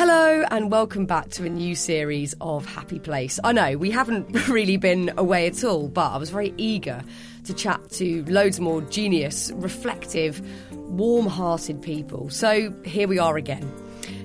Hello, 0.00 0.44
and 0.52 0.70
welcome 0.70 1.06
back 1.06 1.28
to 1.30 1.44
a 1.44 1.48
new 1.48 1.74
series 1.74 2.32
of 2.40 2.64
Happy 2.64 3.00
Place. 3.00 3.40
I 3.42 3.50
know 3.50 3.76
we 3.76 3.90
haven't 3.90 4.48
really 4.48 4.76
been 4.76 5.10
away 5.18 5.48
at 5.48 5.64
all, 5.64 5.88
but 5.88 6.12
I 6.12 6.18
was 6.18 6.30
very 6.30 6.54
eager 6.56 7.02
to 7.46 7.52
chat 7.52 7.80
to 7.94 8.24
loads 8.26 8.60
more 8.60 8.80
genius, 8.82 9.50
reflective, 9.56 10.40
warm 10.70 11.26
hearted 11.26 11.82
people. 11.82 12.30
So 12.30 12.72
here 12.84 13.08
we 13.08 13.18
are 13.18 13.36
again. 13.36 13.68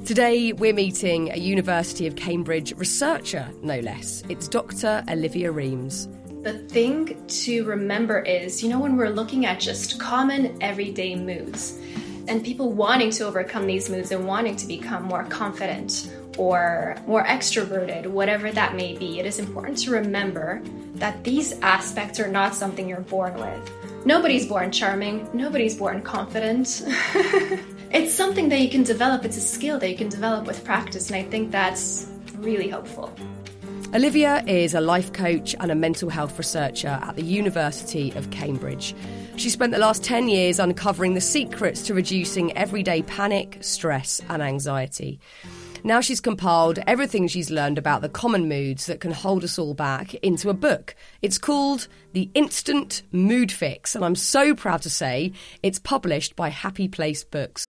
Today, 0.06 0.54
we're 0.54 0.76
meeting 0.76 1.32
a 1.32 1.38
University 1.38 2.06
of 2.06 2.18
Cambridge 2.18 2.72
researcher, 2.74 3.50
no 3.64 3.80
less. 3.80 4.22
It's 4.30 4.48
Dr. 4.48 5.04
Olivia 5.10 5.52
Remes. 5.52 6.08
The 6.44 6.54
thing 6.70 7.26
to 7.26 7.64
remember 7.66 8.20
is, 8.20 8.62
you 8.62 8.70
know, 8.70 8.78
when 8.78 8.96
we're 8.96 9.10
looking 9.10 9.48
at 9.48 9.60
just 9.60 10.00
common 10.00 10.56
everyday 10.62 11.16
moods, 11.16 11.80
and 12.28 12.44
people 12.44 12.72
wanting 12.72 13.12
to 13.12 13.26
overcome 13.26 13.68
these 13.68 13.90
moods 13.90 14.12
and 14.12 14.26
wanting 14.26 14.56
to 14.56 14.68
become 14.68 15.04
more 15.04 15.24
confident 15.26 16.10
or 16.38 16.96
more 17.06 17.24
extroverted, 17.24 18.08
whatever 18.08 18.52
that 18.52 18.76
may 18.76 18.98
be, 18.98 19.20
it 19.20 19.26
is 19.26 19.40
important 19.40 19.78
to 19.80 19.92
remember 19.92 20.62
that 20.96 21.24
these 21.24 21.54
aspects 21.62 22.20
are 22.20 22.28
not 22.28 22.56
something 22.56 22.88
you're 22.88 23.02
born 23.02 23.36
with. 23.36 24.06
Nobody's 24.06 24.46
born 24.46 24.72
charming, 24.72 25.30
nobody's 25.34 25.76
born 25.76 26.02
confident. 26.02 26.84
it's 27.92 28.14
something 28.14 28.50
that 28.50 28.60
you 28.60 28.70
can 28.70 28.84
develop, 28.84 29.26
it's 29.26 29.38
a 29.38 29.42
skill 29.42 29.80
that 29.80 29.90
you 29.90 29.98
can 29.98 30.10
develop 30.10 30.46
with 30.46 30.64
practice, 30.64 31.10
and 31.10 31.16
I 31.16 31.24
think 31.24 31.52
that's 31.52 32.08
really 32.38 32.68
helpful. 32.68 33.14
Olivia 33.94 34.44
is 34.48 34.74
a 34.74 34.82
life 34.82 35.14
coach 35.14 35.56
and 35.60 35.72
a 35.72 35.76
mental 35.76 36.10
health 36.10 36.38
researcher 36.38 37.00
at 37.04 37.16
the 37.16 37.22
University 37.24 38.12
of 38.16 38.32
Cambridge. 38.32 38.96
She 39.36 39.50
spent 39.50 39.74
the 39.74 39.80
last 39.80 40.04
10 40.04 40.30
years 40.30 40.60
uncovering 40.60 41.14
the 41.14 41.22
secrets 41.22 41.82
to 41.84 41.94
reducing 41.94 42.56
everyday 42.56 43.02
panic, 43.02 43.58
stress, 43.62 44.22
and 44.30 44.42
anxiety. 44.42 45.20
Now 45.84 46.00
she's 46.00 46.22
compiled 46.22 46.80
everything 46.88 47.28
she's 47.28 47.52
learned 47.52 47.78
about 47.78 48.02
the 48.02 48.10
common 48.10 48.48
moods 48.48 48.86
that 48.86 49.02
can 49.02 49.12
hold 49.12 49.44
us 49.44 49.60
all 49.60 49.74
back 49.74 50.14
into 50.16 50.50
a 50.50 50.54
book. 50.54 50.96
It's 51.22 51.38
called 51.38 51.88
The 52.14 52.30
Instant 52.34 53.04
Mood 53.12 53.52
Fix, 53.52 53.96
and 53.96 54.06
I'm 54.06 54.16
so 54.16 54.56
proud 54.56 54.84
to 54.84 54.90
say 54.90 55.34
it's 55.62 55.80
published 55.80 56.36
by 56.38 56.50
Happy 56.50 56.88
Place 56.88 57.26
Books. 57.26 57.66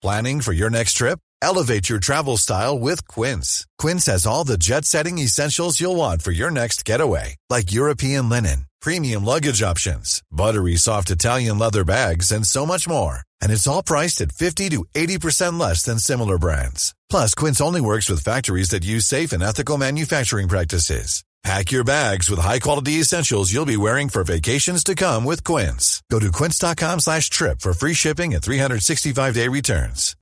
Planning 0.00 0.40
for 0.40 0.52
your 0.52 0.70
next 0.70 0.94
trip? 0.94 1.18
Elevate 1.42 1.88
your 1.88 1.98
travel 1.98 2.36
style 2.36 2.78
with 2.78 3.06
Quince. 3.08 3.66
Quince 3.78 4.06
has 4.06 4.26
all 4.26 4.44
the 4.44 4.58
jet 4.58 4.84
setting 4.84 5.18
essentials 5.18 5.80
you'll 5.80 5.96
want 5.96 6.22
for 6.22 6.30
your 6.30 6.50
next 6.50 6.84
getaway, 6.84 7.36
like 7.48 7.72
European 7.72 8.28
linen, 8.28 8.66
premium 8.80 9.24
luggage 9.24 9.62
options, 9.62 10.22
buttery 10.30 10.76
soft 10.76 11.10
Italian 11.10 11.58
leather 11.58 11.84
bags, 11.84 12.32
and 12.32 12.46
so 12.46 12.66
much 12.66 12.88
more. 12.88 13.20
And 13.40 13.52
it's 13.52 13.66
all 13.66 13.82
priced 13.82 14.20
at 14.20 14.32
50 14.32 14.70
to 14.70 14.84
80% 14.94 15.60
less 15.60 15.84
than 15.84 15.98
similar 15.98 16.38
brands. 16.38 16.94
Plus, 17.08 17.34
Quince 17.34 17.60
only 17.60 17.80
works 17.80 18.08
with 18.08 18.24
factories 18.24 18.70
that 18.70 18.84
use 18.84 19.06
safe 19.06 19.32
and 19.32 19.42
ethical 19.42 19.78
manufacturing 19.78 20.48
practices. 20.48 21.22
Pack 21.42 21.72
your 21.72 21.84
bags 21.84 22.28
with 22.28 22.38
high-quality 22.38 23.00
essentials 23.00 23.50
you'll 23.50 23.64
be 23.64 23.76
wearing 23.76 24.10
for 24.10 24.24
vacations 24.24 24.84
to 24.84 24.94
come 24.94 25.24
with 25.24 25.42
Quince. 25.42 26.02
Go 26.10 26.18
to 26.18 26.30
quince.com 26.30 27.00
slash 27.00 27.30
trip 27.30 27.60
for 27.60 27.72
free 27.72 27.94
shipping 27.94 28.34
and 28.34 28.42
365-day 28.42 29.48
returns. 29.48 30.16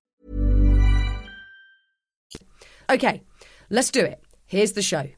Okay, 2.88 3.22
let's 3.68 3.90
do 3.90 4.04
it. 4.04 4.22
Here's 4.46 4.72
the 4.72 4.82
show. 4.82 5.08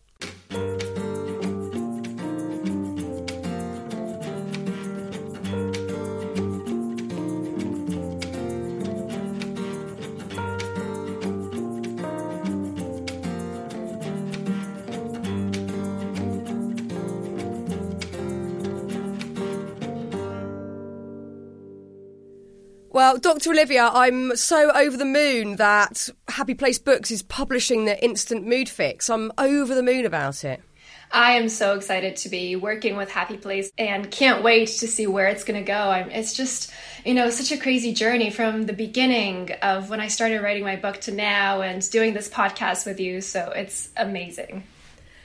Well, 23.10 23.18
Dr. 23.18 23.50
Olivia, 23.50 23.90
I'm 23.92 24.36
so 24.36 24.70
over 24.70 24.96
the 24.96 25.04
moon 25.04 25.56
that 25.56 26.08
Happy 26.28 26.54
Place 26.54 26.78
Books 26.78 27.10
is 27.10 27.24
publishing 27.24 27.84
the 27.84 28.00
Instant 28.04 28.46
Mood 28.46 28.68
Fix. 28.68 29.10
I'm 29.10 29.32
over 29.36 29.74
the 29.74 29.82
moon 29.82 30.06
about 30.06 30.44
it. 30.44 30.62
I 31.10 31.32
am 31.32 31.48
so 31.48 31.74
excited 31.74 32.14
to 32.18 32.28
be 32.28 32.54
working 32.54 32.96
with 32.96 33.10
Happy 33.10 33.36
Place 33.36 33.72
and 33.76 34.08
can't 34.08 34.44
wait 34.44 34.68
to 34.68 34.86
see 34.86 35.08
where 35.08 35.26
it's 35.26 35.42
going 35.42 35.58
to 35.58 35.66
go. 35.66 35.74
I'm, 35.74 36.08
it's 36.12 36.34
just, 36.34 36.70
you 37.04 37.14
know, 37.14 37.30
such 37.30 37.50
a 37.50 37.60
crazy 37.60 37.92
journey 37.92 38.30
from 38.30 38.66
the 38.66 38.72
beginning 38.72 39.50
of 39.60 39.90
when 39.90 39.98
I 39.98 40.06
started 40.06 40.40
writing 40.40 40.62
my 40.62 40.76
book 40.76 41.00
to 41.00 41.12
now 41.12 41.62
and 41.62 41.90
doing 41.90 42.14
this 42.14 42.28
podcast 42.28 42.86
with 42.86 43.00
you. 43.00 43.22
So 43.22 43.50
it's 43.50 43.88
amazing. 43.96 44.62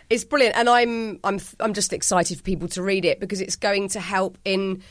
It's 0.09 0.23
brilliant, 0.23 0.55
and 0.57 0.69
I'm 0.69 1.19
I'm 1.23 1.39
I'm 1.59 1.73
just 1.75 1.93
excited 1.93 2.37
for 2.37 2.43
people 2.43 2.67
to 2.69 2.81
read 2.81 3.05
it 3.05 3.19
because 3.19 3.41
it's 3.41 3.55
going 3.55 3.89
to 3.89 3.99
help 3.99 4.39
in 4.43 4.81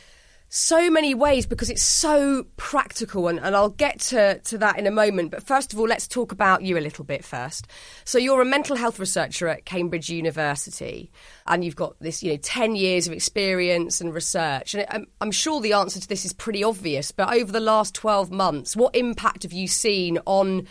so 0.57 0.89
many 0.89 1.15
ways 1.15 1.47
because 1.47 1.69
it's 1.69 1.83
so 1.83 2.47
practical 2.57 3.27
and, 3.27 3.41
and 3.41 3.57
I'll 3.57 3.71
get 3.71 3.99
to, 4.01 4.39
to 4.39 4.59
that 4.59 4.79
in 4.79 4.87
a 4.87 4.91
moment. 4.93 5.33
But 5.33 5.43
first 5.43 5.73
of 5.73 5.81
all, 5.81 5.89
let's 5.89 6.07
talk 6.07 6.31
about 6.31 6.63
you 6.63 6.79
a 6.79 6.81
little 6.81 7.05
bit 7.05 7.25
first. 7.25 7.67
So 8.05 8.19
you're 8.19 8.41
a 8.41 8.45
mental 8.45 8.77
health 8.77 9.01
researcher 9.01 9.49
at 9.49 9.65
Cambridge 9.65 10.11
University 10.11 11.11
and 11.49 11.65
you've 11.65 11.75
got 11.75 11.99
this, 11.99 12.23
you 12.23 12.31
know, 12.31 12.39
10 12.41 12.77
years 12.77 13.09
of 13.09 13.13
experience 13.13 14.01
and 14.01 14.15
research. 14.15 14.75
And 14.75 14.87
I'm, 14.91 15.07
I'm 15.21 15.33
sure 15.33 15.61
the 15.61 15.73
answer 15.73 15.99
to 15.99 16.07
this 16.07 16.25
is 16.25 16.33
pretty 16.33 16.63
obvious, 16.63 17.11
but 17.11 17.35
over 17.35 17.51
the 17.51 17.59
last 17.59 17.93
12 17.97 18.31
months, 18.31 18.77
what 18.77 18.95
impact 18.95 19.43
have 19.43 19.53
you 19.53 19.67
seen 19.67 20.21
on 20.25 20.69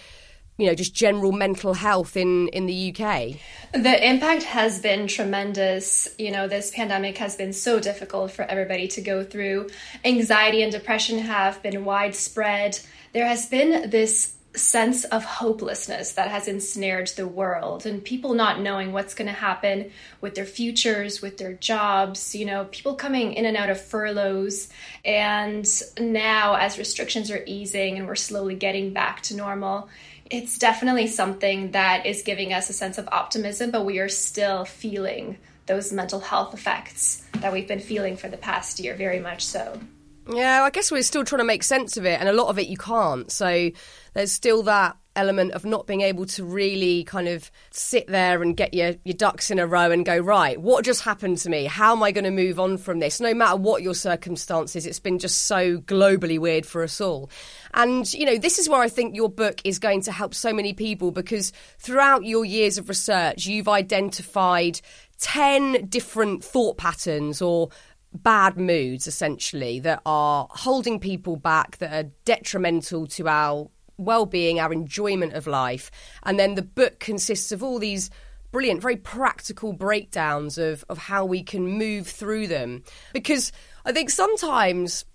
you 0.57 0.67
know 0.67 0.75
just 0.75 0.93
general 0.93 1.31
mental 1.31 1.73
health 1.73 2.15
in 2.15 2.47
in 2.49 2.65
the 2.65 2.95
UK 2.95 3.39
the 3.73 4.07
impact 4.07 4.43
has 4.43 4.79
been 4.79 5.07
tremendous. 5.07 6.07
You 6.19 6.31
know 6.31 6.47
this 6.47 6.69
pandemic 6.69 7.17
has 7.17 7.35
been 7.35 7.53
so 7.53 7.79
difficult 7.79 8.31
for 8.31 8.43
everybody 8.43 8.87
to 8.89 9.01
go 9.01 9.23
through. 9.23 9.69
Anxiety 10.05 10.61
and 10.61 10.71
depression 10.71 11.17
have 11.17 11.61
been 11.63 11.83
widespread. 11.83 12.79
There 13.13 13.25
has 13.25 13.47
been 13.47 13.89
this 13.89 14.35
sense 14.55 15.05
of 15.05 15.25
hopelessness 15.25 16.11
that 16.13 16.29
has 16.29 16.47
ensnared 16.47 17.07
the 17.15 17.27
world 17.27 17.87
and 17.87 18.03
people 18.03 18.35
not 18.35 18.61
knowing 18.61 18.93
what's 18.93 19.15
going 19.15 19.27
to 19.27 19.33
happen 19.33 19.89
with 20.21 20.35
their 20.35 20.45
futures 20.45 21.23
with 21.23 21.39
their 21.39 21.53
jobs 21.53 22.35
you 22.35 22.45
know 22.45 22.65
people 22.65 22.93
coming 22.93 23.33
in 23.33 23.45
and 23.45 23.57
out 23.57 23.71
of 23.71 23.81
furloughs. 23.81 24.69
And 25.03 25.67
now 25.99 26.53
as 26.53 26.77
restrictions 26.77 27.31
are 27.31 27.43
easing 27.47 27.97
and 27.97 28.07
we're 28.07 28.13
slowly 28.13 28.53
getting 28.53 28.93
back 28.93 29.21
to 29.23 29.35
normal 29.35 29.89
it's 30.33 30.57
definitely 30.57 31.05
something 31.05 31.69
that 31.71 32.07
is 32.07 32.23
giving 32.23 32.53
us 32.53 32.67
a 32.67 32.73
sense 32.73 32.97
of 32.97 33.07
optimism, 33.11 33.69
but 33.69 33.85
we 33.85 33.99
are 33.99 34.09
still 34.09 34.65
feeling 34.65 35.37
those 35.67 35.93
mental 35.93 36.19
health 36.19 36.55
effects 36.55 37.23
that 37.33 37.53
we've 37.53 37.67
been 37.67 37.79
feeling 37.79 38.17
for 38.17 38.27
the 38.27 38.37
past 38.37 38.79
year, 38.79 38.95
very 38.95 39.19
much 39.19 39.45
so. 39.45 39.79
Yeah, 40.27 40.63
I 40.63 40.69
guess 40.69 40.91
we're 40.91 41.03
still 41.03 41.25
trying 41.25 41.39
to 41.39 41.45
make 41.45 41.63
sense 41.63 41.97
of 41.97 42.05
it, 42.05 42.19
and 42.19 42.29
a 42.29 42.33
lot 42.33 42.47
of 42.47 42.57
it 42.57 42.67
you 42.67 42.77
can't. 42.77 43.31
So 43.31 43.71
there's 44.13 44.31
still 44.31 44.63
that 44.63 44.97
element 45.15 45.51
of 45.51 45.65
not 45.65 45.85
being 45.85 46.01
able 46.01 46.25
to 46.25 46.43
really 46.43 47.03
kind 47.03 47.27
of 47.27 47.51
sit 47.71 48.07
there 48.07 48.41
and 48.41 48.57
get 48.57 48.73
your, 48.73 48.93
your 49.03 49.13
ducks 49.13 49.51
in 49.51 49.59
a 49.59 49.67
row 49.67 49.91
and 49.91 50.05
go, 50.05 50.17
right, 50.17 50.59
what 50.59 50.83
just 50.83 51.01
happened 51.01 51.37
to 51.37 51.49
me? 51.49 51.65
How 51.65 51.95
am 51.95 52.03
I 52.03 52.11
going 52.11 52.23
to 52.23 52.31
move 52.31 52.59
on 52.59 52.77
from 52.77 52.99
this? 52.99 53.19
No 53.19 53.33
matter 53.33 53.55
what 53.55 53.83
your 53.83 53.93
circumstances, 53.93 54.85
it's 54.85 54.99
been 54.99 55.19
just 55.19 55.45
so 55.45 55.77
globally 55.77 56.39
weird 56.39 56.65
for 56.65 56.83
us 56.83 56.99
all. 56.99 57.29
And, 57.73 58.11
you 58.13 58.25
know, 58.25 58.37
this 58.37 58.59
is 58.59 58.69
where 58.69 58.81
I 58.81 58.89
think 58.89 59.15
your 59.15 59.29
book 59.29 59.61
is 59.63 59.79
going 59.79 60.01
to 60.01 60.11
help 60.11 60.33
so 60.33 60.53
many 60.53 60.73
people 60.73 61.11
because 61.11 61.53
throughout 61.77 62.25
your 62.25 62.45
years 62.45 62.77
of 62.77 62.89
research, 62.89 63.45
you've 63.45 63.67
identified 63.67 64.81
10 65.19 65.87
different 65.87 66.43
thought 66.43 66.77
patterns 66.77 67.41
or 67.41 67.69
bad 68.13 68.57
moods 68.57 69.07
essentially 69.07 69.79
that 69.79 70.01
are 70.05 70.47
holding 70.51 70.99
people 70.99 71.35
back 71.35 71.77
that 71.77 72.05
are 72.05 72.09
detrimental 72.25 73.07
to 73.07 73.27
our 73.27 73.69
well-being, 73.97 74.59
our 74.59 74.71
enjoyment 74.73 75.33
of 75.33 75.47
life. 75.47 75.91
And 76.23 76.39
then 76.39 76.55
the 76.55 76.61
book 76.61 76.99
consists 76.99 77.51
of 77.51 77.63
all 77.63 77.79
these 77.79 78.09
brilliant, 78.51 78.81
very 78.81 78.97
practical 78.97 79.73
breakdowns 79.73 80.57
of, 80.57 80.85
of 80.89 80.97
how 80.97 81.25
we 81.25 81.43
can 81.43 81.67
move 81.67 82.07
through 82.07 82.47
them. 82.47 82.83
Because 83.13 83.51
I 83.85 83.91
think 83.91 84.09
sometimes 84.09 85.05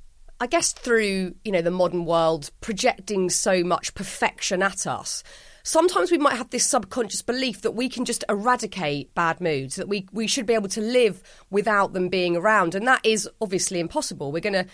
I 0.40 0.46
guess 0.46 0.72
through, 0.72 1.34
you 1.44 1.50
know, 1.50 1.62
the 1.62 1.70
modern 1.70 2.04
world 2.04 2.50
projecting 2.60 3.28
so 3.28 3.64
much 3.64 3.94
perfection 3.94 4.62
at 4.62 4.86
us, 4.86 5.24
sometimes 5.68 6.10
we 6.10 6.16
might 6.16 6.36
have 6.36 6.48
this 6.48 6.66
subconscious 6.66 7.20
belief 7.20 7.60
that 7.60 7.72
we 7.72 7.90
can 7.90 8.06
just 8.06 8.24
eradicate 8.30 9.14
bad 9.14 9.38
moods, 9.38 9.76
that 9.76 9.86
we, 9.86 10.06
we 10.12 10.26
should 10.26 10.46
be 10.46 10.54
able 10.54 10.68
to 10.68 10.80
live 10.80 11.22
without 11.50 11.92
them 11.92 12.08
being 12.08 12.36
around. 12.36 12.74
And 12.74 12.86
that 12.86 13.04
is 13.04 13.28
obviously 13.38 13.78
impossible. 13.78 14.32
We're 14.32 14.40
going 14.40 14.64
to 14.64 14.66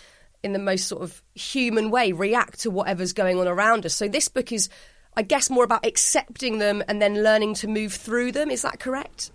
in 0.44 0.52
the 0.52 0.58
most 0.58 0.86
sort 0.86 1.02
of 1.02 1.22
human 1.34 1.90
way 1.90 2.12
react 2.12 2.60
to 2.60 2.70
whatever's 2.70 3.12
going 3.12 3.40
on 3.40 3.48
around 3.48 3.84
us. 3.84 3.94
So 3.94 4.06
this 4.06 4.28
book 4.28 4.52
is, 4.52 4.68
I 5.16 5.22
guess, 5.22 5.50
more 5.50 5.64
about 5.64 5.84
accepting 5.84 6.58
them 6.58 6.84
and 6.86 7.02
then 7.02 7.24
learning 7.24 7.54
to 7.54 7.66
move 7.66 7.94
through 7.94 8.32
them. 8.32 8.50
Is 8.50 8.62
that 8.62 8.78
correct? 8.78 9.32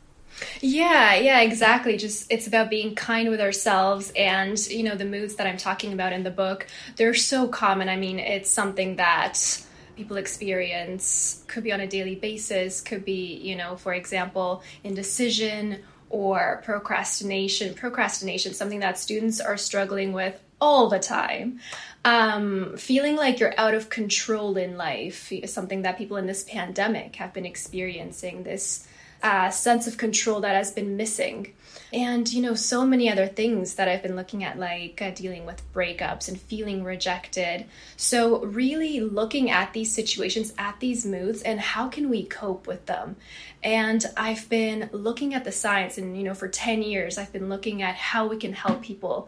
Yeah, 0.62 1.16
yeah, 1.16 1.42
exactly. 1.42 1.98
Just 1.98 2.32
it's 2.32 2.48
about 2.48 2.70
being 2.70 2.96
kind 2.96 3.30
with 3.30 3.42
ourselves 3.42 4.14
and, 4.16 4.58
you 4.68 4.84
know, 4.84 4.96
the 4.96 5.04
moods 5.04 5.36
that 5.36 5.48
I'm 5.48 5.58
talking 5.58 5.92
about 5.92 6.14
in 6.14 6.24
the 6.24 6.32
book, 6.32 6.68
they're 6.96 7.16
so 7.16 7.48
common. 7.48 7.90
I 7.90 7.98
mean, 7.98 8.20
it's 8.20 8.50
something 8.50 8.96
that 8.96 9.66
people 10.00 10.16
experience 10.16 11.44
could 11.48 11.64
be 11.64 11.74
on 11.74 11.82
a 11.82 11.88
daily 11.88 12.16
basis, 12.16 12.80
could 12.80 13.04
be, 13.04 13.36
you 13.36 13.56
know, 13.56 13.76
for 13.76 13.94
example, 13.94 14.64
indecision 14.84 15.84
or 16.10 16.62
procrastination. 16.64 17.74
Procrastination, 17.74 18.54
something 18.54 18.80
that 18.80 18.98
students 18.98 19.42
are 19.42 19.58
struggling 19.58 20.14
with 20.14 20.42
all 20.62 20.88
the 20.88 21.00
time. 21.00 21.60
Um, 22.06 22.78
feeling 22.78 23.18
like 23.18 23.42
you're 23.42 23.54
out 23.58 23.74
of 23.74 23.90
control 23.90 24.56
in 24.56 24.78
life 24.78 25.32
is 25.34 25.52
something 25.52 25.82
that 25.82 25.98
people 25.98 26.16
in 26.16 26.28
this 26.28 26.44
pandemic 26.44 27.18
have 27.18 27.34
been 27.34 27.46
experiencing. 27.46 28.44
This 28.44 28.88
uh, 29.22 29.50
sense 29.50 29.86
of 29.86 29.98
control 29.98 30.40
that 30.40 30.56
has 30.56 30.72
been 30.72 30.96
missing. 30.96 31.54
And, 31.92 32.32
you 32.32 32.42
know, 32.42 32.54
so 32.54 32.86
many 32.86 33.10
other 33.10 33.26
things 33.26 33.76
that 33.76 33.88
I've 33.88 34.04
been 34.04 34.16
looking 34.16 34.44
at, 34.44 34.60
like 34.60 35.02
uh, 35.02 35.12
dealing 35.12 35.46
with 35.46 35.62
breakups 35.74 36.28
and 36.28 36.40
feeling 36.40 36.84
rejected. 36.84 37.66
So, 37.98 38.46
really 38.46 39.00
looking 39.00 39.50
at 39.50 39.74
these 39.74 39.94
situations, 39.94 40.54
at 40.58 40.80
these 40.80 41.06
moods, 41.06 41.42
and 41.42 41.60
how 41.60 41.88
can 41.90 42.10
we 42.10 42.24
cope 42.26 42.68
with 42.68 42.86
them? 42.86 43.16
And 43.64 44.06
I've 44.16 44.48
been 44.50 44.90
looking 44.92 45.34
at 45.34 45.46
the 45.46 45.52
science, 45.52 45.98
and, 45.98 46.16
you 46.16 46.24
know, 46.24 46.36
for 46.36 46.48
10 46.48 46.84
years, 46.84 47.18
I've 47.18 47.34
been 47.34 47.50
looking 47.50 47.82
at 47.82 47.96
how 47.96 48.28
we 48.28 48.38
can 48.38 48.54
help 48.54 48.84
people 48.84 49.28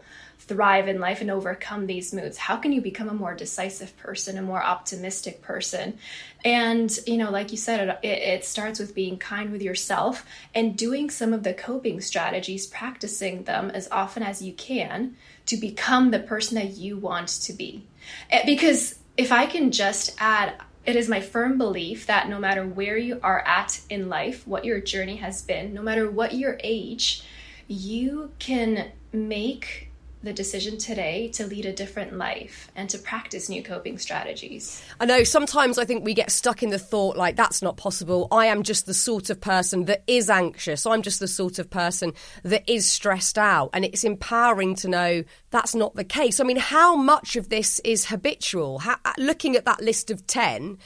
thrive 0.52 0.86
in 0.86 1.00
life 1.00 1.22
and 1.22 1.30
overcome 1.30 1.86
these 1.86 2.12
moods? 2.12 2.36
How 2.36 2.56
can 2.56 2.72
you 2.72 2.82
become 2.82 3.08
a 3.08 3.14
more 3.14 3.34
decisive 3.34 3.96
person, 3.96 4.36
a 4.36 4.42
more 4.42 4.62
optimistic 4.62 5.40
person? 5.40 5.98
And, 6.44 6.96
you 7.06 7.16
know, 7.16 7.30
like 7.30 7.52
you 7.52 7.56
said, 7.56 7.98
it, 8.02 8.06
it, 8.06 8.44
starts 8.44 8.78
with 8.78 8.94
being 8.94 9.16
kind 9.16 9.50
with 9.50 9.62
yourself 9.62 10.26
and 10.54 10.76
doing 10.76 11.08
some 11.08 11.32
of 11.32 11.42
the 11.42 11.54
coping 11.54 12.00
strategies, 12.00 12.66
practicing 12.66 13.44
them 13.44 13.70
as 13.70 13.88
often 13.90 14.22
as 14.22 14.42
you 14.42 14.52
can 14.52 15.16
to 15.46 15.56
become 15.56 16.10
the 16.10 16.18
person 16.18 16.56
that 16.56 16.72
you 16.72 16.98
want 16.98 17.28
to 17.28 17.52
be. 17.52 17.86
Eh, 18.30 18.44
because 18.44 18.98
if 19.16 19.32
I 19.32 19.46
can 19.46 19.70
just 19.70 20.14
add, 20.18 20.54
it 20.84 20.96
is 20.96 21.08
my 21.08 21.20
firm 21.20 21.56
belief 21.58 22.06
that 22.06 22.28
no 22.28 22.38
matter 22.38 22.66
where 22.66 22.96
you 22.98 23.20
are 23.22 23.40
at 23.46 23.80
in 23.88 24.08
life, 24.08 24.46
what 24.46 24.64
your 24.64 24.80
journey 24.80 25.16
has 25.16 25.40
been, 25.40 25.72
no 25.72 25.82
matter 25.82 26.10
what 26.10 26.34
your 26.34 26.58
age, 26.62 27.22
you 27.68 28.32
can 28.38 28.90
make 29.12 29.91
the 30.22 30.32
decision 30.32 30.78
today 30.78 31.28
to 31.28 31.46
lead 31.46 31.66
a 31.66 31.72
different 31.72 32.14
life 32.14 32.70
and 32.76 32.88
to 32.90 32.98
practice 32.98 33.48
new 33.48 33.62
coping 33.62 33.98
strategies. 33.98 34.82
I 35.00 35.06
know 35.06 35.24
sometimes 35.24 35.78
I 35.78 35.84
think 35.84 36.04
we 36.04 36.14
get 36.14 36.30
stuck 36.30 36.62
in 36.62 36.70
the 36.70 36.78
thought 36.78 37.16
like 37.16 37.36
that's 37.36 37.62
not 37.62 37.76
possible. 37.76 38.28
I 38.30 38.46
am 38.46 38.62
just 38.62 38.86
the 38.86 38.94
sort 38.94 39.30
of 39.30 39.40
person 39.40 39.86
that 39.86 40.04
is 40.06 40.30
anxious. 40.30 40.86
I'm 40.86 41.02
just 41.02 41.20
the 41.20 41.28
sort 41.28 41.58
of 41.58 41.70
person 41.70 42.12
that 42.42 42.68
is 42.70 42.88
stressed 42.88 43.38
out. 43.38 43.70
And 43.72 43.84
it's 43.84 44.04
empowering 44.04 44.74
to 44.76 44.88
know 44.88 45.24
that's 45.50 45.74
not 45.74 45.94
the 45.94 46.04
case. 46.04 46.40
I 46.40 46.44
mean, 46.44 46.56
how 46.56 46.96
much 46.96 47.36
of 47.36 47.48
this 47.48 47.80
is 47.80 48.06
habitual? 48.06 48.80
How, 48.80 48.96
looking 49.18 49.56
at 49.56 49.64
that 49.64 49.80
list 49.80 50.10
of 50.10 50.26
10, 50.26 50.78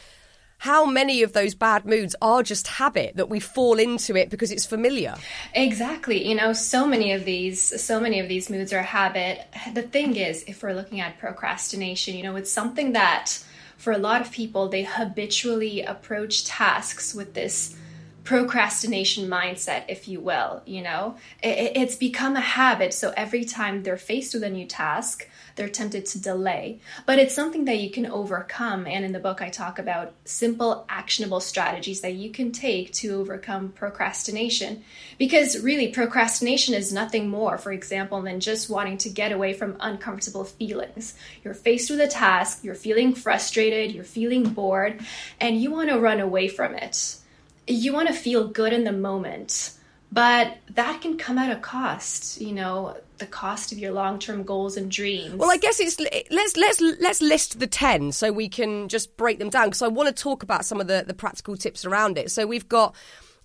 how 0.58 0.86
many 0.86 1.22
of 1.22 1.32
those 1.32 1.54
bad 1.54 1.84
moods 1.84 2.16
are 2.22 2.42
just 2.42 2.66
habit 2.66 3.16
that 3.16 3.28
we 3.28 3.40
fall 3.40 3.78
into 3.78 4.16
it 4.16 4.30
because 4.30 4.50
it's 4.50 4.64
familiar? 4.66 5.14
Exactly. 5.54 6.26
You 6.26 6.34
know 6.34 6.52
so 6.52 6.86
many 6.86 7.12
of 7.12 7.24
these 7.24 7.80
so 7.82 8.00
many 8.00 8.20
of 8.20 8.28
these 8.28 8.48
moods 8.48 8.72
are 8.72 8.82
habit. 8.82 9.46
The 9.74 9.82
thing 9.82 10.16
is 10.16 10.44
if 10.46 10.62
we're 10.62 10.72
looking 10.72 11.00
at 11.00 11.18
procrastination 11.18 12.16
you 12.16 12.22
know 12.22 12.36
it's 12.36 12.50
something 12.50 12.92
that 12.92 13.38
for 13.76 13.92
a 13.92 13.98
lot 13.98 14.20
of 14.20 14.30
people 14.30 14.68
they 14.68 14.84
habitually 14.84 15.82
approach 15.82 16.44
tasks 16.44 17.14
with 17.14 17.34
this 17.34 17.76
procrastination 18.26 19.28
mindset 19.28 19.84
if 19.88 20.08
you 20.08 20.20
will 20.20 20.62
you 20.66 20.82
know 20.82 21.16
it, 21.42 21.72
it's 21.76 21.96
become 21.96 22.36
a 22.36 22.40
habit 22.40 22.92
so 22.92 23.12
every 23.16 23.44
time 23.44 23.82
they're 23.82 23.96
faced 23.96 24.34
with 24.34 24.42
a 24.42 24.50
new 24.50 24.66
task 24.66 25.26
they're 25.56 25.68
tempted 25.68 26.04
to 26.06 26.20
delay. 26.20 26.80
But 27.06 27.18
it's 27.18 27.34
something 27.34 27.64
that 27.64 27.80
you 27.80 27.90
can 27.90 28.06
overcome. 28.06 28.86
And 28.86 29.04
in 29.04 29.12
the 29.12 29.18
book, 29.18 29.42
I 29.42 29.48
talk 29.48 29.78
about 29.78 30.12
simple, 30.24 30.84
actionable 30.88 31.40
strategies 31.40 32.02
that 32.02 32.14
you 32.14 32.30
can 32.30 32.52
take 32.52 32.92
to 32.94 33.18
overcome 33.18 33.70
procrastination. 33.70 34.84
Because 35.18 35.62
really, 35.62 35.88
procrastination 35.88 36.74
is 36.74 36.92
nothing 36.92 37.28
more, 37.28 37.58
for 37.58 37.72
example, 37.72 38.20
than 38.22 38.38
just 38.38 38.70
wanting 38.70 38.98
to 38.98 39.08
get 39.08 39.32
away 39.32 39.54
from 39.54 39.76
uncomfortable 39.80 40.44
feelings. 40.44 41.14
You're 41.42 41.54
faced 41.54 41.90
with 41.90 42.00
a 42.00 42.06
task, 42.06 42.62
you're 42.62 42.74
feeling 42.74 43.14
frustrated, 43.14 43.92
you're 43.92 44.04
feeling 44.04 44.50
bored, 44.50 45.00
and 45.40 45.60
you 45.60 45.70
want 45.70 45.88
to 45.88 45.98
run 45.98 46.20
away 46.20 46.48
from 46.48 46.74
it. 46.74 47.16
You 47.66 47.92
want 47.92 48.08
to 48.08 48.14
feel 48.14 48.48
good 48.48 48.72
in 48.72 48.84
the 48.84 48.92
moment 48.92 49.72
but 50.12 50.56
that 50.70 51.00
can 51.00 51.18
come 51.18 51.36
at 51.36 51.50
a 51.50 51.60
cost 51.60 52.40
you 52.40 52.52
know 52.52 52.96
the 53.18 53.26
cost 53.26 53.72
of 53.72 53.78
your 53.78 53.92
long-term 53.92 54.42
goals 54.42 54.76
and 54.76 54.90
dreams. 54.90 55.34
Well 55.34 55.50
i 55.50 55.56
guess 55.56 55.80
it's 55.80 55.98
let's 56.30 56.56
let's 56.56 56.80
let's 56.80 57.22
list 57.22 57.58
the 57.58 57.66
10 57.66 58.12
so 58.12 58.30
we 58.30 58.48
can 58.48 58.88
just 58.88 59.16
break 59.16 59.38
them 59.38 59.48
down 59.48 59.68
because 59.68 59.82
i 59.82 59.88
want 59.88 60.14
to 60.14 60.22
talk 60.22 60.42
about 60.42 60.64
some 60.64 60.80
of 60.80 60.86
the 60.86 61.04
the 61.06 61.14
practical 61.14 61.56
tips 61.56 61.84
around 61.84 62.18
it. 62.18 62.30
So 62.30 62.46
we've 62.46 62.68
got 62.68 62.94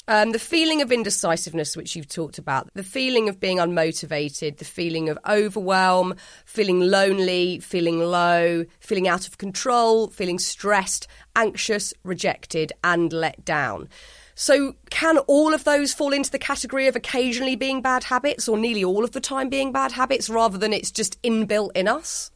um, 0.08 0.32
the 0.32 0.40
feeling 0.40 0.82
of 0.82 0.92
indecisiveness, 0.92 1.78
which 1.78 1.96
you've 1.96 2.08
talked 2.08 2.38
about, 2.38 2.70
the 2.74 2.84
feeling 2.84 3.30
of 3.30 3.40
being 3.40 3.58
unmotivated, 3.58 4.58
the 4.58 4.66
feeling 4.66 5.10
of 5.10 5.20
overwhelm, 5.28 6.16
feeling 6.46 6.80
lonely, 6.80 7.60
feeling 7.60 8.00
low, 8.00 8.66
feeling 8.80 9.08
out 9.08 9.28
of 9.28 9.38
control, 9.38 10.08
feeling 10.10 10.40
stressed, 10.40 11.08
anxious, 11.36 11.94
rejected, 12.04 12.74
and 12.84 13.14
let 13.14 13.46
down. 13.46 13.88
So, 14.34 14.76
can 14.90 15.20
all 15.20 15.54
of 15.54 15.66
those 15.66 15.94
fall 15.94 16.14
into 16.14 16.32
the 16.32 16.40
category 16.40 16.88
of 16.88 16.96
occasionally 16.96 17.56
being 17.56 17.82
bad 17.82 18.06
habits 18.06 18.48
or 18.48 18.58
nearly 18.58 18.84
all 18.84 19.04
of 19.04 19.12
the 19.12 19.20
time 19.20 19.50
being 19.50 19.72
bad 19.72 19.92
habits 19.92 20.30
rather 20.30 20.58
than 20.58 20.74
it's 20.74 20.90
just 20.90 21.22
inbuilt 21.22 21.72
in 21.76 21.88
us? 21.88 22.32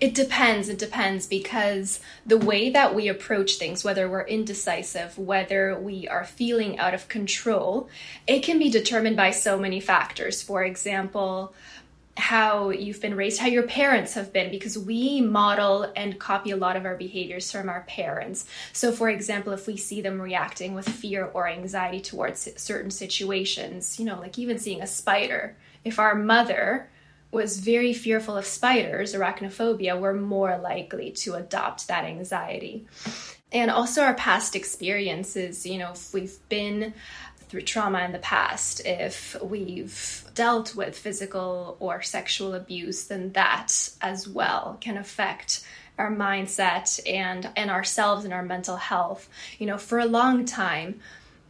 It 0.00 0.14
depends. 0.14 0.68
It 0.68 0.78
depends 0.78 1.26
because 1.26 2.00
the 2.26 2.38
way 2.38 2.70
that 2.70 2.94
we 2.94 3.08
approach 3.08 3.54
things, 3.54 3.84
whether 3.84 4.08
we're 4.08 4.22
indecisive, 4.26 5.16
whether 5.18 5.78
we 5.78 6.08
are 6.08 6.24
feeling 6.24 6.78
out 6.78 6.94
of 6.94 7.08
control, 7.08 7.88
it 8.26 8.40
can 8.40 8.58
be 8.58 8.70
determined 8.70 9.16
by 9.16 9.30
so 9.30 9.58
many 9.58 9.80
factors. 9.80 10.42
For 10.42 10.64
example, 10.64 11.54
how 12.16 12.68
you've 12.68 13.00
been 13.00 13.14
raised, 13.14 13.40
how 13.40 13.46
your 13.46 13.62
parents 13.62 14.14
have 14.14 14.32
been, 14.32 14.50
because 14.50 14.78
we 14.78 15.20
model 15.22 15.90
and 15.96 16.18
copy 16.18 16.50
a 16.50 16.56
lot 16.56 16.76
of 16.76 16.84
our 16.84 16.94
behaviors 16.94 17.50
from 17.50 17.68
our 17.70 17.82
parents. 17.88 18.44
So, 18.72 18.92
for 18.92 19.08
example, 19.08 19.52
if 19.54 19.66
we 19.66 19.78
see 19.78 20.02
them 20.02 20.20
reacting 20.20 20.74
with 20.74 20.88
fear 20.88 21.30
or 21.32 21.48
anxiety 21.48 22.00
towards 22.00 22.48
certain 22.56 22.90
situations, 22.90 23.98
you 23.98 24.04
know, 24.04 24.20
like 24.20 24.38
even 24.38 24.58
seeing 24.58 24.82
a 24.82 24.86
spider, 24.86 25.56
if 25.84 25.98
our 25.98 26.14
mother 26.14 26.88
was 27.32 27.58
very 27.58 27.94
fearful 27.94 28.36
of 28.36 28.46
spiders, 28.46 29.14
arachnophobia, 29.14 29.98
we're 29.98 30.12
more 30.12 30.58
likely 30.58 31.10
to 31.10 31.34
adopt 31.34 31.88
that 31.88 32.04
anxiety. 32.04 32.86
And 33.50 33.70
also 33.70 34.02
our 34.02 34.14
past 34.14 34.54
experiences, 34.54 35.66
you 35.66 35.78
know, 35.78 35.92
if 35.92 36.12
we've 36.14 36.36
been 36.48 36.94
through 37.48 37.62
trauma 37.62 38.00
in 38.00 38.12
the 38.12 38.18
past, 38.18 38.82
if 38.84 39.36
we've 39.42 40.24
dealt 40.34 40.74
with 40.74 40.96
physical 40.96 41.76
or 41.80 42.02
sexual 42.02 42.54
abuse, 42.54 43.04
then 43.04 43.32
that 43.32 43.90
as 44.00 44.28
well 44.28 44.78
can 44.80 44.96
affect 44.96 45.64
our 45.98 46.10
mindset 46.10 46.98
and 47.06 47.50
and 47.56 47.70
ourselves 47.70 48.24
and 48.24 48.32
our 48.32 48.42
mental 48.42 48.76
health, 48.76 49.28
you 49.58 49.66
know, 49.66 49.78
for 49.78 49.98
a 49.98 50.06
long 50.06 50.44
time. 50.44 51.00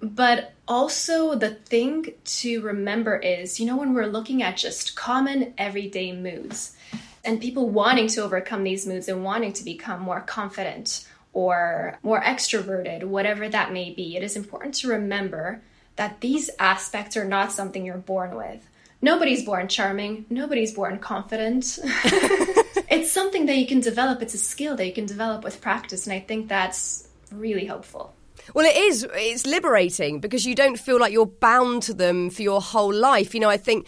But 0.02 0.52
also, 0.66 1.36
the 1.36 1.50
thing 1.50 2.14
to 2.24 2.60
remember 2.60 3.16
is, 3.16 3.60
you 3.60 3.66
know, 3.66 3.76
when 3.76 3.94
we're 3.94 4.06
looking 4.06 4.42
at 4.42 4.56
just 4.56 4.96
common 4.96 5.54
everyday 5.56 6.12
moods 6.12 6.76
and 7.24 7.40
people 7.40 7.68
wanting 7.68 8.08
to 8.08 8.22
overcome 8.22 8.64
these 8.64 8.84
moods 8.84 9.08
and 9.08 9.22
wanting 9.22 9.52
to 9.52 9.64
become 9.64 10.00
more 10.02 10.20
confident 10.20 11.06
or 11.32 11.98
more 12.02 12.20
extroverted, 12.20 13.04
whatever 13.04 13.48
that 13.48 13.72
may 13.72 13.90
be, 13.90 14.16
it 14.16 14.24
is 14.24 14.36
important 14.36 14.74
to 14.74 14.88
remember 14.88 15.62
that 15.94 16.20
these 16.20 16.50
aspects 16.58 17.16
are 17.16 17.24
not 17.24 17.52
something 17.52 17.86
you're 17.86 17.96
born 17.96 18.34
with. 18.34 18.66
Nobody's 19.00 19.44
born 19.44 19.68
charming, 19.68 20.26
nobody's 20.30 20.72
born 20.72 20.98
confident. 20.98 21.78
it's 21.84 23.12
something 23.12 23.46
that 23.46 23.56
you 23.56 23.66
can 23.68 23.80
develop, 23.80 24.20
it's 24.20 24.34
a 24.34 24.38
skill 24.38 24.74
that 24.76 24.86
you 24.86 24.92
can 24.92 25.06
develop 25.06 25.44
with 25.44 25.60
practice, 25.60 26.06
and 26.06 26.14
I 26.14 26.20
think 26.20 26.48
that's 26.48 27.08
really 27.30 27.66
helpful. 27.66 28.14
Well, 28.54 28.66
it 28.66 28.76
is. 28.76 29.06
It's 29.14 29.46
liberating 29.46 30.20
because 30.20 30.46
you 30.46 30.54
don't 30.54 30.78
feel 30.78 30.98
like 30.98 31.12
you're 31.12 31.26
bound 31.26 31.82
to 31.84 31.94
them 31.94 32.30
for 32.30 32.42
your 32.42 32.60
whole 32.60 32.92
life. 32.92 33.34
You 33.34 33.40
know, 33.40 33.50
I 33.50 33.56
think 33.56 33.86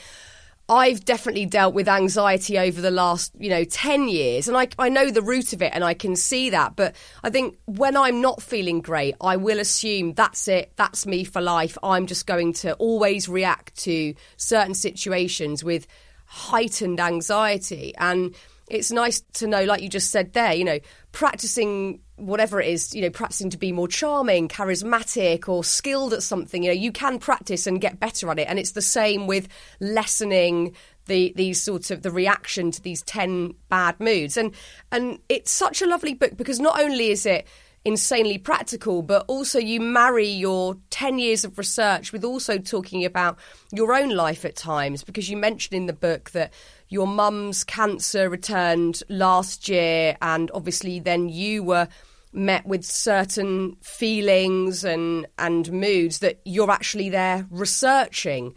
I've 0.68 1.04
definitely 1.04 1.44
dealt 1.44 1.74
with 1.74 1.88
anxiety 1.88 2.58
over 2.58 2.80
the 2.80 2.90
last, 2.90 3.32
you 3.38 3.50
know, 3.50 3.64
10 3.64 4.08
years 4.08 4.48
and 4.48 4.56
I, 4.56 4.68
I 4.78 4.88
know 4.88 5.10
the 5.10 5.20
root 5.20 5.52
of 5.52 5.60
it 5.60 5.72
and 5.74 5.84
I 5.84 5.92
can 5.92 6.16
see 6.16 6.50
that. 6.50 6.74
But 6.74 6.96
I 7.22 7.28
think 7.28 7.58
when 7.66 7.96
I'm 7.96 8.22
not 8.22 8.40
feeling 8.40 8.80
great, 8.80 9.14
I 9.20 9.36
will 9.36 9.60
assume 9.60 10.14
that's 10.14 10.48
it, 10.48 10.72
that's 10.76 11.06
me 11.06 11.24
for 11.24 11.42
life. 11.42 11.76
I'm 11.82 12.06
just 12.06 12.26
going 12.26 12.54
to 12.54 12.72
always 12.74 13.28
react 13.28 13.76
to 13.84 14.14
certain 14.38 14.74
situations 14.74 15.62
with 15.62 15.86
heightened 16.24 16.98
anxiety. 16.98 17.94
And 17.98 18.34
it's 18.70 18.90
nice 18.90 19.20
to 19.34 19.46
know, 19.46 19.64
like 19.64 19.82
you 19.82 19.90
just 19.90 20.10
said 20.10 20.32
there, 20.32 20.54
you 20.54 20.64
know, 20.64 20.78
practicing 21.12 22.00
whatever 22.16 22.60
it 22.60 22.68
is, 22.68 22.94
you 22.94 23.02
know, 23.02 23.10
practicing 23.10 23.50
to 23.50 23.58
be 23.58 23.72
more 23.72 23.88
charming, 23.88 24.48
charismatic, 24.48 25.48
or 25.48 25.64
skilled 25.64 26.12
at 26.12 26.22
something, 26.22 26.62
you 26.62 26.70
know, 26.70 26.74
you 26.74 26.92
can 26.92 27.18
practice 27.18 27.66
and 27.66 27.80
get 27.80 27.98
better 27.98 28.30
at 28.30 28.38
it. 28.38 28.48
And 28.48 28.58
it's 28.58 28.72
the 28.72 28.82
same 28.82 29.26
with 29.26 29.48
lessening 29.80 30.74
the 31.06 31.32
these 31.36 31.60
sorts 31.60 31.90
of 31.90 32.02
the 32.02 32.10
reaction 32.10 32.70
to 32.70 32.80
these 32.80 33.02
10 33.02 33.54
bad 33.68 33.98
moods. 34.00 34.36
And 34.36 34.54
and 34.90 35.18
it's 35.28 35.50
such 35.50 35.82
a 35.82 35.86
lovely 35.86 36.14
book 36.14 36.36
because 36.36 36.60
not 36.60 36.80
only 36.80 37.10
is 37.10 37.26
it 37.26 37.46
insanely 37.84 38.38
practical, 38.38 39.02
but 39.02 39.24
also 39.28 39.58
you 39.58 39.80
marry 39.80 40.28
your 40.28 40.76
10 40.90 41.18
years 41.18 41.44
of 41.44 41.58
research 41.58 42.12
with 42.12 42.24
also 42.24 42.58
talking 42.58 43.04
about 43.04 43.38
your 43.72 43.92
own 43.92 44.10
life 44.10 44.44
at 44.44 44.56
times, 44.56 45.04
because 45.04 45.28
you 45.28 45.36
mentioned 45.36 45.76
in 45.76 45.86
the 45.86 45.92
book 45.92 46.30
that 46.30 46.52
your 46.88 47.06
mum's 47.06 47.64
cancer 47.64 48.30
returned 48.30 49.02
last 49.08 49.68
year, 49.68 50.16
and 50.22 50.50
obviously 50.54 50.98
then 50.98 51.28
you 51.28 51.62
were 51.62 51.88
met 52.32 52.66
with 52.66 52.84
certain 52.84 53.76
feelings 53.80 54.84
and 54.84 55.26
and 55.38 55.70
moods 55.70 56.18
that 56.18 56.40
you're 56.44 56.70
actually 56.70 57.08
there 57.08 57.46
researching. 57.50 58.54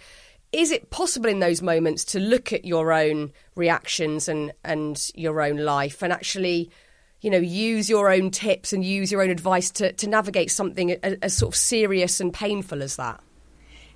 Is 0.51 0.71
it 0.71 0.89
possible 0.89 1.29
in 1.29 1.39
those 1.39 1.61
moments 1.61 2.03
to 2.05 2.19
look 2.19 2.53
at 2.53 2.65
your 2.65 2.91
own 2.91 3.31
reactions 3.55 4.27
and 4.27 4.53
and 4.63 5.11
your 5.13 5.41
own 5.41 5.57
life 5.57 6.01
and 6.01 6.11
actually 6.11 6.71
you 7.21 7.29
know 7.29 7.37
use 7.37 7.89
your 7.89 8.11
own 8.11 8.31
tips 8.31 8.73
and 8.73 8.83
use 8.83 9.11
your 9.11 9.21
own 9.21 9.29
advice 9.29 9.71
to, 9.71 9.91
to 9.93 10.07
navigate 10.07 10.51
something 10.51 10.91
as, 10.91 11.17
as 11.21 11.37
sort 11.37 11.53
of 11.53 11.57
serious 11.57 12.19
and 12.19 12.33
painful 12.33 12.81
as 12.81 12.95
that 12.95 13.21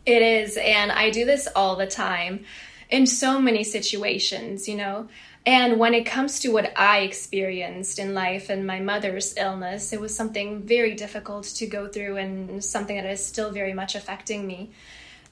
it 0.06 0.22
is 0.22 0.58
and 0.58 0.92
i 0.92 1.10
do 1.10 1.26
this 1.26 1.48
all 1.56 1.76
the 1.76 1.88
time 1.88 2.44
in 2.90 3.06
so 3.06 3.40
many 3.40 3.64
situations 3.64 4.68
you 4.68 4.76
know 4.76 5.08
and 5.46 5.80
when 5.80 5.96
it 5.96 6.06
comes 6.06 6.40
to 6.42 6.50
what 6.50 6.72
I 6.78 7.00
experienced 7.00 7.98
in 7.98 8.14
life 8.14 8.50
and 8.50 8.68
my 8.68 8.80
mother's 8.80 9.36
illness, 9.38 9.92
it 9.92 10.00
was 10.00 10.16
something 10.16 10.62
very 10.62 10.94
difficult 10.94 11.46
to 11.46 11.66
go 11.66 11.88
through 11.88 12.18
and 12.18 12.64
something 12.64 12.96
that 12.96 13.08
is 13.08 13.26
still 13.26 13.52
very 13.52 13.74
much 13.74 13.96
affecting 13.96 14.46
me. 14.46 14.72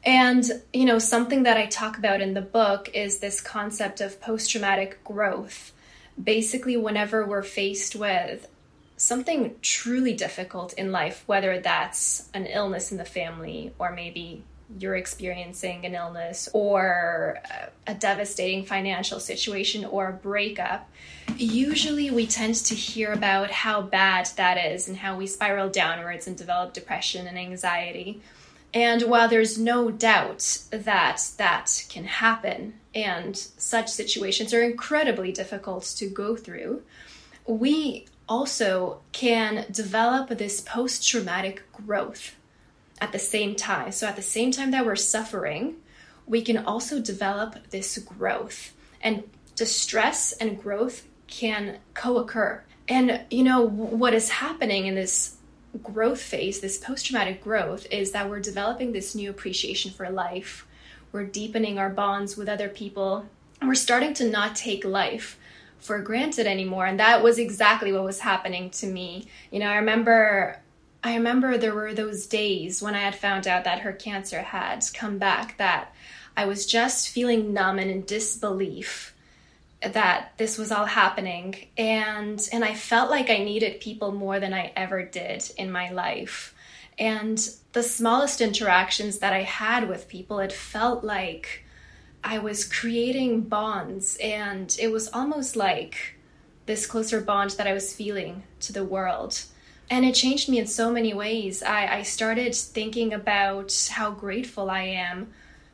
And, 0.04 0.50
you 0.74 0.86
know, 0.86 0.98
something 0.98 1.44
that 1.44 1.58
I 1.58 1.68
talk 1.68 1.98
about 1.98 2.22
in 2.22 2.34
the 2.34 2.42
book 2.42 2.90
is 2.94 3.20
this 3.20 3.40
concept 3.40 4.02
of 4.02 4.20
post 4.20 4.50
traumatic 4.50 5.04
growth. 5.04 5.74
Basically, 6.22 6.76
whenever 6.78 7.26
we're 7.26 7.44
faced 7.44 7.96
with 7.96 8.48
something 8.98 9.56
truly 9.62 10.14
difficult 10.14 10.74
in 10.74 10.92
life, 10.92 11.24
whether 11.26 11.60
that's 11.60 12.30
an 12.34 12.46
illness 12.46 12.92
in 12.92 12.98
the 12.98 13.06
family 13.06 13.74
or 13.80 13.92
maybe 13.92 14.44
you're 14.78 14.96
experiencing 14.96 15.86
an 15.86 15.96
illness 15.96 16.48
or 16.54 17.40
a 17.88 17.94
devastating 17.96 18.66
financial 18.66 19.20
situation 19.20 19.86
or 19.86 20.10
a 20.10 20.14
breakup, 20.14 20.88
usually 21.38 22.12
we 22.12 22.28
tend 22.28 22.54
to 22.54 22.76
hear 22.76 23.12
about 23.12 23.50
how 23.50 23.82
bad 23.82 24.30
that 24.36 24.58
is 24.58 24.88
and 24.88 24.98
how 24.98 25.16
we 25.16 25.26
spiral 25.26 25.70
downwards 25.70 26.28
and 26.28 26.38
develop 26.38 26.74
depression 26.74 27.26
and 27.26 27.40
anxiety. 27.40 28.22
And 28.74 29.04
while 29.04 29.28
there's 29.28 29.58
no 29.58 29.90
doubt 29.90 30.60
that 30.70 31.32
that 31.38 31.86
can 31.90 32.04
happen 32.04 32.76
and 32.94 33.36
such 33.36 33.90
situations 33.90 34.54
are 34.54 34.62
incredibly 34.62 35.32
difficult 35.32 35.84
to 35.98 36.08
go 36.08 36.36
through, 36.36 36.84
we 37.48 38.06
also 38.28 39.00
can 39.12 39.66
develop 39.72 40.30
this 40.30 40.62
post 40.62 41.08
traumatic 41.08 41.64
growth 41.74 42.36
at 43.02 43.12
the 43.12 43.20
same 43.20 43.56
time. 43.56 43.92
So, 43.92 44.08
at 44.08 44.16
the 44.16 44.22
same 44.22 44.52
time 44.52 44.72
that 44.72 44.86
we're 44.86 44.96
suffering, 44.96 45.78
we 46.28 46.42
can 46.42 46.58
also 46.58 47.02
develop 47.02 47.70
this 47.72 47.98
growth. 47.98 48.74
And 49.02 49.24
distress 49.56 50.32
and 50.34 50.62
growth 50.62 51.08
can 51.28 51.80
co 51.94 52.18
occur. 52.18 52.64
And, 52.88 53.22
you 53.30 53.44
know, 53.44 53.62
what 53.62 54.14
is 54.14 54.30
happening 54.30 54.86
in 54.86 54.96
this 54.96 55.36
growth 55.78 56.22
phase, 56.22 56.60
this 56.60 56.78
post 56.78 57.06
traumatic 57.06 57.44
growth, 57.44 57.86
is 57.92 58.12
that 58.12 58.30
we're 58.30 58.40
developing 58.40 58.92
this 58.92 59.16
new 59.16 59.30
appreciation 59.30 59.92
for 59.92 60.10
life. 60.10 60.66
We're 61.12 61.26
deepening 61.26 61.78
our 61.78 61.90
bonds 61.90 62.36
with 62.36 62.50
other 62.50 62.70
people. 62.70 63.26
We're 63.62 63.76
starting 63.76 64.14
to 64.16 64.30
not 64.30 64.56
take 64.56 64.84
life 64.84 65.38
for 65.80 66.00
granted 66.02 66.48
anymore. 66.48 66.86
And 66.86 67.00
that 67.00 67.24
was 67.24 67.40
exactly 67.40 67.92
what 67.92 68.04
was 68.04 68.20
happening 68.20 68.70
to 68.72 68.88
me. 68.88 69.28
You 69.52 69.60
know, 69.60 69.68
I 69.68 69.78
remember 69.78 70.60
I 71.02 71.16
remember 71.16 71.58
there 71.58 71.74
were 71.74 71.94
those 71.94 72.28
days 72.28 72.82
when 72.82 72.94
I 72.94 73.00
had 73.00 73.16
found 73.16 73.48
out 73.48 73.64
that 73.64 73.80
her 73.80 73.94
cancer 73.94 74.42
had 74.42 74.84
come 74.94 75.18
back 75.18 75.58
that 75.58 75.94
I 76.36 76.46
was 76.46 76.66
just 76.66 77.10
feeling 77.10 77.54
numb 77.54 77.80
and 77.80 77.90
in 77.90 78.04
disbelief 78.04 79.16
that 79.82 80.34
this 80.38 80.58
was 80.58 80.72
all 80.72 80.86
happening 80.86 81.56
and 81.78 82.50
and 82.52 82.66
I 82.66 82.74
felt 82.74 83.10
like 83.10 83.30
I 83.30 83.38
needed 83.38 83.80
people 83.80 84.12
more 84.12 84.40
than 84.40 84.54
I 84.54 84.74
ever 84.76 85.04
did 85.04 85.50
in 85.58 85.72
my 85.72 85.90
life. 85.92 86.54
And 86.98 87.38
the 87.72 87.84
smallest 87.84 88.42
interactions 88.42 89.20
that 89.20 89.32
I 89.32 89.44
had 89.44 89.88
with 89.88 90.10
people 90.10 90.40
it 90.40 90.52
felt 90.52 91.04
like 91.04 91.64
I 92.24 92.40
was 92.40 92.66
creating 92.66 93.44
bonds 93.44 94.18
and 94.22 94.76
it 94.80 94.92
was 94.92 95.08
almost 95.14 95.56
like 95.56 96.16
this 96.66 96.86
closer 96.86 97.22
bond 97.22 97.52
that 97.52 97.68
I 97.68 97.74
was 97.74 97.94
feeling 97.94 98.44
to 98.60 98.74
the 98.74 98.84
world 98.84 99.44
and 99.90 100.06
it 100.06 100.14
changed 100.14 100.50
me 100.50 100.60
in 100.60 100.68
so 100.68 100.92
many 100.92 101.14
ways. 101.14 101.64
I, 101.64 102.00
I 102.00 102.04
started 102.04 102.54
thinking 102.54 103.14
about 103.14 103.90
how 103.92 104.12
grateful 104.12 104.70
I 104.70 104.84
am 104.84 105.30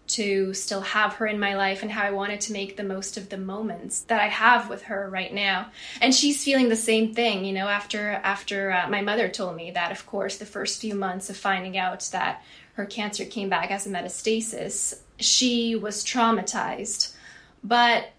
to 0.07 0.53
still 0.53 0.81
have 0.81 1.13
her 1.15 1.27
in 1.27 1.39
my 1.39 1.55
life 1.55 1.81
and 1.81 1.91
how 1.91 2.03
I 2.03 2.11
wanted 2.11 2.41
to 2.41 2.53
make 2.53 2.77
the 2.77 2.83
most 2.83 3.17
of 3.17 3.29
the 3.29 3.37
moments 3.37 4.01
that 4.01 4.21
I 4.21 4.27
have 4.27 4.69
with 4.69 4.83
her 4.83 5.09
right 5.09 5.33
now. 5.33 5.71
And 6.01 6.13
she's 6.13 6.43
feeling 6.43 6.69
the 6.69 6.75
same 6.75 7.13
thing, 7.13 7.45
you 7.45 7.53
know, 7.53 7.67
after 7.67 8.11
after 8.11 8.71
uh, 8.71 8.89
my 8.89 9.01
mother 9.01 9.29
told 9.29 9.55
me 9.55 9.71
that 9.71 9.91
of 9.91 10.05
course 10.05 10.37
the 10.37 10.45
first 10.45 10.81
few 10.81 10.95
months 10.95 11.29
of 11.29 11.37
finding 11.37 11.77
out 11.77 12.07
that 12.11 12.43
her 12.73 12.85
cancer 12.85 13.25
came 13.25 13.49
back 13.49 13.71
as 13.71 13.87
a 13.87 13.89
metastasis, 13.89 14.99
she 15.17 15.75
was 15.75 16.03
traumatized. 16.03 17.15
But 17.63 18.09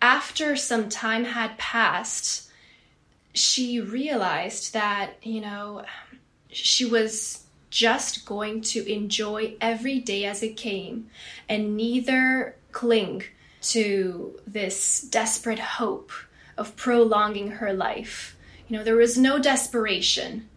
after 0.00 0.56
some 0.56 0.88
time 0.88 1.24
had 1.24 1.56
passed, 1.56 2.50
she 3.32 3.80
realized 3.80 4.74
that, 4.74 5.14
you 5.22 5.40
know, 5.40 5.84
she 6.50 6.84
was 6.84 7.43
just 7.74 8.24
going 8.24 8.60
to 8.60 8.88
enjoy 8.88 9.56
every 9.60 9.98
day 9.98 10.24
as 10.24 10.44
it 10.44 10.56
came 10.56 11.10
and 11.48 11.76
neither 11.76 12.54
cling 12.70 13.20
to 13.60 14.38
this 14.46 15.00
desperate 15.00 15.58
hope 15.58 16.12
of 16.56 16.76
prolonging 16.76 17.50
her 17.50 17.72
life. 17.72 18.36
You 18.68 18.76
know, 18.76 18.84
there 18.84 18.94
was 18.94 19.18
no 19.18 19.40
desperation, 19.40 20.48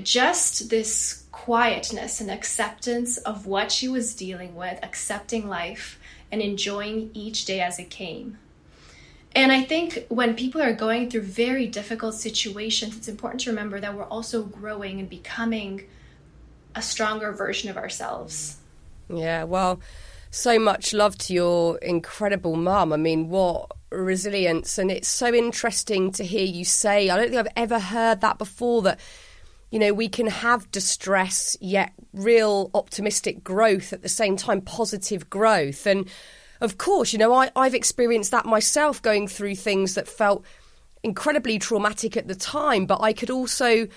just 0.00 0.70
this 0.70 1.24
quietness 1.32 2.20
and 2.20 2.30
acceptance 2.30 3.18
of 3.18 3.46
what 3.46 3.72
she 3.72 3.88
was 3.88 4.14
dealing 4.14 4.54
with, 4.54 4.78
accepting 4.84 5.48
life 5.48 5.98
and 6.30 6.40
enjoying 6.40 7.10
each 7.12 7.44
day 7.44 7.60
as 7.60 7.80
it 7.80 7.90
came. 7.90 8.38
And 9.34 9.50
I 9.50 9.64
think 9.64 10.06
when 10.10 10.36
people 10.36 10.62
are 10.62 10.72
going 10.72 11.10
through 11.10 11.22
very 11.22 11.66
difficult 11.66 12.14
situations, 12.14 12.96
it's 12.96 13.08
important 13.08 13.40
to 13.40 13.50
remember 13.50 13.80
that 13.80 13.96
we're 13.96 14.04
also 14.04 14.44
growing 14.44 15.00
and 15.00 15.10
becoming 15.10 15.82
a 16.76 16.82
stronger 16.82 17.32
version 17.32 17.70
of 17.70 17.76
ourselves. 17.76 18.56
Yeah, 19.08 19.44
well, 19.44 19.80
so 20.30 20.58
much 20.58 20.92
love 20.92 21.16
to 21.18 21.32
your 21.34 21.78
incredible 21.78 22.56
mum. 22.56 22.92
I 22.92 22.96
mean, 22.96 23.28
what 23.28 23.72
resilience. 23.90 24.78
And 24.78 24.90
it's 24.90 25.08
so 25.08 25.32
interesting 25.32 26.12
to 26.12 26.24
hear 26.24 26.44
you 26.44 26.64
say, 26.64 27.08
I 27.10 27.16
don't 27.16 27.30
think 27.30 27.40
I've 27.40 27.52
ever 27.56 27.78
heard 27.78 28.20
that 28.20 28.38
before, 28.38 28.82
that, 28.82 29.00
you 29.70 29.78
know, 29.78 29.92
we 29.92 30.08
can 30.08 30.26
have 30.26 30.70
distress, 30.70 31.56
yet 31.60 31.92
real 32.12 32.70
optimistic 32.74 33.42
growth 33.42 33.92
at 33.92 34.02
the 34.02 34.08
same 34.08 34.36
time, 34.36 34.60
positive 34.60 35.30
growth. 35.30 35.86
And 35.86 36.08
of 36.60 36.78
course, 36.78 37.12
you 37.12 37.18
know, 37.18 37.32
I, 37.32 37.50
I've 37.56 37.74
experienced 37.74 38.30
that 38.32 38.46
myself 38.46 39.00
going 39.00 39.28
through 39.28 39.56
things 39.56 39.94
that 39.94 40.08
felt 40.08 40.44
incredibly 41.02 41.58
traumatic 41.58 42.16
at 42.16 42.28
the 42.28 42.34
time, 42.34 42.86
but 42.86 43.00
I 43.00 43.12
could 43.12 43.30
also. 43.30 43.88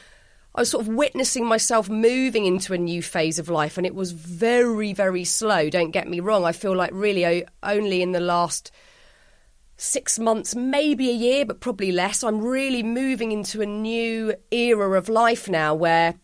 I 0.55 0.61
was 0.61 0.71
sort 0.71 0.87
of 0.87 0.93
witnessing 0.93 1.45
myself 1.45 1.89
moving 1.89 2.45
into 2.45 2.73
a 2.73 2.77
new 2.77 3.01
phase 3.01 3.39
of 3.39 3.49
life, 3.49 3.77
and 3.77 3.85
it 3.85 3.95
was 3.95 4.11
very, 4.11 4.93
very 4.93 5.23
slow. 5.23 5.69
Don't 5.69 5.91
get 5.91 6.07
me 6.07 6.19
wrong. 6.19 6.43
I 6.43 6.51
feel 6.51 6.75
like 6.75 6.91
really 6.93 7.45
only 7.61 8.01
in 8.01 8.11
the 8.11 8.19
last 8.19 8.71
six 9.77 10.19
months, 10.19 10.55
maybe 10.55 11.09
a 11.09 11.13
year, 11.13 11.45
but 11.45 11.61
probably 11.61 11.91
less, 11.91 12.23
I'm 12.23 12.41
really 12.41 12.83
moving 12.83 13.31
into 13.31 13.61
a 13.61 13.65
new 13.65 14.33
era 14.51 14.97
of 14.97 15.07
life 15.07 15.47
now 15.47 15.73
where 15.73 16.15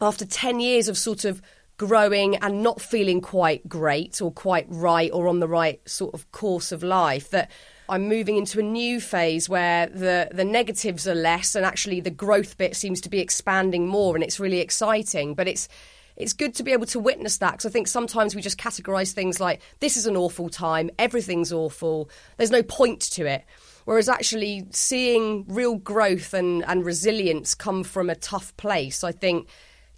after 0.00 0.26
10 0.26 0.60
years 0.60 0.88
of 0.88 0.98
sort 0.98 1.24
of 1.24 1.40
growing 1.78 2.36
and 2.36 2.62
not 2.62 2.80
feeling 2.80 3.20
quite 3.20 3.68
great 3.68 4.20
or 4.20 4.30
quite 4.32 4.66
right 4.68 5.10
or 5.12 5.28
on 5.28 5.40
the 5.40 5.48
right 5.48 5.80
sort 5.88 6.12
of 6.12 6.30
course 6.32 6.72
of 6.72 6.82
life 6.82 7.30
that 7.30 7.50
I'm 7.88 8.08
moving 8.08 8.36
into 8.36 8.58
a 8.58 8.62
new 8.62 9.00
phase 9.00 9.48
where 9.48 9.86
the 9.86 10.28
the 10.32 10.44
negatives 10.44 11.08
are 11.08 11.14
less 11.14 11.54
and 11.54 11.64
actually 11.64 12.00
the 12.00 12.10
growth 12.10 12.56
bit 12.58 12.76
seems 12.76 13.00
to 13.02 13.08
be 13.08 13.20
expanding 13.20 13.86
more 13.86 14.14
and 14.14 14.22
it's 14.22 14.38
really 14.38 14.60
exciting. 14.60 15.34
But 15.34 15.48
it's 15.48 15.68
it's 16.16 16.32
good 16.32 16.54
to 16.56 16.62
be 16.62 16.72
able 16.72 16.86
to 16.86 16.98
witness 16.98 17.38
that 17.38 17.52
because 17.52 17.66
I 17.66 17.70
think 17.70 17.86
sometimes 17.86 18.34
we 18.34 18.42
just 18.42 18.58
categorize 18.58 19.12
things 19.12 19.40
like 19.40 19.62
this 19.80 19.96
is 19.96 20.06
an 20.06 20.16
awful 20.16 20.48
time. 20.48 20.90
Everything's 20.98 21.52
awful. 21.52 22.10
There's 22.36 22.50
no 22.50 22.62
point 22.62 23.00
to 23.12 23.24
it. 23.24 23.44
Whereas 23.84 24.08
actually 24.08 24.66
seeing 24.70 25.46
real 25.48 25.76
growth 25.76 26.34
and 26.34 26.64
and 26.66 26.84
resilience 26.84 27.54
come 27.54 27.84
from 27.84 28.10
a 28.10 28.14
tough 28.14 28.56
place 28.56 29.02
I 29.02 29.12
think 29.12 29.48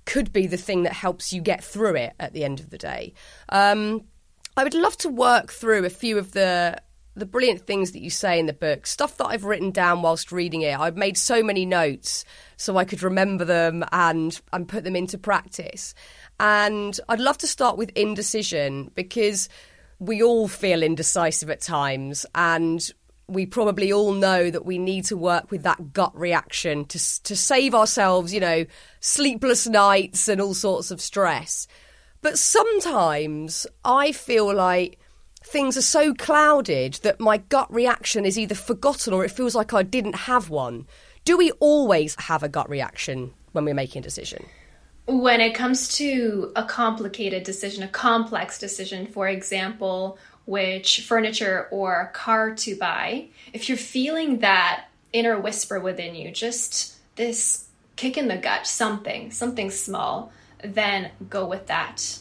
could 0.04 0.32
be 0.32 0.46
the 0.46 0.56
thing 0.56 0.84
that 0.84 0.92
helps 0.92 1.32
you 1.32 1.40
get 1.40 1.62
through 1.62 1.96
it 1.96 2.14
at 2.20 2.32
the 2.32 2.44
end 2.44 2.60
of 2.60 2.70
the 2.70 2.78
day. 2.78 3.14
Um, 3.48 4.04
I 4.56 4.64
would 4.64 4.74
love 4.74 4.96
to 4.98 5.08
work 5.08 5.52
through 5.52 5.84
a 5.84 5.90
few 5.90 6.18
of 6.18 6.32
the 6.32 6.80
the 7.20 7.26
brilliant 7.26 7.66
things 7.66 7.92
that 7.92 8.00
you 8.00 8.10
say 8.10 8.38
in 8.38 8.46
the 8.46 8.52
book, 8.52 8.86
stuff 8.86 9.16
that 9.18 9.26
I've 9.26 9.44
written 9.44 9.70
down 9.70 10.02
whilst 10.02 10.32
reading 10.32 10.62
it. 10.62 10.78
I've 10.78 10.96
made 10.96 11.16
so 11.16 11.42
many 11.42 11.64
notes 11.64 12.24
so 12.56 12.76
I 12.76 12.84
could 12.84 13.02
remember 13.02 13.44
them 13.44 13.84
and 13.92 14.38
and 14.52 14.68
put 14.68 14.82
them 14.84 14.96
into 14.96 15.18
practice. 15.18 15.94
And 16.40 16.98
I'd 17.08 17.20
love 17.20 17.38
to 17.38 17.46
start 17.46 17.76
with 17.76 17.90
indecision 17.90 18.90
because 18.94 19.48
we 19.98 20.22
all 20.22 20.48
feel 20.48 20.82
indecisive 20.82 21.50
at 21.50 21.60
times 21.60 22.26
and 22.34 22.90
we 23.28 23.46
probably 23.46 23.92
all 23.92 24.12
know 24.12 24.50
that 24.50 24.66
we 24.66 24.78
need 24.78 25.04
to 25.04 25.16
work 25.16 25.50
with 25.52 25.62
that 25.62 25.92
gut 25.92 26.16
reaction 26.18 26.84
to 26.86 27.22
to 27.22 27.36
save 27.36 27.74
ourselves, 27.74 28.34
you 28.34 28.40
know, 28.40 28.64
sleepless 28.98 29.68
nights 29.68 30.26
and 30.26 30.40
all 30.40 30.54
sorts 30.54 30.90
of 30.90 31.00
stress. 31.00 31.68
But 32.22 32.38
sometimes 32.38 33.66
I 33.84 34.12
feel 34.12 34.52
like 34.52 34.98
things 35.42 35.76
are 35.76 35.82
so 35.82 36.14
clouded 36.14 36.94
that 37.02 37.20
my 37.20 37.38
gut 37.38 37.72
reaction 37.72 38.24
is 38.24 38.38
either 38.38 38.54
forgotten 38.54 39.12
or 39.12 39.24
it 39.24 39.30
feels 39.30 39.54
like 39.54 39.72
I 39.72 39.82
didn't 39.82 40.14
have 40.14 40.50
one. 40.50 40.86
Do 41.24 41.36
we 41.36 41.50
always 41.52 42.14
have 42.18 42.42
a 42.42 42.48
gut 42.48 42.68
reaction 42.68 43.32
when 43.52 43.64
we're 43.64 43.74
making 43.74 44.00
a 44.00 44.02
decision? 44.02 44.46
When 45.06 45.40
it 45.40 45.54
comes 45.54 45.96
to 45.96 46.52
a 46.54 46.64
complicated 46.64 47.42
decision, 47.42 47.82
a 47.82 47.88
complex 47.88 48.58
decision, 48.58 49.06
for 49.06 49.28
example, 49.28 50.18
which 50.46 51.00
furniture 51.00 51.68
or 51.70 52.10
car 52.14 52.54
to 52.54 52.76
buy, 52.76 53.26
if 53.52 53.68
you're 53.68 53.78
feeling 53.78 54.38
that 54.38 54.86
inner 55.12 55.40
whisper 55.40 55.80
within 55.80 56.14
you, 56.14 56.30
just 56.30 56.96
this 57.16 57.66
kick 57.96 58.16
in 58.16 58.28
the 58.28 58.36
gut, 58.36 58.66
something, 58.66 59.30
something 59.30 59.70
small, 59.70 60.32
then 60.62 61.10
go 61.28 61.46
with 61.46 61.66
that. 61.66 62.18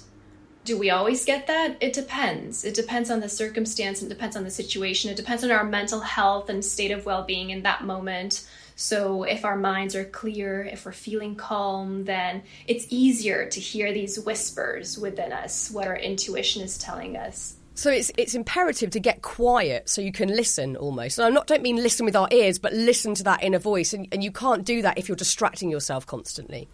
Do 0.69 0.77
we 0.77 0.91
always 0.91 1.25
get 1.25 1.47
that? 1.47 1.77
It 1.81 1.93
depends. 1.93 2.63
It 2.63 2.75
depends 2.75 3.09
on 3.09 3.21
the 3.21 3.27
circumstance, 3.27 4.03
it 4.03 4.07
depends 4.07 4.35
on 4.35 4.43
the 4.43 4.51
situation, 4.51 5.09
it 5.09 5.17
depends 5.17 5.43
on 5.43 5.49
our 5.49 5.63
mental 5.63 5.99
health 5.99 6.47
and 6.47 6.63
state 6.63 6.91
of 6.91 7.07
well 7.07 7.23
being 7.23 7.49
in 7.49 7.63
that 7.63 7.85
moment. 7.85 8.47
So, 8.75 9.23
if 9.23 9.45
our 9.45 9.55
minds 9.55 9.95
are 9.95 10.05
clear, 10.05 10.61
if 10.61 10.85
we're 10.85 10.91
feeling 10.91 11.33
calm, 11.33 12.05
then 12.05 12.43
it's 12.67 12.85
easier 12.91 13.49
to 13.49 13.59
hear 13.59 13.91
these 13.91 14.19
whispers 14.19 14.95
within 14.95 15.33
us, 15.33 15.71
what 15.71 15.87
our 15.87 15.97
intuition 15.97 16.61
is 16.61 16.77
telling 16.77 17.17
us. 17.17 17.55
So 17.73 17.89
it's 17.89 18.11
it's 18.15 18.35
imperative 18.35 18.91
to 18.91 18.99
get 18.99 19.23
quiet 19.23 19.89
so 19.89 20.01
you 20.01 20.11
can 20.11 20.29
listen 20.29 20.75
almost. 20.75 21.17
And 21.17 21.25
I 21.25 21.31
not 21.31 21.47
don't 21.47 21.63
mean 21.63 21.77
listen 21.77 22.05
with 22.05 22.15
our 22.15 22.27
ears, 22.29 22.59
but 22.59 22.73
listen 22.73 23.15
to 23.15 23.23
that 23.23 23.41
inner 23.41 23.57
voice. 23.57 23.91
And, 23.91 24.07
and 24.11 24.23
you 24.23 24.31
can't 24.31 24.63
do 24.63 24.83
that 24.83 24.99
if 24.99 25.07
you're 25.09 25.15
distracting 25.15 25.71
yourself 25.71 26.05
constantly. 26.05 26.69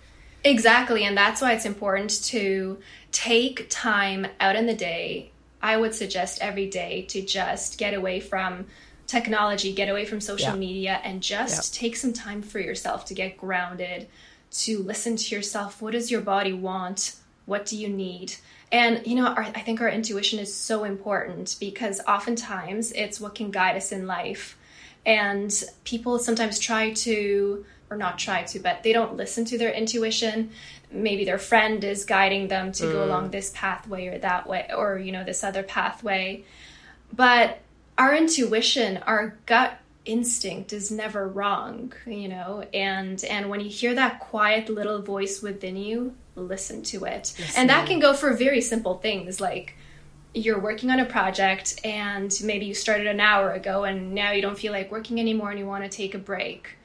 Exactly, 0.46 1.04
and 1.04 1.18
that's 1.18 1.42
why 1.42 1.54
it's 1.54 1.66
important 1.66 2.24
to 2.25 2.78
take 3.15 3.67
time 3.69 4.27
out 4.41 4.57
in 4.57 4.65
the 4.65 4.75
day. 4.75 5.31
I 5.62 5.77
would 5.77 5.95
suggest 5.95 6.39
every 6.41 6.69
day 6.69 7.03
to 7.03 7.22
just 7.22 7.77
get 7.77 7.93
away 7.93 8.19
from 8.19 8.65
technology, 9.07 9.74
get 9.74 9.88
away 9.88 10.03
from 10.03 10.19
social 10.19 10.51
yeah. 10.51 10.60
media, 10.60 11.01
and 11.01 11.24
just 11.24 11.74
yeah. 11.74 11.79
take 11.79 11.95
some 11.95 12.12
time 12.12 12.41
for 12.41 12.60
yourself 12.60 13.05
to 13.05 13.13
get 13.13 13.38
grounded, 13.38 14.10
to 14.51 14.79
listen 14.79 15.15
to 15.15 15.34
yourself. 15.36 15.81
What 15.81 15.93
does 15.93 16.12
your 16.12 16.19
body 16.19 16.51
want? 16.51 17.15
What 17.45 17.65
do 17.65 17.77
you 17.77 17.88
need? 17.88 18.36
And, 18.69 19.07
you 19.07 19.15
know, 19.15 19.27
our, 19.27 19.43
I 19.43 19.62
think 19.62 19.79
our 19.79 19.89
intuition 19.89 20.38
is 20.39 20.53
so 20.53 20.84
important 20.84 21.55
because 21.57 22.01
oftentimes 22.05 22.91
it's 22.91 23.22
what 23.22 23.34
can 23.34 23.50
guide 23.50 23.77
us 23.77 23.93
in 23.93 24.07
life. 24.07 24.57
And 25.05 25.53
people 25.86 26.19
sometimes 26.19 26.60
try 26.60 26.91
to, 26.91 27.63
or 27.89 27.95
not 27.95 28.19
try 28.19 28.43
to, 28.43 28.60
but 28.60 28.84
they 28.84 28.91
don't 28.91 29.15
listen 29.15 29.45
to 29.45 29.57
their 29.57 29.72
intuition. 29.72 30.51
Maybe 30.96 31.25
their 31.25 31.38
friend 31.38 31.84
is 31.84 32.06
guiding 32.06 32.48
them 32.48 32.72
to 32.74 32.84
mm. 32.86 32.92
go 32.92 33.04
along 33.04 33.32
this 33.32 33.52
pathway 33.54 34.08
or 34.08 34.18
that 34.20 34.48
way, 34.48 34.70
or, 34.75 34.98
you 34.98 35.12
know, 35.12 35.24
this 35.24 35.44
other 35.44 35.64
pathway. 35.64 36.44
But 37.14 37.60
our 37.98 38.16
intuition, 38.16 38.98
our 39.06 39.38
gut 39.46 39.80
instinct 40.06 40.72
is 40.74 40.92
never 40.92 41.28
wrong, 41.28 41.94
you 42.06 42.28
know, 42.28 42.64
and 42.74 43.24
and 43.24 43.50
when 43.50 43.60
you 43.60 43.70
hear 43.70 43.94
that 43.96 44.20
quiet 44.20 44.70
little 44.70 45.02
voice 45.02 45.42
within 45.42 45.75
you, 45.75 46.16
listen 46.36 46.84
to 46.84 47.06
it. 47.06 47.34
Yes, 47.38 47.58
and 47.58 47.69
that 47.69 47.88
can 47.88 48.00
go 48.00 48.13
for 48.13 48.34
very 48.34 48.62
simple 48.62 48.96
things 48.96 49.41
like 49.41 49.76
you're 50.34 50.60
working 50.60 50.91
on 50.91 51.00
a 51.00 51.06
project 51.06 51.80
and 51.86 52.38
maybe 52.43 52.65
you 52.65 52.74
started 52.74 53.08
an 53.08 53.22
hour 53.22 53.52
ago 53.52 53.86
and 53.86 54.13
now 54.13 54.32
you 54.32 54.41
don't 54.41 54.60
feel 54.60 54.74
like 54.74 54.91
working 54.91 55.19
anymore 55.19 55.50
and 55.50 55.58
you 55.58 55.65
want 55.65 55.84
to 55.84 55.89
take 55.89 56.13
a 56.13 56.17
break. 56.17 56.76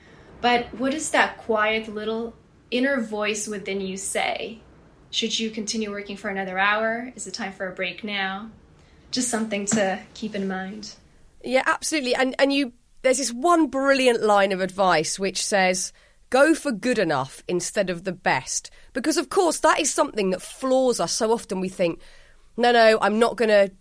But 0.41 0.73
what 0.79 0.95
is 0.95 1.11
that 1.11 1.37
quiet 1.37 1.93
little 1.93 2.35
inner 2.71 3.01
voice 3.01 3.47
within 3.49 3.81
you 3.81 3.97
say? 3.97 4.61
Should 5.11 5.39
you 5.39 5.51
continue 5.51 5.91
working 5.91 6.17
for 6.17 6.29
another 6.29 6.59
hour? 6.59 7.13
Is 7.17 7.27
it 7.27 7.35
time 7.35 7.53
for 7.53 7.67
a 7.67 7.73
break 7.73 8.05
now? 8.05 8.51
Just 9.11 9.29
something 9.29 9.67
to 9.67 9.99
keep 10.15 10.35
in 10.35 10.47
mind. 10.47 10.95
Yeah, 11.43 11.65
absolutely. 11.67 12.15
And 12.15 12.35
and 12.39 12.53
you 12.53 12.73
there's 13.03 13.19
this 13.19 13.33
one 13.33 13.67
brilliant 13.69 14.23
line 14.23 14.53
of 14.53 14.61
advice 14.61 15.19
which 15.19 15.45
says 15.45 15.93
go 16.31 16.55
for 16.55 16.71
good 16.71 16.99
enough 16.99 17.43
instead 17.49 17.91
of 17.91 18.05
the 18.05 18.13
best. 18.13 18.71
Because, 18.93 19.17
of 19.17 19.29
course, 19.29 19.59
that 19.61 19.81
is 19.81 19.93
something 19.93 20.31
that 20.31 20.41
floors 20.41 21.01
us 21.01 21.13
so 21.13 21.33
often. 21.33 21.61
We 21.61 21.69
think, 21.69 22.01
no, 22.57 22.73
no, 22.73 22.99
I'm 23.03 23.19
not 23.19 23.37
going 23.37 23.49
to 23.49 23.73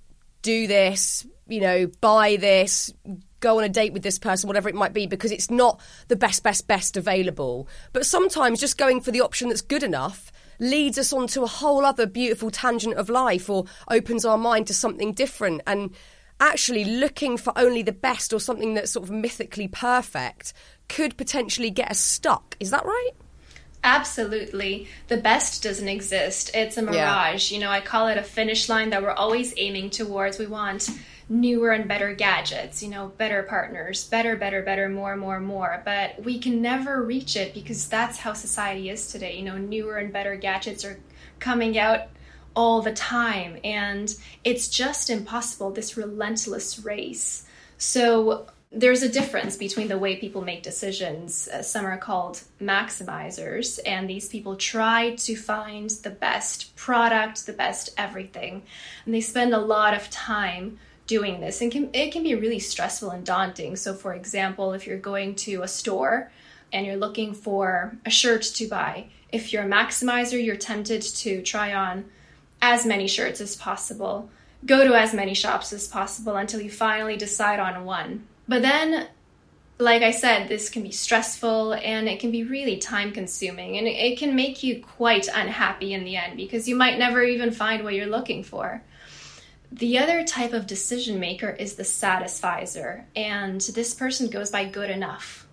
do 0.41 0.67
this, 0.67 1.25
you 1.47 1.61
know, 1.61 1.87
buy 2.01 2.35
this, 2.37 2.91
go 3.39 3.57
on 3.57 3.63
a 3.63 3.69
date 3.69 3.93
with 3.93 4.03
this 4.03 4.19
person, 4.19 4.47
whatever 4.47 4.69
it 4.69 4.75
might 4.75 4.93
be, 4.93 5.07
because 5.07 5.31
it's 5.31 5.49
not 5.49 5.79
the 6.07 6.15
best, 6.15 6.43
best, 6.43 6.67
best 6.67 6.97
available. 6.97 7.67
But 7.93 8.05
sometimes 8.05 8.59
just 8.59 8.77
going 8.77 9.01
for 9.01 9.11
the 9.11 9.21
option 9.21 9.49
that's 9.49 9.61
good 9.61 9.83
enough 9.83 10.31
leads 10.59 10.97
us 10.97 11.13
onto 11.13 11.43
a 11.43 11.47
whole 11.47 11.85
other 11.85 12.05
beautiful 12.05 12.51
tangent 12.51 12.95
of 12.95 13.09
life 13.09 13.49
or 13.49 13.65
opens 13.89 14.25
our 14.25 14.37
mind 14.37 14.67
to 14.67 14.73
something 14.73 15.13
different. 15.13 15.61
And 15.65 15.91
actually 16.39 16.85
looking 16.85 17.37
for 17.37 17.53
only 17.57 17.81
the 17.81 17.91
best 17.91 18.33
or 18.33 18.39
something 18.39 18.73
that's 18.73 18.91
sort 18.91 19.05
of 19.05 19.11
mythically 19.11 19.67
perfect 19.67 20.53
could 20.87 21.17
potentially 21.17 21.69
get 21.69 21.91
us 21.91 21.99
stuck. 21.99 22.55
Is 22.59 22.71
that 22.71 22.85
right? 22.85 23.11
Absolutely. 23.83 24.87
The 25.07 25.17
best 25.17 25.63
doesn't 25.63 25.87
exist. 25.87 26.51
It's 26.53 26.77
a 26.77 26.81
mirage. 26.81 27.51
Yeah. 27.51 27.55
You 27.55 27.63
know, 27.63 27.71
I 27.71 27.79
call 27.79 28.07
it 28.07 28.17
a 28.17 28.23
finish 28.23 28.67
line 28.67 28.89
that 28.89 29.01
we're 29.01 29.11
always 29.11 29.53
aiming 29.55 29.91
towards. 29.91 30.37
We 30.37 30.47
want 30.47 30.89
newer 31.29 31.71
and 31.71 31.87
better 31.87 32.13
gadgets, 32.13 32.81
you 32.81 32.89
know, 32.89 33.07
better 33.17 33.43
partners, 33.43 34.03
better, 34.03 34.35
better, 34.35 34.63
better, 34.63 34.89
more, 34.89 35.15
more, 35.15 35.39
more. 35.39 35.81
But 35.85 36.23
we 36.23 36.39
can 36.39 36.61
never 36.61 37.03
reach 37.03 37.35
it 37.35 37.53
because 37.53 37.87
that's 37.87 38.17
how 38.17 38.33
society 38.33 38.89
is 38.89 39.11
today. 39.11 39.37
You 39.37 39.43
know, 39.43 39.57
newer 39.57 39.97
and 39.97 40.11
better 40.11 40.35
gadgets 40.35 40.83
are 40.83 40.99
coming 41.39 41.77
out 41.77 42.07
all 42.55 42.81
the 42.81 42.93
time. 42.93 43.59
And 43.63 44.13
it's 44.43 44.67
just 44.67 45.11
impossible, 45.11 45.71
this 45.71 45.95
relentless 45.95 46.79
race. 46.79 47.45
So 47.77 48.47
there's 48.71 49.01
a 49.01 49.09
difference 49.09 49.55
between 49.55 49.87
the 49.87 49.97
way 49.97 50.15
people 50.15 50.41
make 50.41 50.61
decisions. 50.61 51.47
Uh, 51.47 51.61
some 51.61 51.85
are 51.85 51.97
called 51.97 52.41
maximizers, 52.61 53.79
and 53.85 54.07
these 54.07 54.29
people 54.29 54.55
try 54.55 55.15
to 55.15 55.35
find 55.35 55.89
the 55.89 56.11
best 56.11 56.75
product, 56.75 57.45
the 57.45 57.53
best 57.53 57.91
everything. 57.97 58.61
And 59.05 59.13
they 59.13 59.21
spend 59.21 59.53
a 59.53 59.59
lot 59.59 59.95
of 59.95 60.09
time 60.09 60.77
doing 61.09 61.41
this 61.41 61.61
and 61.61 61.71
can, 61.71 61.89
it 61.91 62.11
can 62.11 62.21
be 62.21 62.35
really 62.35 62.59
stressful 62.59 63.09
and 63.09 63.25
daunting. 63.25 63.75
So, 63.75 63.95
for 63.95 64.13
example, 64.13 64.73
if 64.73 64.85
you're 64.85 64.99
going 64.99 65.33
to 65.37 65.63
a 65.63 65.67
store 65.67 66.31
and 66.71 66.85
you're 66.85 66.97
looking 66.97 67.33
for 67.33 67.97
a 68.05 68.11
shirt 68.11 68.43
to 68.43 68.67
buy, 68.67 69.07
if 69.31 69.51
you're 69.51 69.63
a 69.63 69.67
maximizer, 69.67 70.43
you're 70.43 70.55
tempted 70.55 71.01
to 71.01 71.41
try 71.41 71.73
on 71.73 72.05
as 72.61 72.85
many 72.85 73.07
shirts 73.07 73.41
as 73.41 73.55
possible, 73.55 74.29
go 74.67 74.87
to 74.87 74.93
as 74.93 75.13
many 75.13 75.33
shops 75.33 75.73
as 75.73 75.87
possible 75.87 76.35
until 76.35 76.61
you 76.61 76.69
finally 76.69 77.17
decide 77.17 77.59
on 77.59 77.85
one. 77.85 78.27
But 78.47 78.61
then, 78.61 79.07
like 79.79 80.03
I 80.03 80.11
said, 80.11 80.47
this 80.47 80.69
can 80.69 80.83
be 80.83 80.91
stressful 80.91 81.73
and 81.73 82.07
it 82.07 82.19
can 82.19 82.29
be 82.29 82.43
really 82.43 82.77
time 82.77 83.11
consuming 83.13 83.79
and 83.79 83.87
it 83.87 84.19
can 84.19 84.35
make 84.35 84.61
you 84.61 84.83
quite 84.83 85.27
unhappy 85.27 85.93
in 85.93 86.03
the 86.03 86.17
end 86.17 86.37
because 86.37 86.67
you 86.67 86.75
might 86.75 86.99
never 86.99 87.23
even 87.23 87.49
find 87.49 87.83
what 87.83 87.95
you're 87.95 88.05
looking 88.05 88.43
for. 88.43 88.83
The 89.71 89.99
other 89.99 90.23
type 90.23 90.53
of 90.53 90.65
decision 90.65 91.19
maker 91.19 91.49
is 91.49 91.75
the 91.75 91.83
satisficer, 91.83 93.05
and 93.15 93.61
this 93.61 93.93
person 93.93 94.29
goes 94.29 94.49
by 94.49 94.65
good 94.65 94.89
enough. 94.89 95.47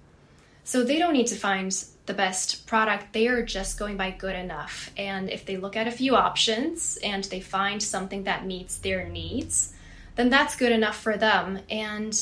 So 0.65 0.83
they 0.83 0.99
don't 0.99 1.13
need 1.13 1.29
to 1.29 1.37
find 1.37 1.71
the 2.07 2.15
best 2.15 2.67
product, 2.67 3.13
they 3.13 3.27
are 3.29 3.43
just 3.43 3.79
going 3.79 3.97
by 3.97 4.13
good 4.13 4.35
enough. 4.35 4.91
And 4.97 5.29
if 5.29 5.45
they 5.45 5.57
look 5.57 5.77
at 5.77 5.89
a 5.89 5.93
few 5.93 6.17
options 6.17 6.99
and 7.03 7.25
they 7.25 7.41
find 7.41 7.83
something 7.83 8.25
that 8.25 8.47
meets 8.47 8.79
their 8.79 9.09
needs, 9.09 9.75
then 10.15 10.31
that's 10.31 10.57
good 10.57 10.73
enough 10.73 10.97
for 10.97 11.17
them. 11.17 11.61
And, 11.69 12.19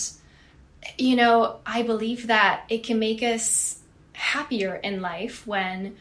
you 0.99 1.17
know, 1.17 1.61
I 1.65 1.83
believe 1.83 2.27
that 2.27 2.65
it 2.69 2.83
can 2.83 2.99
make 2.99 3.23
us 3.23 3.79
happier 4.15 4.77
in 4.77 5.01
life 5.01 5.47
when 5.47 5.97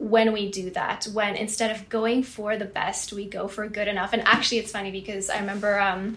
when 0.00 0.32
we 0.32 0.50
do 0.50 0.70
that 0.70 1.06
when 1.12 1.36
instead 1.36 1.70
of 1.70 1.88
going 1.88 2.22
for 2.22 2.56
the 2.56 2.64
best 2.64 3.12
we 3.12 3.26
go 3.26 3.46
for 3.46 3.68
good 3.68 3.86
enough 3.86 4.12
and 4.12 4.22
actually 4.26 4.58
it's 4.58 4.72
funny 4.72 4.90
because 4.90 5.30
i 5.30 5.38
remember 5.38 5.78
um, 5.78 6.16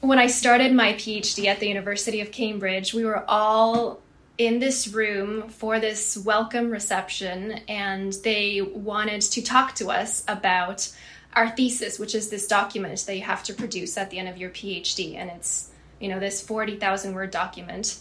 when 0.00 0.18
i 0.18 0.26
started 0.26 0.72
my 0.72 0.92
phd 0.94 1.44
at 1.44 1.60
the 1.60 1.68
university 1.68 2.20
of 2.20 2.32
cambridge 2.32 2.92
we 2.92 3.04
were 3.04 3.24
all 3.28 4.00
in 4.38 4.58
this 4.58 4.88
room 4.88 5.48
for 5.48 5.78
this 5.78 6.16
welcome 6.16 6.70
reception 6.70 7.52
and 7.68 8.14
they 8.24 8.60
wanted 8.60 9.20
to 9.20 9.42
talk 9.42 9.74
to 9.76 9.90
us 9.90 10.24
about 10.26 10.92
our 11.34 11.50
thesis, 11.50 11.98
which 11.98 12.14
is 12.14 12.30
this 12.30 12.46
document 12.46 13.04
that 13.06 13.16
you 13.16 13.22
have 13.22 13.42
to 13.44 13.54
produce 13.54 13.96
at 13.96 14.10
the 14.10 14.18
end 14.18 14.28
of 14.28 14.36
your 14.36 14.50
PhD. 14.50 15.16
And 15.16 15.30
it's 15.30 15.70
you 16.00 16.08
know, 16.08 16.20
this 16.20 16.40
40,000 16.42 17.14
word 17.14 17.30
document. 17.30 17.98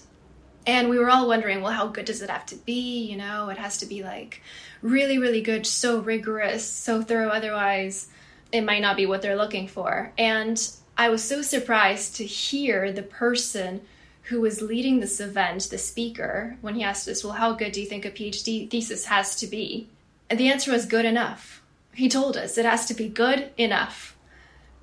And 0.65 0.89
we 0.89 0.97
were 0.97 1.09
all 1.09 1.27
wondering, 1.27 1.61
well, 1.61 1.73
how 1.73 1.87
good 1.87 2.05
does 2.05 2.21
it 2.21 2.29
have 2.29 2.45
to 2.47 2.55
be? 2.55 3.03
You 3.03 3.17
know, 3.17 3.49
it 3.49 3.57
has 3.57 3.77
to 3.77 3.85
be 3.85 4.03
like 4.03 4.41
really, 4.81 5.17
really 5.17 5.41
good, 5.41 5.65
so 5.65 5.99
rigorous, 5.99 6.65
so 6.65 7.01
thorough. 7.01 7.29
Otherwise, 7.29 8.07
it 8.51 8.61
might 8.61 8.81
not 8.81 8.95
be 8.95 9.05
what 9.05 9.21
they're 9.21 9.35
looking 9.35 9.67
for. 9.67 10.13
And 10.17 10.61
I 10.97 11.09
was 11.09 11.23
so 11.23 11.41
surprised 11.41 12.15
to 12.17 12.25
hear 12.25 12.91
the 12.91 13.03
person 13.03 13.81
who 14.23 14.39
was 14.39 14.61
leading 14.61 14.99
this 14.99 15.19
event, 15.19 15.69
the 15.69 15.77
speaker, 15.77 16.57
when 16.61 16.75
he 16.75 16.83
asked 16.83 17.07
us, 17.07 17.23
Well, 17.23 17.33
how 17.33 17.53
good 17.53 17.73
do 17.73 17.81
you 17.81 17.87
think 17.87 18.05
a 18.05 18.11
PhD 18.11 18.69
thesis 18.69 19.05
has 19.05 19.35
to 19.37 19.47
be? 19.47 19.89
And 20.29 20.39
the 20.39 20.49
answer 20.49 20.71
was 20.71 20.85
good 20.85 21.05
enough. 21.05 21.61
He 21.93 22.07
told 22.07 22.37
us 22.37 22.57
it 22.57 22.65
has 22.65 22.85
to 22.85 22.93
be 22.93 23.09
good 23.09 23.51
enough. 23.57 24.15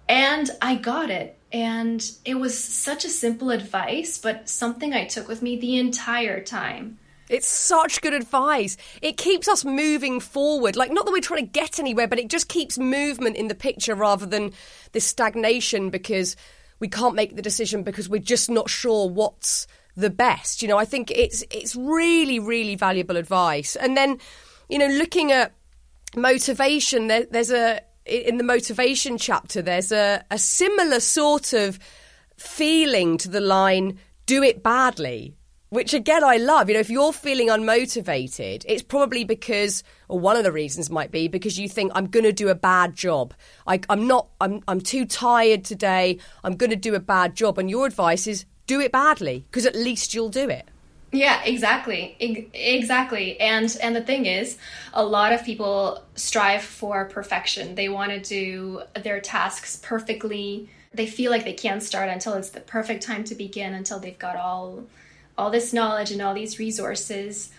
And 0.09 0.51
I 0.61 0.75
got 0.75 1.11
it. 1.11 1.37
And 1.53 2.05
it 2.25 2.35
was 2.35 2.57
such 2.57 3.05
a 3.05 3.09
simple 3.09 3.51
advice, 3.51 4.19
but 4.19 4.49
something 4.49 4.95
I 4.95 5.05
took 5.05 5.27
with 5.27 5.43
me 5.43 5.57
the 5.57 5.79
entire 5.79 6.43
time. 6.43 6.99
It's 7.29 7.47
such 7.47 8.01
good 8.01 8.13
advice. 8.13 8.77
It 9.03 9.17
keeps 9.17 9.47
us 9.47 9.65
moving 9.65 10.19
forward. 10.19 10.75
Like, 10.75 10.91
not 10.91 11.07
that 11.07 11.13
we're 11.13 11.21
trying 11.21 11.47
to 11.47 11.51
get 11.53 11.79
anywhere, 11.79 12.09
but 12.09 12.19
it 12.19 12.29
just 12.29 12.49
keeps 12.49 12.77
movement 12.77 13.37
in 13.37 13.47
the 13.47 13.55
picture 13.55 13.95
rather 13.95 14.27
than 14.27 14.53
this 14.93 15.05
stagnation 15.05 15.91
because 15.91 16.35
we 16.81 16.89
can't 16.89 17.15
make 17.15 17.37
the 17.37 17.43
decision 17.43 17.85
because 17.85 18.09
we're 18.09 18.21
just 18.21 18.51
not 18.51 18.69
sure 18.69 19.09
what's 19.09 19.69
the 19.97 20.11
best. 20.11 20.61
You 20.61 20.69
know, 20.69 20.79
I 20.79 20.85
think 20.85 21.11
it's 21.13 21.45
it's 21.51 21.77
really, 21.77 22.41
really 22.41 22.75
valuable 22.75 23.17
advice. 23.17 23.77
And 23.77 23.97
then, 23.97 24.19
you 24.69 24.79
know, 24.79 24.89
looking 24.89 25.31
at 25.31 25.53
motivation, 26.17 27.07
there, 27.07 27.27
there's 27.31 27.53
a 27.53 27.81
in 28.07 28.39
the 28.39 28.45
motivation 28.45 29.19
chapter, 29.19 29.63
there's 29.63 29.93
a, 29.93 30.25
a 30.31 30.39
similar 30.39 31.01
sort 31.01 31.53
of 31.53 31.79
feeling 32.37 33.19
to 33.19 33.29
the 33.29 33.41
line 33.41 33.99
"do 34.27 34.43
it 34.43 34.63
badly." 34.63 35.35
which 35.71 35.95
again 35.95 36.23
I 36.23 36.37
love. 36.37 36.69
You 36.69 36.75
know, 36.75 36.81
if 36.81 36.91
you're 36.91 37.13
feeling 37.13 37.49
unmotivated, 37.49 38.65
it's 38.69 38.83
probably 38.83 39.25
because, 39.25 39.83
or 40.09 40.19
one 40.19 40.37
of 40.37 40.45
the 40.45 40.53
reasons 40.53 40.91
might 40.91 41.11
be 41.11 41.29
because 41.29 41.59
you 41.59 41.69
think 41.69 41.93
I'm 41.95 42.07
going 42.07 42.25
to 42.25 42.33
do 42.33 42.49
a 42.49 42.55
bad 42.55 42.95
job. 42.95 43.35
I, 43.67 43.81
am 43.89 44.07
not. 44.07 44.29
I'm. 44.41 44.63
I'm 44.69 44.81
too 44.81 45.07
tired 45.07 45.65
today. 45.65 46.19
I'm 46.45 46.57
going 46.57 46.71
to 46.71 46.77
do 46.77 46.95
a 46.95 47.01
bad 47.01 47.35
job. 47.35 47.59
And 47.59 47.71
your 47.71 47.87
advice 47.87 48.27
is 48.27 48.45
do 48.67 48.81
it 48.81 48.93
badly 48.93 49.47
because 49.51 49.65
at 49.65 49.75
least 49.75 50.13
you'll 50.13 50.29
do 50.29 50.49
it. 50.49 50.69
Yeah, 51.13 51.43
exactly. 51.43 52.17
exactly. 52.55 53.39
And 53.41 53.77
and 53.83 53.97
the 53.97 54.01
thing 54.03 54.27
is, 54.27 54.59
a 54.95 55.05
lot 55.05 55.33
of 55.33 55.45
people 55.45 56.05
strive 56.15 56.63
for 56.63 57.07
perfection. 57.07 57.75
They 57.75 57.89
want 57.89 58.13
to 58.13 58.21
do 58.21 58.83
their 59.03 59.21
tasks 59.21 59.81
perfectly. 59.83 60.69
They 60.95 61.07
feel 61.07 61.31
like 61.31 61.45
they 61.45 61.53
can't 61.53 61.83
start 61.83 62.09
until 62.09 62.35
it's 62.35 62.51
the 62.51 62.61
perfect 62.61 63.03
time 63.03 63.25
to 63.25 63.35
begin 63.35 63.75
until 63.75 63.99
they've 63.99 64.19
got 64.19 64.37
all 64.37 64.85
all 65.37 65.51
this 65.51 65.73
knowledge 65.73 66.13
and 66.13 66.21
all 66.21 66.35
these 66.35 66.59
resources, 66.59 67.51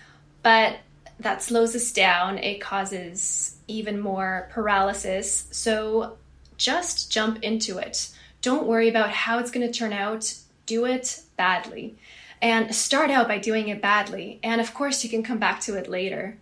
but 0.44 0.78
that 1.20 1.42
slows 1.42 1.76
us 1.76 1.92
down. 1.92 2.38
It 2.38 2.62
causes 2.62 3.58
even 3.68 4.00
more 4.00 4.50
paralysis. 4.52 5.48
So 5.52 6.18
just 6.58 7.12
jump 7.12 7.44
into 7.44 7.78
it. 7.80 8.10
Don't 8.42 8.68
worry 8.68 8.90
about 8.90 9.10
how 9.10 9.40
it's 9.40 9.52
going 9.52 9.66
to 9.66 9.78
turn 9.78 9.94
out. 9.94 10.34
Do 10.66 10.86
it 10.86 11.22
badly. 11.38 11.96
And 12.42 12.74
start 12.74 13.12
out 13.12 13.28
by 13.28 13.38
doing 13.38 13.68
it 13.68 13.82
badly. 13.82 14.40
And 14.42 14.60
of 14.60 14.74
course, 14.74 15.04
you 15.04 15.10
can 15.10 15.22
come 15.22 15.38
back 15.38 15.60
to 15.62 15.76
it 15.76 15.88
later 15.88 16.38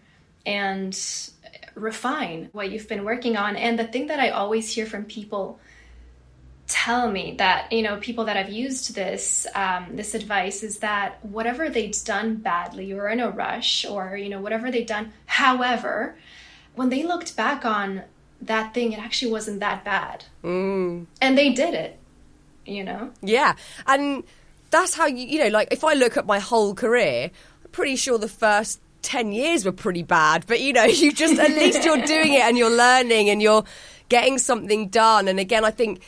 and 0.46 0.98
refine 1.76 2.50
what 2.52 2.72
you've 2.72 2.88
been 2.88 3.04
working 3.04 3.36
on. 3.36 3.56
And 3.56 3.78
the 3.78 3.84
thing 3.84 4.08
that 4.08 4.20
I 4.20 4.30
always 4.30 4.74
hear 4.74 4.86
from 4.86 5.06
people 5.06 5.60
tell 6.70 7.12
me 7.12 7.34
that 7.40 7.72
you 7.74 7.82
know 7.82 7.98
people 7.98 8.26
that 8.26 8.36
have 8.36 8.50
used 8.50 8.94
this 8.94 9.48
um, 9.56 9.88
this 9.96 10.14
advice 10.14 10.62
is 10.62 10.78
that 10.78 11.24
whatever 11.26 11.68
they'd 11.68 11.98
done 12.06 12.36
badly 12.36 12.94
or 12.94 13.10
in 13.10 13.20
a 13.20 13.30
rush 13.30 13.86
or 13.86 14.16
you 14.16 14.30
know 14.30 14.40
whatever 14.40 14.70
they'd 14.70 14.86
done 14.86 15.12
however 15.26 16.16
when 16.76 16.90
they 16.90 17.02
looked 17.04 17.36
back 17.36 17.66
on 17.66 18.04
that 18.40 18.72
thing 18.74 18.92
it 18.92 19.00
actually 19.00 19.32
wasn't 19.32 19.60
that 19.60 19.84
bad 19.84 20.24
mm. 20.44 21.04
and 21.20 21.38
they 21.38 21.52
did 21.52 21.74
it 21.74 21.98
you 22.68 22.84
know 22.84 23.12
yeah 23.24 23.56
and 23.88 24.24
that's 24.70 24.94
how 24.94 25.06
you 25.06 25.28
you 25.28 25.40
know 25.40 25.50
like 25.50 25.68
if 25.72 25.84
i 25.84 25.94
look 25.94 26.18
at 26.18 26.26
my 26.26 26.40
whole 26.40 26.74
career 26.74 27.32
i'm 27.64 27.72
pretty 27.72 27.96
sure 27.96 28.18
the 28.18 28.28
first 28.28 28.80
10 29.02 29.32
years 29.32 29.66
were 29.66 29.72
pretty 29.72 30.04
bad 30.04 30.46
but 30.48 30.60
you 30.60 30.74
know 30.74 30.84
you 30.84 31.12
just 31.12 31.40
at 31.40 31.52
least 31.52 31.84
you're 31.84 32.02
doing 32.06 32.34
it 32.34 32.42
and 32.42 32.58
you're 32.58 32.76
learning 32.76 33.30
and 33.30 33.42
you're 33.42 33.64
getting 34.10 34.38
something 34.38 34.90
done 34.90 35.28
and 35.28 35.40
again 35.40 35.64
i 35.64 35.72
think 35.72 36.02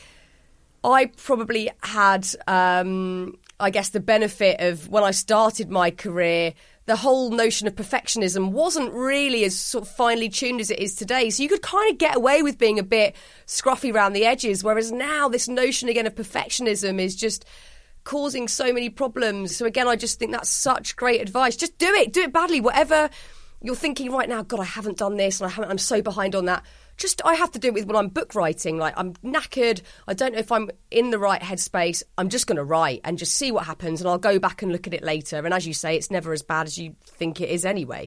I 0.84 1.06
probably 1.06 1.70
had, 1.82 2.26
um, 2.48 3.38
I 3.60 3.70
guess, 3.70 3.90
the 3.90 4.00
benefit 4.00 4.60
of 4.60 4.88
when 4.88 5.04
I 5.04 5.12
started 5.12 5.70
my 5.70 5.90
career. 5.90 6.54
The 6.86 6.96
whole 6.96 7.30
notion 7.30 7.68
of 7.68 7.76
perfectionism 7.76 8.50
wasn't 8.50 8.92
really 8.92 9.44
as 9.44 9.56
sort 9.56 9.86
of 9.86 9.94
finely 9.94 10.28
tuned 10.28 10.60
as 10.60 10.70
it 10.70 10.80
is 10.80 10.96
today. 10.96 11.30
So 11.30 11.44
you 11.44 11.48
could 11.48 11.62
kind 11.62 11.92
of 11.92 11.98
get 11.98 12.16
away 12.16 12.42
with 12.42 12.58
being 12.58 12.80
a 12.80 12.82
bit 12.82 13.14
scruffy 13.46 13.94
around 13.94 14.14
the 14.14 14.24
edges. 14.24 14.64
Whereas 14.64 14.90
now, 14.90 15.28
this 15.28 15.46
notion 15.46 15.88
again 15.88 16.08
of 16.08 16.16
perfectionism 16.16 17.00
is 17.00 17.14
just 17.14 17.44
causing 18.04 18.48
so 18.48 18.72
many 18.72 18.90
problems. 18.90 19.56
So 19.56 19.66
again, 19.66 19.88
I 19.88 19.96
just 19.96 20.18
think 20.18 20.32
that's 20.32 20.48
such 20.48 20.96
great 20.96 21.20
advice. 21.20 21.56
Just 21.56 21.78
do 21.78 21.92
it, 21.94 22.12
do 22.12 22.22
it 22.22 22.32
badly, 22.32 22.60
whatever 22.60 23.10
you're 23.60 23.74
thinking 23.74 24.10
right 24.10 24.28
now. 24.28 24.42
God, 24.42 24.60
I 24.60 24.64
haven't 24.64 24.98
done 24.98 25.16
this, 25.16 25.40
and 25.40 25.48
I 25.48 25.52
haven't. 25.52 25.70
I'm 25.70 25.78
so 25.78 26.02
behind 26.02 26.34
on 26.34 26.46
that 26.46 26.64
just 26.96 27.22
I 27.24 27.34
have 27.34 27.50
to 27.52 27.58
do 27.58 27.68
it 27.68 27.74
with 27.74 27.86
when 27.86 27.96
I'm 27.96 28.08
book 28.08 28.34
writing. 28.34 28.78
Like 28.78 28.94
I'm 28.96 29.14
knackered. 29.14 29.82
I 30.06 30.14
don't 30.14 30.32
know 30.32 30.38
if 30.38 30.52
I'm 30.52 30.70
in 30.90 31.10
the 31.10 31.18
right 31.18 31.40
headspace. 31.40 32.02
I'm 32.18 32.28
just 32.28 32.46
going 32.46 32.56
to 32.56 32.64
write 32.64 33.00
and 33.04 33.18
just 33.18 33.34
see 33.34 33.52
what 33.52 33.66
happens, 33.66 34.00
and 34.00 34.08
I'll 34.08 34.18
go 34.18 34.38
back 34.38 34.62
and 34.62 34.72
look 34.72 34.86
at 34.86 34.94
it 34.94 35.02
later. 35.02 35.38
And 35.38 35.52
as 35.52 35.66
you 35.66 35.74
say, 35.74 35.96
it's 35.96 36.10
never 36.10 36.32
as 36.32 36.42
bad 36.42 36.66
as 36.66 36.78
you 36.78 36.94
think 37.04 37.40
it 37.40 37.50
is 37.50 37.64
anyway. 37.64 38.06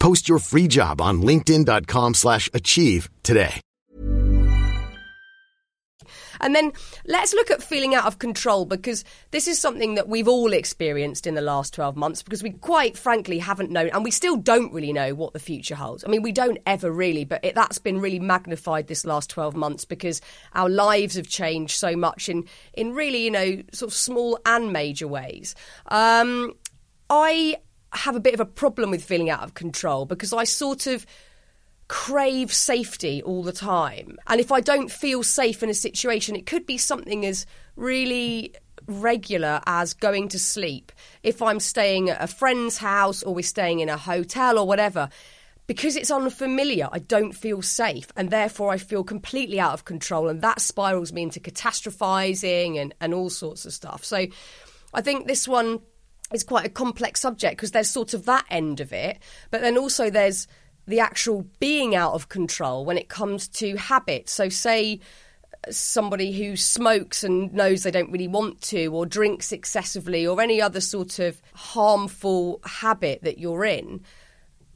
Post 0.00 0.28
your 0.28 0.38
free 0.38 0.66
job 0.66 1.00
on 1.00 1.22
linkedin.com 1.22 2.14
slash 2.14 2.50
achieve 2.52 3.08
today. 3.22 3.60
And 6.42 6.54
then 6.56 6.72
let's 7.06 7.34
look 7.34 7.50
at 7.50 7.62
feeling 7.62 7.94
out 7.94 8.06
of 8.06 8.18
control 8.18 8.64
because 8.64 9.04
this 9.30 9.46
is 9.46 9.58
something 9.58 9.96
that 9.96 10.08
we've 10.08 10.26
all 10.26 10.54
experienced 10.54 11.26
in 11.26 11.34
the 11.34 11.42
last 11.42 11.74
12 11.74 11.96
months 11.96 12.22
because 12.22 12.42
we 12.42 12.52
quite 12.52 12.96
frankly 12.96 13.38
haven't 13.38 13.70
known 13.70 13.90
and 13.92 14.02
we 14.02 14.10
still 14.10 14.36
don't 14.36 14.72
really 14.72 14.94
know 14.94 15.14
what 15.14 15.34
the 15.34 15.38
future 15.38 15.74
holds. 15.74 16.02
I 16.02 16.08
mean, 16.08 16.22
we 16.22 16.32
don't 16.32 16.56
ever 16.64 16.90
really, 16.90 17.26
but 17.26 17.44
it, 17.44 17.54
that's 17.54 17.78
been 17.78 18.00
really 18.00 18.18
magnified 18.18 18.86
this 18.86 19.04
last 19.04 19.28
12 19.28 19.54
months 19.54 19.84
because 19.84 20.22
our 20.54 20.70
lives 20.70 21.16
have 21.16 21.28
changed 21.28 21.76
so 21.76 21.94
much 21.94 22.30
in, 22.30 22.46
in 22.72 22.94
really, 22.94 23.22
you 23.22 23.30
know, 23.30 23.62
sort 23.72 23.90
of 23.90 23.94
small 23.94 24.38
and 24.46 24.72
major 24.72 25.06
ways. 25.06 25.54
Um, 25.88 26.54
I 27.10 27.56
have 27.92 28.16
a 28.16 28.20
bit 28.20 28.34
of 28.34 28.40
a 28.40 28.46
problem 28.46 28.90
with 28.90 29.04
feeling 29.04 29.30
out 29.30 29.42
of 29.42 29.54
control 29.54 30.06
because 30.06 30.32
I 30.32 30.44
sort 30.44 30.86
of 30.86 31.06
crave 31.88 32.52
safety 32.52 33.20
all 33.22 33.42
the 33.42 33.52
time. 33.52 34.16
And 34.28 34.40
if 34.40 34.52
I 34.52 34.60
don't 34.60 34.90
feel 34.90 35.24
safe 35.24 35.62
in 35.62 35.68
a 35.68 35.74
situation, 35.74 36.36
it 36.36 36.46
could 36.46 36.64
be 36.64 36.78
something 36.78 37.26
as 37.26 37.46
really 37.74 38.54
regular 38.86 39.60
as 39.66 39.94
going 39.94 40.28
to 40.28 40.38
sleep. 40.38 40.92
If 41.22 41.42
I'm 41.42 41.58
staying 41.58 42.10
at 42.10 42.22
a 42.22 42.26
friend's 42.26 42.78
house 42.78 43.22
or 43.22 43.34
we're 43.34 43.42
staying 43.42 43.80
in 43.80 43.88
a 43.88 43.96
hotel 43.96 44.58
or 44.58 44.66
whatever, 44.66 45.08
because 45.66 45.96
it's 45.96 46.10
unfamiliar, 46.10 46.88
I 46.90 46.98
don't 46.98 47.32
feel 47.32 47.62
safe, 47.62 48.08
and 48.16 48.30
therefore 48.30 48.72
I 48.72 48.78
feel 48.78 49.04
completely 49.04 49.60
out 49.60 49.72
of 49.72 49.84
control, 49.84 50.28
and 50.28 50.42
that 50.42 50.60
spirals 50.60 51.12
me 51.12 51.22
into 51.22 51.38
catastrophizing 51.38 52.76
and, 52.76 52.94
and 53.00 53.14
all 53.14 53.30
sorts 53.30 53.64
of 53.66 53.72
stuff. 53.72 54.04
So 54.04 54.26
I 54.92 55.00
think 55.00 55.28
this 55.28 55.46
one 55.46 55.80
is 56.32 56.44
quite 56.44 56.66
a 56.66 56.70
complex 56.70 57.20
subject 57.20 57.56
because 57.56 57.72
there's 57.72 57.90
sort 57.90 58.14
of 58.14 58.24
that 58.26 58.44
end 58.50 58.80
of 58.80 58.92
it, 58.92 59.18
but 59.50 59.60
then 59.60 59.76
also 59.76 60.10
there's 60.10 60.46
the 60.86 61.00
actual 61.00 61.46
being 61.58 61.94
out 61.94 62.14
of 62.14 62.28
control 62.28 62.84
when 62.84 62.98
it 62.98 63.08
comes 63.08 63.48
to 63.48 63.76
habit. 63.76 64.28
So, 64.28 64.48
say 64.48 65.00
uh, 65.66 65.70
somebody 65.70 66.32
who 66.32 66.56
smokes 66.56 67.24
and 67.24 67.52
knows 67.52 67.82
they 67.82 67.90
don't 67.90 68.10
really 68.10 68.28
want 68.28 68.60
to, 68.62 68.86
or 68.88 69.06
drinks 69.06 69.52
excessively, 69.52 70.26
or 70.26 70.40
any 70.40 70.60
other 70.60 70.80
sort 70.80 71.18
of 71.18 71.40
harmful 71.54 72.60
habit 72.64 73.22
that 73.22 73.38
you're 73.38 73.64
in. 73.64 74.02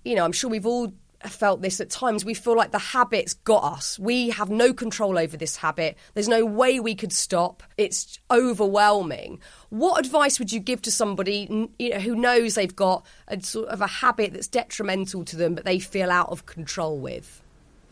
You 0.05 0.17
know, 0.17 0.25
I'm 0.25 0.33
sure 0.33 0.51
we've 0.51 0.67
all 0.67 0.93
felt 1.31 1.63
this 1.63 1.81
at 1.81 1.91
times. 1.91 2.25
We 2.25 2.35
feel 2.35 2.57
like 2.57 2.73
the 2.73 2.79
habit's 2.79 3.35
got 3.35 3.65
us. 3.65 3.99
We 3.99 4.31
have 4.31 4.51
no 4.51 4.73
control 4.73 5.19
over 5.19 5.37
this 5.37 5.57
habit. 5.57 5.97
There's 6.15 6.29
no 6.29 6.45
way 6.45 6.81
we 6.81 6.95
could 6.95 7.13
stop. 7.13 7.63
It's 7.77 8.19
overwhelming. 8.31 9.41
What 9.71 10.05
advice 10.05 10.39
would 10.39 10.53
you 10.53 10.61
give 10.61 10.83
to 10.83 10.91
somebody 10.91 11.69
you 11.79 11.91
know, 11.91 11.99
who 11.99 12.15
knows 12.15 12.55
they've 12.55 12.75
got 12.75 13.07
a 13.29 13.41
sort 13.43 13.69
of 13.69 13.81
a 13.81 13.87
habit 13.87 14.33
that's 14.33 14.49
detrimental 14.49 15.25
to 15.27 15.37
them, 15.37 15.55
but 15.55 15.65
they 15.65 15.79
feel 15.79 16.11
out 16.11 16.31
of 16.31 16.47
control 16.47 16.99
with? 16.99 17.43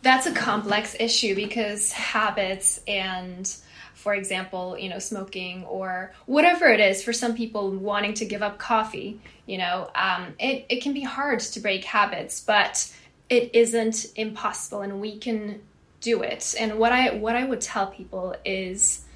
That's 0.02 0.26
a 0.26 0.32
complex 0.32 0.96
issue 0.98 1.34
because 1.34 1.92
habits 1.92 2.80
and 2.88 3.52
for 3.94 4.14
example, 4.14 4.76
you 4.76 4.88
know, 4.88 4.98
smoking 4.98 5.64
or 5.64 6.12
whatever 6.26 6.66
it 6.66 6.80
is, 6.80 7.04
for 7.04 7.12
some 7.12 7.36
people 7.36 7.70
wanting 7.70 8.14
to 8.14 8.24
give 8.24 8.42
up 8.42 8.58
coffee, 8.58 9.20
you 9.46 9.58
know, 9.58 9.88
um, 9.94 10.34
it, 10.40 10.66
it 10.68 10.82
can 10.82 10.92
be 10.92 11.02
hard 11.02 11.38
to 11.38 11.60
break 11.60 11.84
habits, 11.84 12.40
but 12.40 12.92
it 13.32 13.54
isn't 13.54 14.04
impossible 14.14 14.82
and 14.82 15.00
we 15.00 15.16
can 15.16 15.62
do 16.02 16.22
it. 16.22 16.54
And 16.60 16.78
what 16.78 16.92
I 16.92 17.14
what 17.14 17.34
I 17.34 17.44
would 17.44 17.62
tell 17.62 17.86
people 17.86 18.36
is 18.44 19.06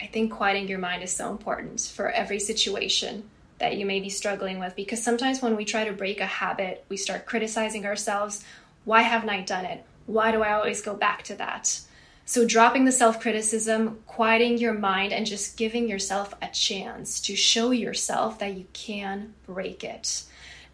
I 0.00 0.06
think 0.06 0.32
quieting 0.32 0.66
your 0.66 0.78
mind 0.78 1.02
is 1.02 1.12
so 1.12 1.30
important 1.30 1.80
for 1.82 2.08
every 2.08 2.40
situation 2.40 3.28
that 3.58 3.76
you 3.76 3.84
may 3.84 4.00
be 4.00 4.08
struggling 4.08 4.58
with 4.58 4.74
because 4.76 5.02
sometimes 5.02 5.42
when 5.42 5.56
we 5.56 5.66
try 5.66 5.84
to 5.84 5.92
break 5.92 6.20
a 6.20 6.26
habit, 6.26 6.86
we 6.88 6.96
start 6.96 7.26
criticizing 7.26 7.84
ourselves. 7.84 8.42
Why 8.86 9.02
haven't 9.02 9.28
I 9.28 9.42
done 9.42 9.66
it? 9.66 9.84
Why 10.06 10.32
do 10.32 10.42
I 10.42 10.54
always 10.54 10.80
go 10.80 10.94
back 10.94 11.22
to 11.24 11.34
that? 11.34 11.78
So, 12.24 12.46
dropping 12.46 12.86
the 12.86 12.92
self 12.92 13.20
criticism, 13.20 13.98
quieting 14.06 14.56
your 14.56 14.72
mind, 14.72 15.12
and 15.12 15.26
just 15.26 15.58
giving 15.58 15.86
yourself 15.86 16.34
a 16.40 16.48
chance 16.48 17.20
to 17.20 17.36
show 17.36 17.72
yourself 17.72 18.38
that 18.38 18.54
you 18.54 18.64
can 18.72 19.34
break 19.46 19.84
it 19.84 20.22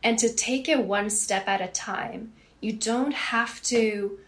and 0.05 0.21
to 0.21 0.33
take 0.33 0.69
it 0.69 0.85
one 0.85 1.11
step 1.11 1.49
at 1.49 1.61
a 1.61 1.67
time. 1.67 2.33
You 2.63 2.73
don't 2.73 3.13
have 3.13 3.63
to 3.65 4.19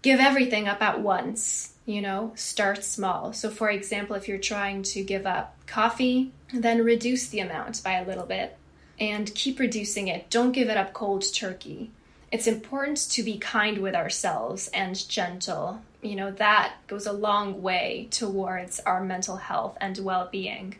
give 0.00 0.18
everything 0.18 0.66
up 0.66 0.80
at 0.80 1.02
once, 1.02 1.74
you 1.84 2.00
know, 2.00 2.32
start 2.34 2.82
small. 2.82 3.34
So, 3.34 3.50
for 3.50 3.68
example, 3.68 4.16
if 4.16 4.26
you're 4.26 4.38
trying 4.38 4.82
to 4.84 5.04
give 5.04 5.26
up 5.26 5.54
coffee, 5.66 6.32
then 6.54 6.82
reduce 6.82 7.28
the 7.28 7.40
amount 7.40 7.84
by 7.84 7.98
a 7.98 8.06
little 8.06 8.24
bit 8.24 8.56
and 8.98 9.34
keep 9.34 9.58
reducing 9.58 10.08
it. 10.08 10.30
Don't 10.30 10.52
give 10.52 10.70
it 10.70 10.78
up 10.78 10.94
cold 10.94 11.24
turkey 11.34 11.90
it's 12.32 12.46
important 12.46 13.10
to 13.10 13.22
be 13.22 13.36
kind 13.36 13.78
with 13.78 13.94
ourselves 13.94 14.68
and 14.72 15.06
gentle. 15.08 15.82
You 16.00 16.16
know, 16.16 16.30
that 16.32 16.76
goes 16.86 17.06
a 17.06 17.12
long 17.12 17.60
way 17.60 18.08
towards 18.10 18.80
our 18.80 19.04
mental 19.04 19.36
health 19.36 19.76
and 19.80 19.98
well 19.98 20.30
being. 20.32 20.76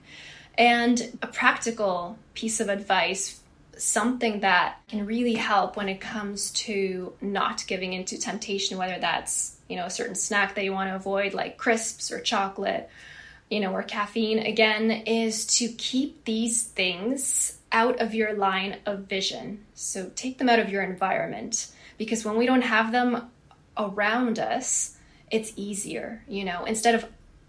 And 0.57 1.19
a 1.21 1.27
practical 1.27 2.19
piece 2.33 2.59
of 2.59 2.71
advice, 2.71 3.41
something 3.76 4.40
that 4.40 4.80
can 4.88 5.06
really 5.06 5.35
help 5.35 5.76
when 5.76 5.88
it 5.88 6.00
comes 6.00 6.50
to 6.50 7.12
not 7.20 7.64
giving 7.66 7.92
into 7.92 8.18
temptation, 8.18 8.78
whether 8.78 8.98
that's, 8.98 9.56
you 9.68 9.76
know, 9.76 9.87
a 9.87 9.90
certain 9.90 10.14
snack 10.14 10.54
that 10.54 10.64
you 10.64 10.72
want 10.72 10.90
to 10.90 10.96
avoid, 10.96 11.35
like 11.35 11.56
crisps 11.56 12.12
or 12.12 12.20
chocolate, 12.20 12.88
you 13.50 13.61
know, 13.61 13.72
or 13.72 13.82
caffeine, 13.82 14.38
again, 14.38 14.90
is 14.90 15.46
to 15.46 15.68
keep 15.68 16.24
these 16.24 16.64
things 16.64 17.58
out 17.72 18.00
of 18.00 18.14
your 18.14 18.35
line 18.35 18.76
of 18.87 19.00
vision. 19.00 19.64
So 19.74 20.11
take 20.14 20.38
them 20.38 20.48
out 20.48 20.58
of 20.58 20.68
your 20.68 20.82
environment 20.82 21.68
because 21.98 22.24
when 22.24 22.37
we 22.37 22.46
don't 22.46 22.62
have 22.62 22.92
them 22.92 23.30
around 23.76 24.38
us, 24.38 24.96
it's 25.30 25.52
easier, 25.56 26.22
you 26.28 26.44
know, 26.44 26.64
instead 26.64 26.94
of 26.94 27.06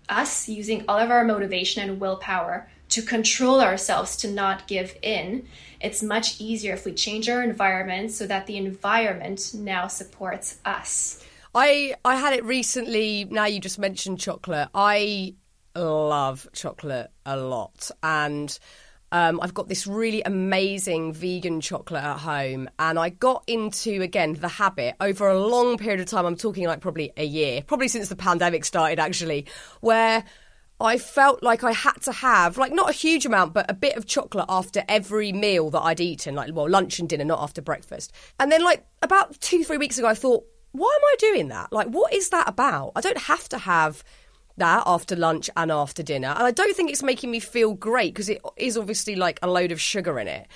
us 0.09 0.47
using 0.47 0.86
all 0.88 0.99
of 0.99 1.12
our 1.12 1.23
motivation 1.23 1.88
and 1.88 1.99
willpower 1.99 2.69
to 2.89 3.02
control 3.02 3.62
ourselves 3.62 4.15
to 4.17 4.30
not 4.30 4.67
give 4.67 4.96
in, 5.02 5.48
it's 5.82 6.04
much 6.04 6.39
easier 6.39 6.74
if 6.74 6.86
we 6.86 6.93
change 6.93 7.28
our 7.30 7.43
environment 7.43 8.12
so 8.12 8.28
that 8.28 8.46
the 8.48 8.58
environment 8.58 9.52
now 9.54 9.88
supports 9.88 10.60
us. 10.65 11.24
I 11.56 11.96
I 12.06 12.15
had 12.15 12.34
it 12.34 12.43
recently. 12.43 13.26
Now 13.26 13.46
you 13.46 13.60
just 13.60 13.80
mentioned 13.80 14.19
chocolate. 14.19 14.69
I 14.74 15.36
love 15.76 16.48
chocolate 16.54 17.12
a 17.26 17.36
lot 17.38 17.89
and 18.02 18.58
um, 19.13 19.39
I've 19.43 19.54
got 19.54 19.67
this 19.67 19.86
really 19.86 20.24
amazing 20.24 21.13
vegan 21.13 21.62
chocolate 21.62 22.04
at 22.04 22.17
home, 22.17 22.67
and 22.80 22.98
I 22.98 23.10
got 23.10 23.43
into 23.46 24.02
again 24.02 24.34
the 24.34 24.48
habit 24.48 24.96
over 25.00 25.28
a 25.28 25.39
long 25.39 25.78
period 25.78 26.00
of 26.00 26.08
time. 26.08 26.26
I'm 26.26 26.36
talking 26.36 26.65
like 26.65 26.82
probably 26.82 27.13
a 27.15 27.24
year, 27.24 27.62
probably 27.62 27.89
since 27.89 28.10
the 28.10 28.15
pandemic 28.15 28.65
started, 28.65 28.98
actually, 28.98 29.46
where 29.82 30.24
I 30.84 30.98
felt 30.98 31.41
like 31.41 31.63
I 31.63 31.72
had 31.72 32.02
to 32.02 32.12
have 32.12 32.58
like 32.58 32.74
not 32.74 32.89
a 32.89 32.93
huge 32.93 33.26
amount, 33.26 33.54
but 33.54 33.72
a 33.72 33.74
bit 33.74 33.96
of 33.96 34.06
chocolate 34.06 34.46
after 34.50 34.84
every 34.89 35.32
meal 35.32 35.69
that 35.69 35.82
I'd 35.82 36.02
eaten, 36.02 36.36
like 36.36 36.54
well, 36.54 36.69
lunch 36.69 37.00
and 37.00 37.08
dinner, 37.08 37.24
not 37.24 37.41
after 37.41 37.62
breakfast. 37.62 38.12
And 38.39 38.52
then 38.52 38.63
like 38.63 38.86
about 39.02 39.39
two, 39.39 39.63
three 39.63 39.78
weeks 39.78 39.98
ago, 39.98 40.08
I 40.08 40.13
thought, 40.13 40.46
why 40.74 40.93
am 40.93 41.06
I 41.06 41.15
doing 41.19 41.48
that? 41.48 41.72
Like, 41.72 41.88
what 41.88 42.13
is 42.13 42.30
that 42.30 42.50
about? 42.50 42.91
I 42.96 43.02
don't 43.02 43.17
have 43.17 43.48
to 43.50 43.58
have 43.60 44.04
that 44.58 44.84
after 44.86 45.15
lunch 45.15 45.50
and 45.56 45.72
after 45.72 46.04
dinner. 46.04 46.30
And 46.30 46.43
I 46.43 46.52
don't 46.52 46.76
think 46.76 46.91
it's 46.91 47.02
making 47.02 47.32
me 47.32 47.39
feel 47.39 47.74
great 47.74 48.13
because 48.13 48.28
it 48.28 48.41
is 48.58 48.78
obviously 48.78 49.15
like 49.15 49.39
a 49.41 49.48
load 49.48 49.72
of 49.72 49.80
sugar 49.80 50.19
in 50.19 50.28
it. 50.28 50.48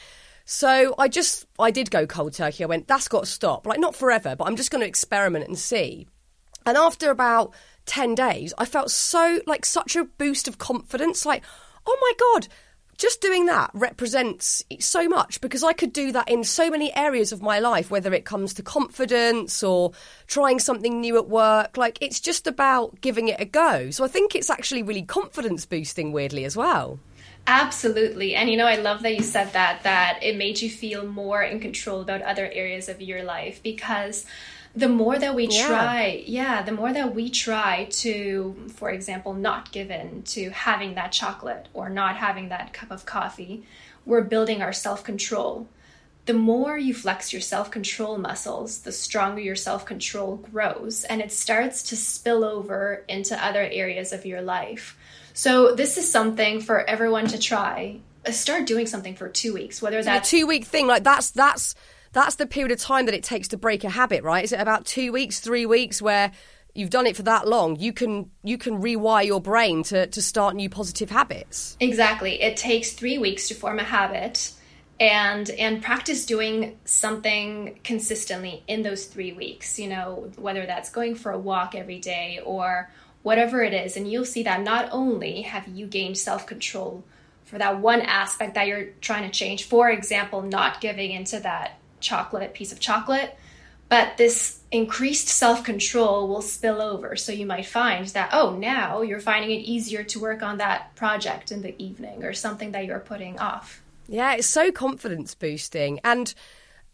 So 0.44 0.96
I 0.98 1.08
just, 1.08 1.46
I 1.60 1.72
did 1.72 1.92
go 1.92 2.06
cold 2.06 2.34
turkey. 2.34 2.64
I 2.64 2.68
went, 2.68 2.88
that's 2.88 3.08
got 3.08 3.22
to 3.22 3.30
stop. 3.30 3.66
Like, 3.66 3.80
not 3.80 3.96
forever, 3.96 4.36
but 4.36 4.46
I'm 4.46 4.56
just 4.56 4.72
going 4.72 4.82
to 4.82 4.88
experiment 4.88 5.48
and 5.48 5.58
see. 5.58 6.08
And 6.66 6.78
after 6.78 7.12
about 7.12 7.54
10 7.88 8.16
days, 8.16 8.54
I 8.58 8.66
felt 8.66 8.92
so, 8.92 9.42
like, 9.48 9.66
such 9.66 9.96
a 9.96 10.04
boost 10.04 10.48
of 10.48 10.58
confidence. 10.58 11.26
Like, 11.26 11.44
oh 11.86 11.98
my 12.02 12.12
God, 12.20 12.48
just 12.98 13.22
doing 13.22 13.46
that 13.46 13.70
represents 13.74 14.64
so 14.80 15.08
much 15.08 15.40
because 15.40 15.64
I 15.64 15.74
could 15.74 15.94
do 15.94 16.12
that 16.12 16.30
in 16.30 16.44
so 16.44 16.70
many 16.70 16.96
areas 16.96 17.32
of 17.32 17.42
my 17.42 17.60
life, 17.60 17.92
whether 17.92 18.14
it 18.14 18.26
comes 18.26 18.54
to 18.56 18.64
confidence 18.64 19.64
or 19.64 19.92
trying 20.26 20.60
something 20.60 21.00
new 21.00 21.18
at 21.18 21.30
work. 21.30 21.78
Like, 21.78 21.98
it's 22.02 22.20
just 22.20 22.48
about 22.48 23.00
giving 23.02 23.28
it 23.28 23.40
a 23.40 23.46
go. 23.46 23.92
So 23.92 24.04
I 24.04 24.08
think 24.08 24.36
it's 24.36 24.50
actually 24.50 24.84
really 24.84 25.04
confidence 25.04 25.66
boosting, 25.66 26.12
weirdly, 26.12 26.44
as 26.46 26.58
well. 26.58 27.00
Absolutely. 27.48 28.36
And 28.36 28.50
you 28.50 28.58
know, 28.58 28.66
I 28.66 28.76
love 28.76 29.04
that 29.04 29.16
you 29.16 29.24
said 29.24 29.54
that, 29.54 29.84
that 29.84 30.20
it 30.22 30.36
made 30.36 30.62
you 30.62 30.70
feel 30.70 31.08
more 31.08 31.42
in 31.42 31.62
control 31.62 32.02
about 32.02 32.22
other 32.22 32.52
areas 32.52 32.90
of 32.90 33.02
your 33.02 33.24
life 33.24 33.64
because 33.64 34.26
the 34.78 34.88
more 34.88 35.18
that 35.18 35.34
we 35.34 35.48
try, 35.48 36.24
yeah. 36.28 36.58
yeah, 36.58 36.62
the 36.62 36.72
more 36.72 36.94
that 36.94 37.16
we 37.16 37.32
try 37.32 37.86
to, 37.86 38.56
for 38.76 38.92
example, 38.92 39.34
not 39.34 39.72
give 39.72 39.90
in 39.90 40.22
to 40.24 40.52
having 40.52 40.94
that 40.96 41.12
chocolate 41.12 41.68
or 41.74 41.90
not 41.90 42.16
having 42.16 42.50
that 42.50 42.74
cup 42.74 42.92
of 42.92 43.04
coffee, 43.04 43.64
we're 44.06 44.22
building 44.22 44.62
our 44.62 44.72
self 44.72 45.04
control. 45.04 45.68
The 46.28 46.36
more 46.36 46.78
you 46.78 46.94
flex 46.94 47.34
your 47.34 47.42
self 47.42 47.72
control 47.72 48.20
muscles, 48.20 48.82
the 48.82 48.92
stronger 48.92 49.42
your 49.42 49.56
self 49.56 49.84
control 49.84 50.36
grows 50.52 51.06
and 51.06 51.22
it 51.22 51.32
starts 51.32 51.82
to 51.90 51.96
spill 51.96 52.44
over 52.44 53.04
into 53.08 53.44
other 53.44 53.64
areas 53.64 54.14
of 54.14 54.28
your 54.28 54.44
life. 54.44 54.96
So, 55.34 55.74
this 55.74 55.98
is 55.98 56.12
something 56.12 56.62
for 56.62 56.88
everyone 56.88 57.26
to 57.28 57.40
try. 57.40 58.00
Uh, 58.24 58.32
start 58.32 58.68
doing 58.68 58.86
something 58.86 59.16
for 59.16 59.28
two 59.28 59.54
weeks, 59.54 59.82
whether 59.82 60.04
that's 60.04 60.28
a 60.28 60.38
two 60.38 60.46
week 60.46 60.66
thing. 60.66 60.86
Like, 60.86 61.04
that's, 61.04 61.32
that's, 61.32 61.74
that's 62.14 62.36
the 62.36 62.46
period 62.46 62.72
of 62.72 62.80
time 62.80 63.06
that 63.06 63.16
it 63.16 63.24
takes 63.24 63.48
to 63.50 63.58
break 63.58 63.84
a 63.84 63.90
habit, 63.90 64.24
right? 64.24 64.44
Is 64.44 64.52
it 64.52 64.60
about 64.60 64.86
two 64.86 65.12
weeks, 65.12 65.40
three 65.40 65.66
weeks 65.66 66.02
where 66.02 66.32
you've 66.78 66.92
done 66.92 67.08
it 67.08 67.16
for 67.16 67.24
that 67.24 67.48
long, 67.48 67.76
you 67.78 67.92
can 67.92 68.30
you 68.44 68.58
can 68.58 68.82
rewire 68.82 69.26
your 69.26 69.42
brain 69.42 69.84
to, 69.84 70.08
to 70.08 70.22
start 70.22 70.56
new 70.56 70.70
positive 70.70 71.10
habits. 71.10 71.76
Exactly. 71.80 72.42
It 72.42 72.56
takes 72.56 72.92
three 72.92 73.18
weeks 73.18 73.48
to 73.48 73.56
form 73.56 73.80
a 73.80 73.84
habit 73.84 74.54
and 75.00 75.50
and 75.52 75.84
practice 75.84 76.26
doing 76.26 76.78
something 76.86 77.80
consistently 77.84 78.64
in 78.68 78.84
those 78.84 79.06
three 79.06 79.34
weeks, 79.34 79.80
you 79.80 79.90
know, 79.90 80.32
whether 80.38 80.66
that's 80.66 80.90
going 80.90 81.16
for 81.16 81.32
a 81.32 81.40
walk 81.40 81.76
every 81.76 82.00
day 82.00 82.40
or 82.46 82.90
whatever 83.24 83.64
it 83.64 83.74
is. 83.74 83.98
And 83.98 84.10
you'll 84.10 84.26
see 84.26 84.44
that 84.44 84.62
not 84.62 84.90
only 84.92 85.42
have 85.42 85.68
you 85.68 85.88
gained 85.88 86.18
self-control 86.18 87.04
for 87.44 87.58
that 87.58 87.80
one 87.80 88.02
aspect 88.02 88.54
that 88.54 88.68
you're 88.68 88.90
trying 89.02 89.24
to 89.24 89.36
change, 89.36 89.64
for 89.64 89.90
example, 89.90 90.42
not 90.42 90.80
giving 90.80 91.12
into 91.12 91.40
that 91.40 91.80
chocolate, 92.00 92.54
piece 92.54 92.72
of 92.72 92.80
chocolate. 92.80 93.38
But 93.90 94.18
this 94.18 94.60
increased 94.70 95.30
self 95.30 95.64
control 95.64 96.28
will 96.28 96.42
spill 96.42 96.82
over. 96.82 97.16
So 97.16 97.32
you 97.32 97.46
might 97.46 97.66
find 97.66 98.06
that, 98.08 98.30
oh, 98.34 98.56
now 98.58 99.02
you're 99.02 99.22
finding 99.22 99.52
it 99.52 99.64
easier 99.64 100.04
to 100.04 100.20
work 100.20 100.44
on 100.44 100.58
that 100.58 100.94
project 100.96 101.52
in 101.52 101.62
the 101.62 101.82
evening 101.82 102.24
or 102.24 102.34
something 102.34 102.72
that 102.74 102.86
you're 102.86 103.00
putting 103.00 103.40
off. 103.40 103.82
Yeah, 104.08 104.34
it's 104.34 104.48
so 104.48 104.72
confidence 104.72 105.36
boosting. 105.36 106.00
And 106.04 106.34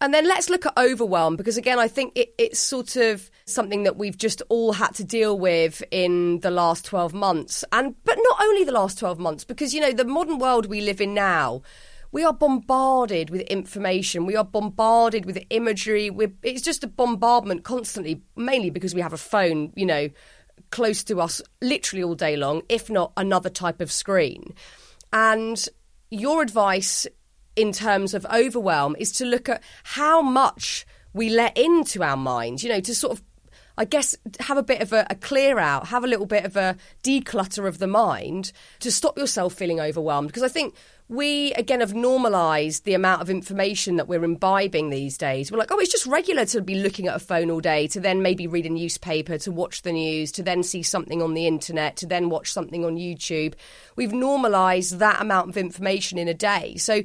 and 0.02 0.14
then 0.14 0.28
let's 0.28 0.50
look 0.50 0.66
at 0.66 0.78
overwhelm 0.78 1.38
because 1.38 1.56
again, 1.56 1.80
I 1.80 1.88
think 1.88 2.12
it, 2.16 2.34
it's 2.38 2.60
sort 2.60 2.98
of 2.98 3.32
something 3.46 3.84
that 3.84 3.96
we've 3.96 4.18
just 4.18 4.42
all 4.50 4.74
had 4.74 4.94
to 4.96 5.04
deal 5.04 5.40
with 5.40 5.82
in 5.92 6.42
the 6.42 6.52
last 6.52 6.86
twelve 6.86 7.14
months, 7.14 7.64
and 7.72 7.96
but 8.04 8.18
not 8.22 8.38
only 8.42 8.66
the 8.66 8.72
last 8.72 9.00
twelve 9.00 9.18
months, 9.18 9.46
because 9.46 9.74
you 9.74 9.80
know 9.82 9.94
the 9.94 10.06
modern 10.06 10.40
world 10.40 10.66
we 10.66 10.82
live 10.82 11.00
in 11.00 11.14
now 11.14 11.62
we 12.14 12.24
are 12.24 12.32
bombarded 12.32 13.32
with 13.32 13.42
information. 13.42 14.28
We 14.28 14.36
are 14.36 14.46
bombarded 14.46 15.26
with 15.26 15.44
imagery. 15.50 16.12
We're, 16.12 16.32
it's 16.44 16.62
just 16.62 16.84
a 16.84 16.88
bombardment 16.88 17.64
constantly, 17.64 18.22
mainly 18.36 18.70
because 18.70 18.94
we 18.94 19.02
have 19.02 19.14
a 19.14 19.18
phone, 19.18 19.74
you 19.76 19.88
know, 19.88 20.10
close 20.70 21.04
to 21.06 21.20
us 21.20 21.42
literally 21.60 22.04
all 22.04 22.14
day 22.14 22.38
long, 22.38 22.62
if 22.70 22.88
not 22.88 23.14
another 23.18 23.50
type 23.50 23.82
of 23.82 23.92
screen. 23.92 24.54
And 25.12 25.68
your 26.12 26.44
advice 26.44 27.08
in 27.56 27.72
terms 27.72 28.14
of 28.14 28.28
overwhelm 28.32 28.96
is 29.00 29.12
to 29.14 29.26
look 29.26 29.50
at 29.50 29.64
how 29.82 30.22
much 30.22 30.86
we 31.14 31.30
let 31.30 31.58
into 31.58 32.04
our 32.04 32.18
minds, 32.18 32.64
you 32.64 32.70
know, 32.70 32.80
to 32.80 32.94
sort 32.94 33.14
of 33.18 33.24
I 33.78 33.86
guess 33.86 34.16
have 34.40 34.58
a 34.58 34.64
bit 34.64 34.82
of 34.82 34.94
a, 34.94 35.08
a, 35.10 35.16
clear 35.16 35.58
out, 35.58 35.88
have 35.88 36.04
a 36.04 36.08
little 36.08 36.28
bit 36.28 36.46
of 36.46 36.56
a 36.56 36.78
declutter 37.04 37.68
of 37.68 37.80
the 37.80 37.88
mind 37.88 38.52
to 38.82 38.92
stop 38.92 39.18
yourself 39.18 39.54
feeling 39.54 39.80
overwhelmed. 39.80 40.28
Because 40.28 40.44
I 40.44 40.48
think 40.48 40.76
we, 41.10 41.54
again, 41.54 41.80
have 41.80 41.94
normalised 41.94 42.86
the 42.86 42.94
amount 42.94 43.22
of 43.22 43.30
information 43.30 43.96
that 43.96 44.08
we're 44.08 44.24
imbibing 44.24 44.90
these 44.90 45.18
days. 45.18 45.52
We're 45.52 45.58
like, 45.58 45.72
oh, 45.72 45.80
it's 45.80 45.92
just 45.92 46.06
regular 46.06 46.46
to 46.46 46.62
be 46.62 46.76
looking 46.76 47.08
at 47.08 47.16
a 47.16 47.20
phone 47.20 47.50
all 47.50 47.62
day, 47.62 47.88
to 47.88 48.00
then 48.00 48.22
maybe 48.22 48.48
read 48.48 48.66
a 48.66 48.70
newspaper, 48.70 49.38
to 49.40 49.52
watch 49.52 49.82
the 49.82 49.92
news, 49.92 50.32
to 50.34 50.44
then 50.44 50.64
see 50.64 50.84
something 50.84 51.22
on 51.22 51.34
the 51.34 51.48
internet, 51.48 51.98
to 51.98 52.06
then 52.06 52.30
watch 52.30 52.52
something 52.52 52.86
on 52.86 52.96
YouTube. 52.96 53.56
We've 53.96 54.14
normalised 54.14 55.00
that 55.00 55.22
amount 55.22 55.50
of 55.50 55.58
information 55.58 56.18
in 56.18 56.28
a 56.28 56.34
day. 56.34 56.78
So 56.78 57.02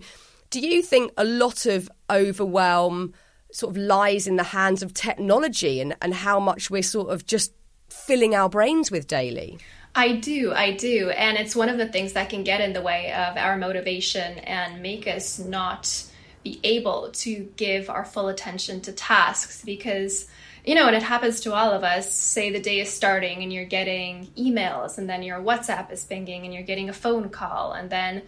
do 0.51 0.61
you 0.61 0.83
think 0.83 1.13
a 1.17 1.25
lot 1.25 1.67
of 1.67 1.91
overwhelm 2.11 3.15
sort 3.53 3.77
of 3.77 3.83
lies 3.83 4.27
in 4.27 4.37
the 4.37 4.43
hands 4.43 4.83
of 4.83 4.95
technology 4.95 5.81
and, 5.81 5.97
and 6.03 6.15
how 6.15 6.39
much 6.39 6.71
we're 6.71 6.83
sort 6.83 7.11
of 7.11 7.27
just 7.27 7.53
filling 7.89 8.35
our 8.35 8.49
brains 8.49 8.91
with 8.91 9.07
daily? 9.07 9.59
I 9.95 10.13
do, 10.13 10.53
I 10.53 10.73
do. 10.73 11.11
And 11.11 11.37
it's 11.39 11.57
one 11.57 11.69
of 11.69 11.79
the 11.79 11.89
things 11.89 12.13
that 12.13 12.31
can 12.31 12.45
get 12.45 12.61
in 12.61 12.73
the 12.73 12.83
way 12.83 13.13
of 13.13 13.37
our 13.37 13.57
motivation 13.57 14.39
and 14.39 14.83
make 14.83 15.07
us 15.07 15.39
not 15.39 16.05
be 16.45 16.61
able 16.63 17.11
to 17.13 17.51
give 17.57 17.91
our 17.91 18.05
full 18.05 18.29
attention 18.29 18.81
to 18.83 18.93
tasks 18.93 19.63
because 19.65 20.27
you 20.69 20.75
know, 20.75 20.87
and 20.87 20.95
it 20.95 21.03
happens 21.03 21.41
to 21.41 21.55
all 21.55 21.71
of 21.73 21.83
us. 21.83 22.13
Say 22.13 22.51
the 22.51 22.61
day 22.61 22.81
is 22.81 22.93
starting 22.93 23.43
and 23.43 23.51
you're 23.51 23.65
getting 23.65 24.27
emails, 24.37 24.99
and 24.99 25.09
then 25.09 25.23
your 25.23 25.41
WhatsApp 25.41 25.91
is 25.91 26.05
pinging, 26.05 26.45
and 26.45 26.53
you're 26.53 26.63
getting 26.63 26.91
a 26.91 26.93
phone 26.93 27.31
call, 27.31 27.73
and 27.73 27.89
then 27.89 28.21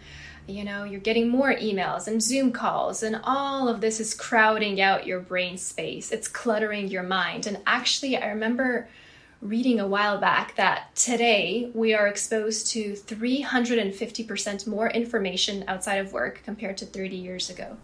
you 0.47 0.63
know, 0.63 0.83
you're 0.83 0.99
getting 0.99 1.29
more 1.29 1.53
emails 1.53 2.07
and 2.07 2.21
Zoom 2.21 2.51
calls, 2.51 3.03
and 3.03 3.21
all 3.23 3.69
of 3.69 3.79
this 3.79 3.99
is 3.99 4.15
crowding 4.15 4.81
out 4.81 5.05
your 5.05 5.19
brain 5.19 5.55
space. 5.55 6.11
It's 6.11 6.27
cluttering 6.27 6.87
your 6.87 7.03
mind. 7.03 7.45
And 7.45 7.59
actually, 7.67 8.17
I 8.17 8.29
remember 8.29 8.89
reading 9.39 9.79
a 9.79 9.85
while 9.87 10.17
back 10.17 10.55
that 10.55 10.95
today 10.95 11.69
we 11.75 11.93
are 11.93 12.07
exposed 12.07 12.71
to 12.71 12.93
350% 12.93 14.65
more 14.65 14.89
information 14.89 15.63
outside 15.67 15.97
of 15.97 16.11
work 16.11 16.41
compared 16.43 16.77
to 16.77 16.87
30 16.87 17.15
years 17.17 17.51
ago. 17.51 17.77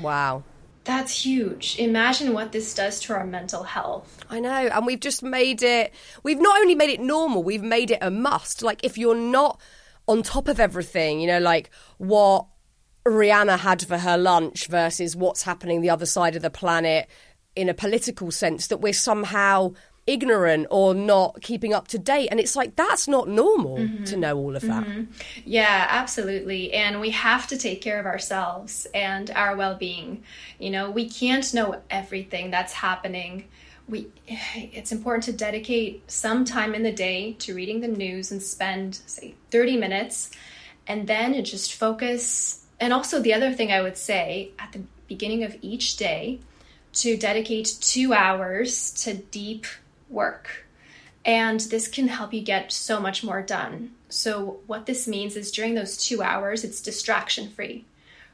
Wow. 0.00 0.44
That's 0.88 1.22
huge. 1.26 1.78
Imagine 1.78 2.32
what 2.32 2.52
this 2.52 2.72
does 2.72 2.98
to 3.00 3.12
our 3.12 3.26
mental 3.26 3.62
health. 3.62 4.24
I 4.30 4.40
know. 4.40 4.48
And 4.48 4.86
we've 4.86 4.98
just 4.98 5.22
made 5.22 5.62
it, 5.62 5.92
we've 6.22 6.40
not 6.40 6.58
only 6.62 6.74
made 6.74 6.88
it 6.88 6.98
normal, 6.98 7.42
we've 7.42 7.62
made 7.62 7.90
it 7.90 7.98
a 8.00 8.10
must. 8.10 8.62
Like, 8.62 8.82
if 8.82 8.96
you're 8.96 9.14
not 9.14 9.60
on 10.06 10.22
top 10.22 10.48
of 10.48 10.58
everything, 10.58 11.20
you 11.20 11.26
know, 11.26 11.40
like 11.40 11.68
what 11.98 12.46
Rihanna 13.06 13.58
had 13.58 13.86
for 13.86 13.98
her 13.98 14.16
lunch 14.16 14.66
versus 14.68 15.14
what's 15.14 15.42
happening 15.42 15.82
the 15.82 15.90
other 15.90 16.06
side 16.06 16.36
of 16.36 16.40
the 16.40 16.48
planet 16.48 17.06
in 17.54 17.68
a 17.68 17.74
political 17.74 18.30
sense, 18.30 18.68
that 18.68 18.78
we're 18.78 18.94
somehow 18.94 19.74
ignorant 20.08 20.66
or 20.70 20.94
not 20.94 21.40
keeping 21.42 21.72
up 21.72 21.88
to 21.88 21.98
date. 21.98 22.28
And 22.30 22.40
it's 22.40 22.56
like, 22.56 22.76
that's 22.76 23.06
not 23.06 23.28
normal 23.28 23.78
mm-hmm. 23.78 24.04
to 24.04 24.16
know 24.16 24.36
all 24.36 24.56
of 24.56 24.62
that. 24.62 24.84
Mm-hmm. 24.84 25.12
Yeah, 25.44 25.86
absolutely. 25.88 26.72
And 26.72 27.00
we 27.00 27.10
have 27.10 27.46
to 27.48 27.58
take 27.58 27.82
care 27.82 28.00
of 28.00 28.06
ourselves 28.06 28.86
and 28.94 29.30
our 29.30 29.54
well 29.54 29.76
being. 29.76 30.22
You 30.58 30.70
know, 30.70 30.90
we 30.90 31.08
can't 31.08 31.52
know 31.52 31.80
everything 31.90 32.50
that's 32.50 32.72
happening 32.72 33.44
we 33.88 34.06
it's 34.26 34.92
important 34.92 35.24
to 35.24 35.32
dedicate 35.32 36.08
some 36.10 36.44
time 36.44 36.74
in 36.74 36.82
the 36.82 36.92
day 36.92 37.32
to 37.38 37.54
reading 37.54 37.80
the 37.80 37.88
news 37.88 38.30
and 38.30 38.42
spend 38.42 38.96
say 39.06 39.34
30 39.50 39.78
minutes 39.78 40.30
and 40.86 41.06
then 41.06 41.42
just 41.44 41.74
focus 41.74 42.66
and 42.78 42.92
also 42.92 43.20
the 43.20 43.32
other 43.32 43.52
thing 43.52 43.72
i 43.72 43.80
would 43.80 43.96
say 43.96 44.50
at 44.58 44.72
the 44.72 44.82
beginning 45.06 45.42
of 45.42 45.56
each 45.62 45.96
day 45.96 46.38
to 46.92 47.16
dedicate 47.16 47.76
2 47.80 48.12
hours 48.12 48.92
to 49.04 49.14
deep 49.14 49.66
work 50.10 50.66
and 51.24 51.60
this 51.60 51.88
can 51.88 52.08
help 52.08 52.32
you 52.32 52.40
get 52.40 52.72
so 52.72 53.00
much 53.00 53.22
more 53.24 53.42
done 53.42 53.90
so 54.08 54.60
what 54.66 54.86
this 54.86 55.06
means 55.06 55.36
is 55.36 55.50
during 55.50 55.74
those 55.74 55.96
2 55.96 56.22
hours 56.22 56.64
it's 56.64 56.80
distraction 56.80 57.48
free 57.50 57.84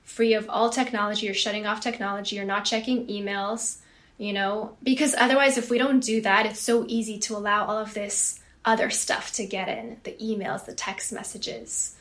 free 0.04 0.34
of 0.34 0.48
all 0.48 0.70
technology 0.70 1.26
you're 1.26 1.34
shutting 1.34 1.66
off 1.66 1.80
technology 1.80 2.36
you're 2.36 2.44
not 2.44 2.64
checking 2.64 3.06
emails 3.06 3.78
you 4.18 4.32
know? 4.32 4.76
Because 4.82 5.14
otherwise, 5.14 5.58
if 5.58 5.70
we 5.70 5.78
don't 5.78 6.00
do 6.00 6.20
that, 6.22 6.46
it's 6.46 6.60
so 6.60 6.84
easy 6.88 7.18
to 7.20 7.36
allow 7.36 7.66
all 7.66 7.78
of 7.78 7.94
this 7.94 8.40
other 8.64 8.90
stuff 8.90 9.32
to 9.34 9.46
get 9.46 9.68
in 9.68 9.98
the 10.04 10.12
emails, 10.12 10.64
the 10.64 10.74
text 10.74 11.12
messages, 11.12 11.96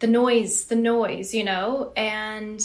the 0.00 0.06
noise, 0.06 0.64
the 0.64 0.76
noise, 0.76 1.34
you 1.34 1.44
know? 1.44 1.92
And 1.96 2.60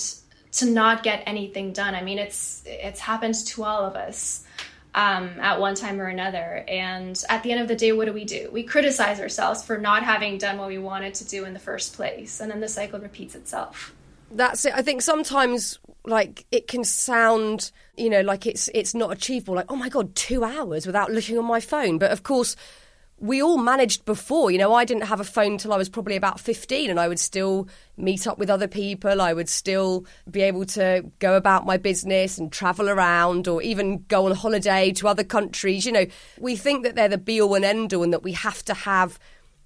to 0.53 0.65
not 0.65 1.03
get 1.03 1.23
anything 1.27 1.73
done. 1.73 1.93
I 1.93 2.01
mean, 2.01 2.17
it's 2.17 2.63
it's 2.65 2.99
happened 2.99 3.35
to 3.47 3.63
all 3.63 3.83
of 3.83 3.95
us 3.95 4.43
um, 4.95 5.39
at 5.39 5.59
one 5.59 5.75
time 5.75 5.99
or 5.99 6.07
another. 6.07 6.65
And 6.67 7.21
at 7.29 7.43
the 7.43 7.51
end 7.51 7.61
of 7.61 7.67
the 7.67 7.75
day, 7.75 7.91
what 7.91 8.05
do 8.05 8.13
we 8.13 8.25
do? 8.25 8.49
We 8.51 8.63
criticize 8.63 9.19
ourselves 9.19 9.63
for 9.63 9.77
not 9.77 10.03
having 10.03 10.37
done 10.37 10.57
what 10.57 10.67
we 10.67 10.77
wanted 10.77 11.13
to 11.15 11.25
do 11.25 11.45
in 11.45 11.53
the 11.53 11.59
first 11.59 11.93
place, 11.93 12.39
and 12.39 12.51
then 12.51 12.59
the 12.59 12.67
cycle 12.67 12.99
repeats 12.99 13.35
itself. 13.35 13.93
That's 14.31 14.65
it. 14.65 14.73
I 14.75 14.81
think 14.81 15.01
sometimes 15.01 15.79
like 16.07 16.45
it 16.51 16.67
can 16.67 16.83
sound 16.83 17.71
you 17.97 18.09
know 18.09 18.21
like 18.21 18.45
it's 18.45 18.69
it's 18.73 18.95
not 18.95 19.11
achievable 19.11 19.55
like 19.55 19.69
oh 19.69 19.75
my 19.75 19.89
god 19.89 20.15
2 20.15 20.43
hours 20.43 20.85
without 20.85 21.11
looking 21.11 21.37
on 21.37 21.43
my 21.43 21.59
phone 21.59 21.97
but 21.97 22.11
of 22.11 22.23
course 22.23 22.55
we 23.19 23.41
all 23.41 23.57
managed 23.57 24.05
before 24.05 24.51
you 24.51 24.57
know 24.57 24.73
I 24.73 24.85
didn't 24.85 25.05
have 25.05 25.19
a 25.19 25.25
phone 25.25 25.57
till 25.57 25.73
I 25.73 25.77
was 25.77 25.89
probably 25.89 26.15
about 26.15 26.39
15 26.39 26.89
and 26.89 26.99
I 26.99 27.07
would 27.07 27.19
still 27.19 27.67
meet 27.97 28.27
up 28.27 28.37
with 28.37 28.49
other 28.49 28.67
people 28.67 29.21
I 29.21 29.33
would 29.33 29.49
still 29.49 30.05
be 30.29 30.41
able 30.41 30.65
to 30.65 31.03
go 31.19 31.35
about 31.35 31.65
my 31.65 31.77
business 31.77 32.37
and 32.37 32.51
travel 32.51 32.89
around 32.89 33.47
or 33.47 33.61
even 33.61 34.05
go 34.07 34.27
on 34.27 34.33
holiday 34.33 34.91
to 34.93 35.07
other 35.07 35.23
countries 35.23 35.85
you 35.85 35.91
know 35.91 36.05
we 36.39 36.55
think 36.55 36.83
that 36.83 36.95
they're 36.95 37.09
the 37.09 37.17
be 37.17 37.41
all 37.41 37.55
and 37.55 37.65
end 37.65 37.93
all 37.93 38.03
and 38.03 38.13
that 38.13 38.23
we 38.23 38.33
have 38.33 38.63
to 38.65 38.73
have 38.73 39.17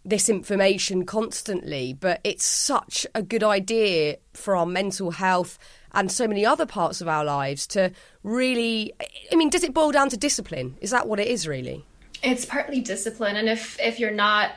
this 0.03 0.29
information 0.29 1.05
constantly, 1.05 1.93
but 1.93 2.19
it's 2.23 2.45
such 2.45 3.05
a 3.13 3.21
good 3.21 3.43
idea 3.43 4.17
for 4.33 4.55
our 4.55 4.65
mental 4.65 5.11
health 5.11 5.59
and 5.93 6.11
so 6.11 6.27
many 6.27 6.45
other 6.45 6.65
parts 6.65 7.01
of 7.01 7.07
our 7.07 7.23
lives 7.23 7.67
to 7.67 7.91
really. 8.23 8.93
I 9.31 9.35
mean, 9.35 9.49
does 9.49 9.63
it 9.63 9.73
boil 9.73 9.91
down 9.91 10.09
to 10.09 10.17
discipline? 10.17 10.77
Is 10.81 10.91
that 10.91 11.07
what 11.07 11.19
it 11.19 11.27
is, 11.27 11.47
really? 11.47 11.85
It's 12.23 12.45
partly 12.45 12.81
discipline, 12.81 13.35
and 13.35 13.49
if 13.49 13.79
if 13.79 13.99
you're 13.99 14.11
not, 14.11 14.51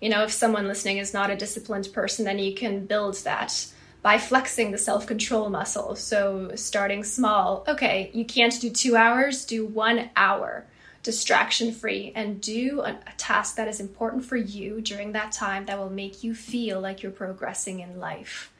you 0.00 0.08
know, 0.08 0.24
if 0.24 0.32
someone 0.32 0.66
listening 0.66 0.98
is 0.98 1.12
not 1.12 1.30
a 1.30 1.36
disciplined 1.36 1.88
person, 1.92 2.24
then 2.24 2.38
you 2.38 2.54
can 2.54 2.86
build 2.86 3.16
that 3.24 3.66
by 4.02 4.18
flexing 4.18 4.70
the 4.70 4.78
self 4.78 5.06
control 5.06 5.50
muscle. 5.50 5.96
So 5.96 6.52
starting 6.54 7.04
small. 7.04 7.64
Okay, 7.68 8.10
you 8.14 8.24
can't 8.24 8.58
do 8.60 8.70
two 8.70 8.96
hours. 8.96 9.44
Do 9.44 9.66
one 9.66 10.10
hour 10.16 10.64
distraction 11.02 11.72
free 11.72 12.12
and 12.14 12.40
do 12.40 12.80
a, 12.80 12.90
a, 12.90 13.12
task 13.16 13.56
that 13.56 13.68
is 13.68 13.80
important 13.80 14.24
for 14.24 14.36
you 14.36 14.80
during 14.82 15.12
that 15.12 15.32
time 15.32 15.64
that 15.64 15.78
will 15.78 15.90
make 15.90 16.22
you 16.22 16.34
feel 16.34 16.78
like 16.80 17.02
you're 17.02 17.10
progressing 17.10 17.80
in 17.80 17.98
life 17.98 18.52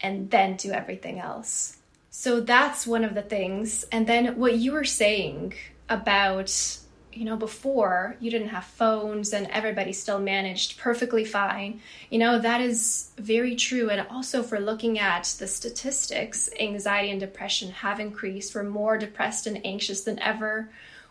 and 0.00 0.30
then 0.30 0.56
do 0.56 0.72
everything 0.72 1.18
else. 1.18 1.78
So 2.10 2.40
that's 2.40 2.86
one 2.86 3.04
of 3.04 3.14
the 3.14 3.22
things. 3.22 3.84
And 3.84 4.06
then 4.06 4.36
what 4.36 4.56
you 4.56 4.72
were 4.72 4.84
saying 4.84 5.54
about, 5.88 6.78
you 7.12 7.24
know, 7.24 7.36
before 7.36 8.16
you 8.20 8.30
didn't 8.30 8.48
have 8.48 8.64
phones 8.64 9.32
and 9.32 9.46
everybody 9.48 9.92
still 9.92 10.18
managed 10.18 10.78
perfectly 10.78 11.24
fine, 11.24 11.80
you 12.10 12.18
know, 12.18 12.38
that 12.38 12.60
is 12.60 13.10
very 13.18 13.56
true. 13.56 13.90
And 13.90 14.06
also 14.08 14.42
for 14.42 14.60
looking 14.60 14.98
at 14.98 15.24
the 15.38 15.46
statistics, 15.46 16.48
anxiety 16.58 17.10
and 17.10 17.20
depression 17.20 17.70
have 17.70 18.00
increased. 18.00 18.54
We're 18.54 18.62
more 18.62 18.98
depressed 18.98 19.46
and 19.46 19.64
anxious 19.64 20.02
than 20.02 20.18
ever 20.20 20.70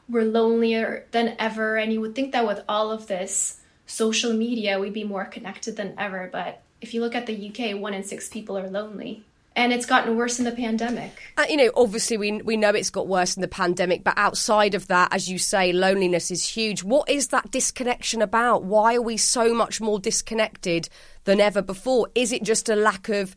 we're 0.09 0.23
lonelier 0.23 1.05
than 1.12 1.35
ever. 1.39 1.77
And 1.77 1.93
you 1.93 2.01
would 2.01 2.15
think 2.15 2.31
that 2.31 2.47
with 2.47 2.63
all 2.67 2.91
of 2.91 3.07
this 3.07 3.62
social 3.85 4.33
media, 4.33 4.79
we'd 4.79 4.93
be 4.93 5.03
more 5.03 5.25
connected 5.25 5.75
than 5.75 5.93
ever. 5.97 6.29
But 6.31 6.62
if 6.81 6.93
you 6.93 7.01
look 7.01 7.15
at 7.15 7.27
the 7.27 7.49
UK, 7.49 7.79
one 7.79 7.93
in 7.93 8.03
six 8.03 8.27
people 8.27 8.57
are 8.57 8.69
lonely. 8.69 9.23
And 9.60 9.74
it's 9.74 9.86
gotten 9.86 10.15
worse 10.15 10.39
in 10.39 10.45
the 10.45 10.54
pandemic. 10.54 11.12
Uh, 11.36 11.43
you 11.50 11.58
know, 11.58 11.69
obviously, 11.76 12.15
we, 12.15 12.41
we 12.41 12.56
know 12.56 12.69
it's 12.69 12.89
got 12.89 13.10
worse 13.10 13.36
in 13.36 13.41
the 13.41 13.48
pandemic, 13.50 14.06
but 14.06 14.13
outside 14.15 14.74
of 14.74 14.88
that, 14.88 15.13
as 15.13 15.30
you 15.30 15.38
say, 15.38 15.74
loneliness 15.74 16.32
is 16.32 16.48
huge. 16.48 16.82
What 16.82 17.10
is 17.10 17.28
that 17.28 17.52
disconnection 17.52 18.22
about? 18.22 18.63
Why 18.63 18.95
are 18.95 19.02
we 19.02 19.17
so 19.17 19.54
much 19.54 19.82
more 19.82 20.00
disconnected 20.00 20.88
than 21.26 21.41
ever 21.41 21.62
before? 21.62 22.08
Is 22.15 22.32
it 22.32 22.41
just 22.41 22.69
a 22.69 22.76
lack 22.78 23.10
of, 23.10 23.36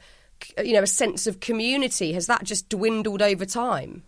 you 0.63 0.75
know, 0.75 0.85
a 0.85 0.87
sense 0.87 1.27
of 1.27 1.41
community? 1.41 2.13
Has 2.13 2.29
that 2.29 2.45
just 2.45 2.69
dwindled 2.69 3.21
over 3.21 3.45
time? 3.45 4.05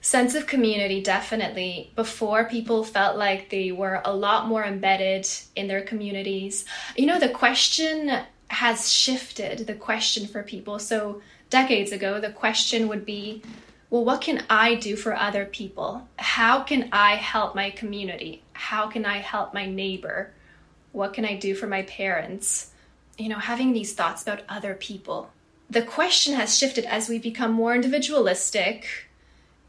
sense 0.00 0.36
of 0.36 0.46
community 0.46 1.02
definitely 1.02 1.90
before 1.96 2.44
people 2.44 2.84
felt 2.84 3.16
like 3.16 3.50
they 3.50 3.72
were 3.72 4.00
a 4.04 4.14
lot 4.14 4.46
more 4.46 4.62
embedded 4.62 5.28
in 5.56 5.66
their 5.66 5.82
communities 5.82 6.64
you 6.96 7.04
know 7.04 7.18
the 7.18 7.28
question 7.28 8.08
has 8.46 8.92
shifted 8.92 9.66
the 9.66 9.74
question 9.74 10.24
for 10.28 10.44
people 10.44 10.78
so 10.78 11.20
decades 11.50 11.92
ago 11.92 12.20
the 12.20 12.30
question 12.30 12.88
would 12.88 13.04
be 13.04 13.42
well 13.90 14.04
what 14.04 14.20
can 14.20 14.44
i 14.50 14.74
do 14.74 14.96
for 14.96 15.14
other 15.14 15.44
people 15.46 16.06
how 16.18 16.62
can 16.62 16.88
i 16.92 17.14
help 17.14 17.54
my 17.54 17.70
community 17.70 18.42
how 18.52 18.86
can 18.86 19.04
i 19.04 19.18
help 19.18 19.54
my 19.54 19.66
neighbor 19.66 20.30
what 20.92 21.12
can 21.12 21.24
i 21.24 21.34
do 21.34 21.54
for 21.54 21.66
my 21.66 21.82
parents 21.82 22.70
you 23.16 23.28
know 23.28 23.38
having 23.38 23.72
these 23.72 23.94
thoughts 23.94 24.22
about 24.22 24.42
other 24.48 24.74
people 24.74 25.30
the 25.70 25.82
question 25.82 26.34
has 26.34 26.56
shifted 26.56 26.84
as 26.84 27.08
we 27.08 27.18
become 27.18 27.52
more 27.52 27.74
individualistic 27.74 29.08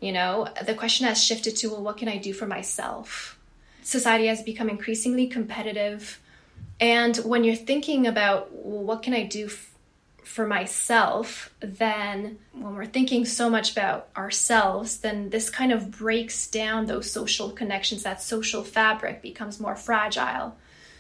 You 0.01 0.13
know, 0.13 0.47
the 0.65 0.75
question 0.75 1.07
has 1.07 1.21
shifted 1.21 1.57
to, 1.57 1.69
well, 1.69 1.83
what 1.83 1.97
can 1.97 2.07
I 2.07 2.17
do 2.17 2.33
for 2.33 2.47
myself? 2.47 3.37
Society 3.83 4.27
has 4.27 4.41
become 4.41 4.69
increasingly 4.69 5.27
competitive. 5.27 6.19
And 6.79 7.17
when 7.17 7.43
you're 7.43 7.55
thinking 7.55 8.07
about, 8.07 8.47
well, 8.51 8.83
what 8.83 9.03
can 9.03 9.13
I 9.13 9.23
do 9.23 9.49
for 10.29 10.45
myself, 10.45 11.51
then 11.59 12.37
when 12.53 12.75
we're 12.75 12.85
thinking 12.85 13.25
so 13.25 13.49
much 13.49 13.71
about 13.71 14.09
ourselves, 14.15 14.97
then 14.97 15.31
this 15.31 15.49
kind 15.49 15.71
of 15.71 15.89
breaks 15.89 16.45
down 16.45 16.85
those 16.85 17.09
social 17.09 17.49
connections. 17.49 18.03
That 18.03 18.21
social 18.21 18.63
fabric 18.63 19.23
becomes 19.23 19.59
more 19.59 19.75
fragile. 19.75 20.55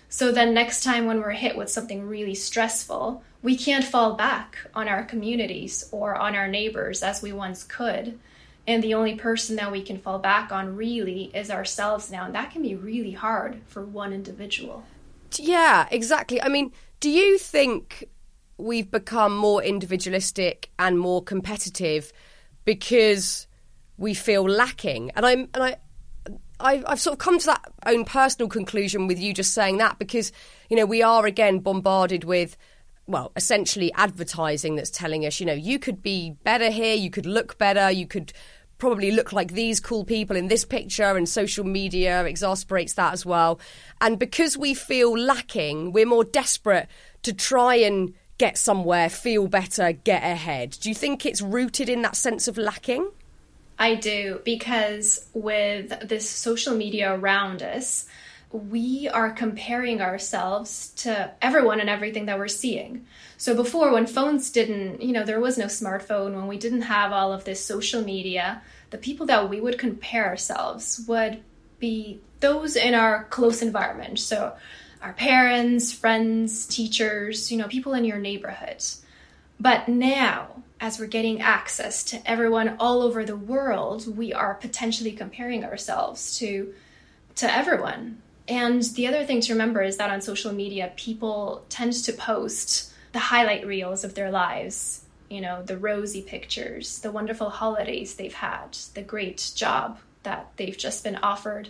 So 0.09 0.31
then, 0.31 0.55
next 0.55 0.83
time 0.83 1.05
when 1.05 1.19
we're 1.19 1.29
hit 1.29 1.55
with 1.55 1.69
something 1.69 2.07
really 2.07 2.33
stressful, 2.33 3.23
we 3.43 3.55
can't 3.55 3.85
fall 3.85 4.15
back 4.15 4.57
on 4.73 4.87
our 4.87 5.03
communities 5.03 5.87
or 5.91 6.15
on 6.15 6.35
our 6.35 6.47
neighbors 6.47 7.03
as 7.03 7.21
we 7.21 7.31
once 7.31 7.63
could. 7.63 8.17
And 8.65 8.83
the 8.83 8.95
only 8.95 9.13
person 9.13 9.57
that 9.57 9.71
we 9.71 9.83
can 9.83 9.99
fall 9.99 10.17
back 10.17 10.51
on 10.51 10.75
really 10.75 11.29
is 11.35 11.51
ourselves 11.51 12.09
now. 12.09 12.25
And 12.25 12.33
that 12.33 12.49
can 12.49 12.63
be 12.63 12.75
really 12.75 13.11
hard 13.11 13.61
for 13.67 13.85
one 13.85 14.11
individual. 14.11 14.85
Yeah, 15.35 15.87
exactly. 15.91 16.41
I 16.41 16.47
mean, 16.47 16.71
do 16.99 17.11
you 17.11 17.37
think 17.37 18.09
we've 18.59 18.89
become 18.91 19.35
more 19.35 19.63
individualistic 19.63 20.69
and 20.77 20.99
more 20.99 21.23
competitive 21.23 22.11
because 22.65 23.47
we 23.97 24.13
feel 24.13 24.43
lacking? 24.43 25.11
And 25.15 25.25
I'm 25.25 25.49
and 25.53 25.63
I 25.63 25.77
I've, 26.59 26.83
I've 26.87 26.99
sort 26.99 27.13
of 27.13 27.19
come 27.19 27.39
to 27.39 27.45
that 27.47 27.71
own 27.85 28.05
personal 28.05 28.49
conclusion 28.49 29.07
with 29.07 29.19
you 29.19 29.33
just 29.33 29.53
saying 29.53 29.77
that 29.77 29.97
because 29.99 30.31
you 30.69 30.75
know 30.75 30.85
we 30.85 31.01
are 31.01 31.25
again 31.25 31.59
bombarded 31.59 32.23
with 32.23 32.57
well 33.07 33.31
essentially 33.35 33.91
advertising 33.93 34.75
that's 34.75 34.89
telling 34.89 35.25
us 35.25 35.39
you 35.39 35.45
know 35.45 35.53
you 35.53 35.79
could 35.79 36.01
be 36.01 36.31
better 36.43 36.69
here 36.69 36.95
you 36.95 37.09
could 37.09 37.25
look 37.25 37.57
better 37.57 37.89
you 37.89 38.05
could 38.05 38.33
probably 38.77 39.11
look 39.11 39.33
like 39.33 39.53
these 39.53 39.79
cool 39.79 40.05
people 40.05 40.35
in 40.35 40.47
this 40.47 40.63
picture 40.63 41.17
and 41.17 41.27
social 41.27 41.65
media 41.65 42.23
exasperates 42.25 42.93
that 42.93 43.13
as 43.13 43.25
well 43.25 43.59
and 44.01 44.19
because 44.19 44.57
we 44.57 44.73
feel 44.73 45.17
lacking 45.17 45.91
we're 45.91 46.05
more 46.05 46.23
desperate 46.23 46.87
to 47.23 47.33
try 47.33 47.75
and 47.75 48.13
get 48.39 48.57
somewhere 48.57 49.09
feel 49.09 49.47
better 49.47 49.91
get 49.91 50.23
ahead 50.23 50.75
do 50.81 50.89
you 50.89 50.95
think 50.95 51.25
it's 51.25 51.41
rooted 51.41 51.87
in 51.87 52.01
that 52.01 52.15
sense 52.15 52.47
of 52.47 52.57
lacking 52.57 53.07
I 53.79 53.95
do 53.95 54.41
because 54.43 55.25
with 55.33 56.07
this 56.07 56.29
social 56.29 56.75
media 56.75 57.15
around 57.15 57.63
us, 57.63 58.05
we 58.51 59.07
are 59.07 59.31
comparing 59.31 60.01
ourselves 60.01 60.89
to 60.97 61.31
everyone 61.41 61.79
and 61.79 61.89
everything 61.89 62.25
that 62.25 62.37
we're 62.37 62.49
seeing. 62.49 63.05
So 63.37 63.55
before, 63.55 63.93
when 63.93 64.05
phones 64.05 64.49
didn't, 64.51 65.01
you 65.01 65.13
know, 65.13 65.23
there 65.23 65.39
was 65.39 65.57
no 65.57 65.67
smartphone, 65.67 66.35
when 66.35 66.47
we 66.47 66.57
didn't 66.57 66.81
have 66.81 67.13
all 67.13 67.31
of 67.31 67.45
this 67.45 67.65
social 67.65 68.03
media, 68.03 68.61
the 68.89 68.97
people 68.97 69.27
that 69.27 69.49
we 69.49 69.61
would 69.61 69.77
compare 69.77 70.25
ourselves 70.25 71.01
would 71.07 71.41
be 71.79 72.19
those 72.41 72.75
in 72.75 72.93
our 72.93 73.25
close 73.25 73.61
environment. 73.61 74.19
So 74.19 74.57
our 75.01 75.13
parents, 75.13 75.93
friends, 75.93 76.65
teachers, 76.65 77.51
you 77.51 77.57
know, 77.57 77.67
people 77.67 77.93
in 77.93 78.05
your 78.05 78.19
neighborhood. 78.19 78.83
But 79.59 79.87
now, 79.87 80.63
as 80.79 80.99
we're 80.99 81.07
getting 81.07 81.41
access 81.41 82.03
to 82.05 82.29
everyone 82.29 82.77
all 82.79 83.01
over 83.01 83.25
the 83.25 83.35
world, 83.35 84.17
we 84.17 84.33
are 84.33 84.55
potentially 84.55 85.11
comparing 85.11 85.63
ourselves 85.63 86.37
to 86.39 86.73
to 87.35 87.53
everyone. 87.53 88.21
And 88.47 88.81
the 88.81 89.07
other 89.07 89.25
thing 89.25 89.41
to 89.41 89.53
remember 89.53 89.81
is 89.81 89.97
that 89.97 90.09
on 90.09 90.21
social 90.21 90.51
media, 90.51 90.91
people 90.97 91.63
tend 91.69 91.93
to 91.93 92.11
post 92.11 92.91
the 93.11 93.19
highlight 93.19 93.65
reels 93.65 94.03
of 94.03 94.15
their 94.15 94.31
lives, 94.31 95.05
you 95.29 95.39
know, 95.39 95.61
the 95.63 95.77
rosy 95.77 96.21
pictures, 96.21 96.99
the 96.99 97.11
wonderful 97.11 97.49
holidays 97.49 98.15
they've 98.15 98.33
had, 98.33 98.73
the 98.95 99.01
great 99.01 99.51
job 99.55 99.99
that 100.23 100.51
they've 100.57 100.77
just 100.77 101.03
been 101.03 101.15
offered, 101.17 101.69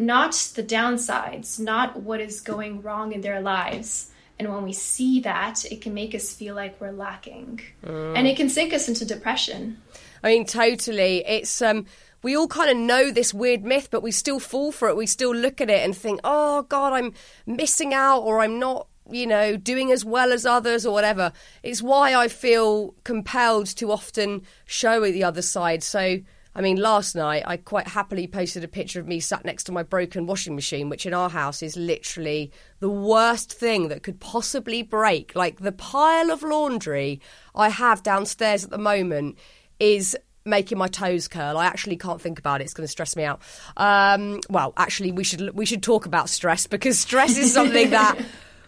not 0.00 0.32
the 0.54 0.62
downsides, 0.62 1.60
not 1.60 2.00
what 2.00 2.20
is 2.20 2.40
going 2.40 2.82
wrong 2.82 3.12
in 3.12 3.20
their 3.20 3.40
lives. 3.40 4.10
And 4.38 4.48
when 4.48 4.62
we 4.62 4.72
see 4.72 5.20
that, 5.20 5.66
it 5.70 5.82
can 5.82 5.92
make 5.92 6.14
us 6.14 6.34
feel 6.34 6.54
like 6.54 6.80
we're 6.80 6.92
lacking. 6.92 7.60
Mm. 7.84 8.16
And 8.16 8.26
it 8.26 8.36
can 8.36 8.48
sink 8.48 8.72
us 8.72 8.88
into 8.88 9.04
depression. 9.04 9.80
I 10.24 10.30
mean, 10.30 10.46
totally. 10.46 11.24
It's 11.26 11.60
um 11.60 11.86
we 12.22 12.36
all 12.36 12.48
kind 12.48 12.70
of 12.70 12.76
know 12.76 13.10
this 13.10 13.32
weird 13.32 13.64
myth, 13.64 13.88
but 13.90 14.02
we 14.02 14.10
still 14.10 14.40
fall 14.40 14.72
for 14.72 14.88
it. 14.88 14.96
We 14.96 15.06
still 15.06 15.34
look 15.34 15.60
at 15.60 15.70
it 15.70 15.84
and 15.84 15.96
think, 15.96 16.20
"Oh 16.24 16.62
god, 16.62 16.94
I'm 16.94 17.12
missing 17.46 17.92
out 17.92 18.20
or 18.20 18.40
I'm 18.40 18.58
not 18.58 18.86
you 19.10 19.26
know, 19.26 19.56
doing 19.56 19.90
as 19.90 20.04
well 20.04 20.32
as 20.32 20.46
others 20.46 20.86
or 20.86 20.92
whatever. 20.92 21.32
It's 21.64 21.82
why 21.82 22.14
I 22.14 22.28
feel 22.28 22.94
compelled 23.02 23.66
to 23.76 23.90
often 23.90 24.42
show 24.66 25.00
the 25.00 25.24
other 25.24 25.42
side. 25.42 25.82
So, 25.82 26.20
I 26.60 26.62
mean, 26.62 26.76
last 26.76 27.16
night 27.16 27.44
I 27.46 27.56
quite 27.56 27.88
happily 27.88 28.26
posted 28.26 28.62
a 28.64 28.68
picture 28.68 29.00
of 29.00 29.08
me 29.08 29.18
sat 29.18 29.46
next 29.46 29.64
to 29.64 29.72
my 29.72 29.82
broken 29.82 30.26
washing 30.26 30.54
machine, 30.54 30.90
which 30.90 31.06
in 31.06 31.14
our 31.14 31.30
house 31.30 31.62
is 31.62 31.74
literally 31.74 32.52
the 32.80 32.90
worst 32.90 33.50
thing 33.50 33.88
that 33.88 34.02
could 34.02 34.20
possibly 34.20 34.82
break. 34.82 35.34
Like 35.34 35.60
the 35.60 35.72
pile 35.72 36.30
of 36.30 36.42
laundry 36.42 37.22
I 37.54 37.70
have 37.70 38.02
downstairs 38.02 38.62
at 38.62 38.68
the 38.68 38.76
moment 38.76 39.38
is 39.78 40.14
making 40.44 40.76
my 40.76 40.88
toes 40.88 41.28
curl. 41.28 41.56
I 41.56 41.64
actually 41.64 41.96
can't 41.96 42.20
think 42.20 42.38
about 42.38 42.60
it. 42.60 42.64
It's 42.64 42.74
going 42.74 42.86
to 42.86 42.92
stress 42.92 43.16
me 43.16 43.24
out. 43.24 43.40
Um, 43.78 44.40
well, 44.50 44.74
actually, 44.76 45.12
we 45.12 45.24
should 45.24 45.56
we 45.56 45.64
should 45.64 45.82
talk 45.82 46.04
about 46.04 46.28
stress 46.28 46.66
because 46.66 46.98
stress 47.00 47.38
is 47.38 47.54
something 47.54 47.88
that 47.98 48.20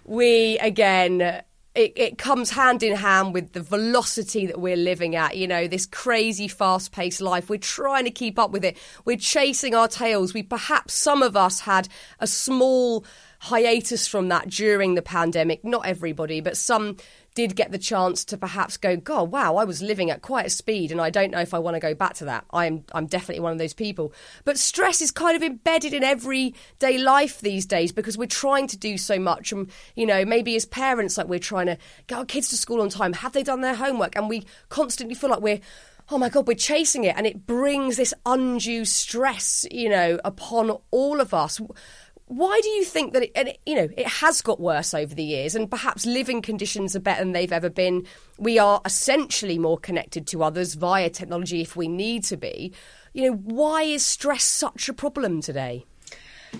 we 0.07 0.59
again 0.61 1.43
it, 1.75 1.93
it 1.97 2.18
comes 2.18 2.51
hand 2.51 2.83
in 2.83 2.97
hand 2.97 3.33
with 3.33 3.53
the 3.53 3.62
velocity 3.62 4.47
that 4.47 4.61
we're 4.61 4.77
living 4.77 5.16
at. 5.16 5.37
You 5.37 5.47
know, 5.47 5.66
this 5.66 5.87
crazy, 5.87 6.49
fast 6.49 6.93
paced 6.93 7.20
life. 7.20 7.49
We're 7.49 7.59
trying 7.59 8.05
to 8.05 8.11
keep 8.11 8.39
up 8.39 8.51
with 8.51 8.64
it. 8.64 8.77
We're 9.05 9.16
chasing 9.16 9.75
our 9.75 9.89
tails. 9.89 10.35
We 10.35 10.43
perhaps, 10.43 10.95
some 10.95 11.23
of 11.23 11.37
us 11.37 11.61
had 11.61 11.89
a 12.20 12.27
small 12.27 13.05
hiatus 13.39 14.07
from 14.07 14.29
that 14.29 14.51
during 14.51 14.95
the 14.95 15.03
pandemic. 15.03 15.64
Not 15.64 15.87
everybody, 15.87 16.41
but 16.41 16.57
some 16.57 16.97
did 17.35 17.57
get 17.57 17.70
the 17.72 17.78
chance 17.78 18.24
to 18.26 18.37
perhaps 18.37 18.76
go, 18.76 18.97
God, 18.97 19.33
wow, 19.33 19.57
I 19.57 19.64
was 19.64 19.80
living 19.80 20.11
at 20.11 20.22
quite 20.22 20.47
a 20.47 20.51
speed, 20.51 20.93
and 20.93 21.01
I 21.01 21.11
don't 21.11 21.30
know 21.30 21.41
if 21.41 21.55
I 21.55 21.59
want 21.59 21.76
to 21.76 21.80
go 21.80 21.95
back 21.95 22.14
to 22.14 22.26
that. 22.26 22.45
I'm 22.53 22.85
I'm 22.93 23.07
definitely 23.07 23.41
one 23.41 23.53
of 23.53 23.59
those 23.59 23.72
people. 23.72 24.12
But 24.45 24.59
stress 24.59 25.01
is 25.01 25.11
kind 25.11 25.37
of 25.37 25.43
embedded 25.43 25.95
in 25.95 26.05
everyday 26.05 26.99
life 26.99 27.41
these 27.41 27.66
days 27.66 27.93
because 27.93 28.18
we're 28.18 28.26
trying 28.26 28.66
to 28.68 28.76
do 28.76 28.99
so 28.99 29.18
much, 29.18 29.53
and 29.53 29.70
you 29.97 30.07
know, 30.07 30.24
maybe 30.24 30.57
as 30.57 30.66
parents, 30.66 31.16
like 31.16 31.28
we're 31.28 31.39
trying 31.39 31.66
to 31.66 31.78
get 32.07 32.18
our 32.18 32.24
kids 32.24 32.49
to 32.49 32.57
school 32.57 32.80
on 32.80 32.89
time. 32.89 33.12
Have 33.14 33.33
they 33.33 33.43
done 33.43 33.62
their 33.62 33.74
homework? 33.74 34.16
And 34.16 34.28
we 34.28 34.45
constantly 34.68 35.14
feel 35.14 35.30
like 35.30 35.41
we're 35.41 35.61
oh 36.11 36.18
my 36.18 36.28
god 36.28 36.47
we're 36.47 36.55
chasing 36.55 37.05
it 37.05 37.14
and 37.16 37.26
it 37.26 37.47
brings 37.47 37.97
this 37.97 38.12
undue 38.26 38.85
stress 38.85 39.64
you 39.70 39.89
know 39.89 40.18
upon 40.24 40.76
all 40.91 41.20
of 41.20 41.33
us 41.33 41.61
why 42.33 42.59
do 42.62 42.68
you 42.70 42.83
think 42.83 43.12
that 43.12 43.24
it, 43.24 43.33
and 43.35 43.49
it, 43.49 43.61
you 43.66 43.74
know 43.74 43.89
it 43.95 44.07
has 44.07 44.41
got 44.41 44.59
worse 44.59 44.95
over 44.95 45.14
the 45.14 45.22
years 45.22 45.55
and 45.55 45.70
perhaps 45.70 46.07
living 46.07 46.41
conditions 46.41 46.97
are 46.97 47.01
better 47.01 47.22
than 47.22 47.33
they've 47.33 47.53
ever 47.53 47.68
been? 47.68 48.07
We 48.39 48.59
are 48.59 48.80
essentially 48.87 49.59
more 49.59 49.76
connected 49.76 50.26
to 50.28 50.43
others 50.43 50.72
via 50.72 51.11
technology 51.11 51.61
if 51.61 51.76
we 51.76 51.89
need 51.89 52.24
to 52.24 52.39
be. 52.39 52.72
You 53.12 53.30
know 53.30 53.37
why 53.37 53.83
is 53.83 54.05
stress 54.07 54.45
such 54.45 54.89
a 54.89 54.95
problem 54.95 55.43
today? 55.43 55.85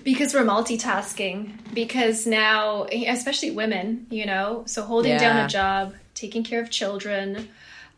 Because 0.03 0.35
we're 0.35 0.43
multitasking. 0.43 1.73
Because 1.73 2.27
now 2.27 2.83
especially 2.91 3.49
women 3.49 4.05
you 4.11 4.27
know 4.27 4.63
so 4.67 4.83
holding 4.83 5.13
yeah. 5.13 5.19
down 5.19 5.45
a 5.45 5.47
job 5.47 5.95
taking 6.13 6.43
care 6.43 6.61
of 6.61 6.69
children 6.69 7.49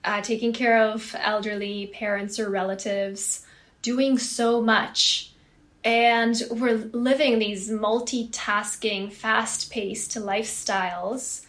uh, 0.05 0.21
taking 0.21 0.53
care 0.53 0.79
of 0.79 1.13
elderly 1.19 1.87
parents 1.87 2.39
or 2.39 2.49
relatives 2.49 3.45
doing 3.81 4.17
so 4.17 4.61
much 4.61 5.33
and 5.85 6.41
we're 6.49 6.89
living 6.93 7.37
these 7.37 7.69
multitasking, 7.69 9.13
fast 9.13 9.71
paced 9.71 10.17
lifestyles, 10.17 11.45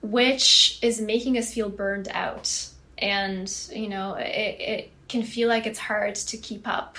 which 0.00 0.78
is 0.82 1.00
making 1.00 1.36
us 1.36 1.52
feel 1.52 1.68
burned 1.68 2.08
out. 2.12 2.68
And, 2.96 3.52
you 3.72 3.88
know, 3.88 4.14
it, 4.14 4.60
it 4.60 4.90
can 5.08 5.24
feel 5.24 5.48
like 5.48 5.66
it's 5.66 5.80
hard 5.80 6.14
to 6.14 6.36
keep 6.36 6.68
up 6.68 6.96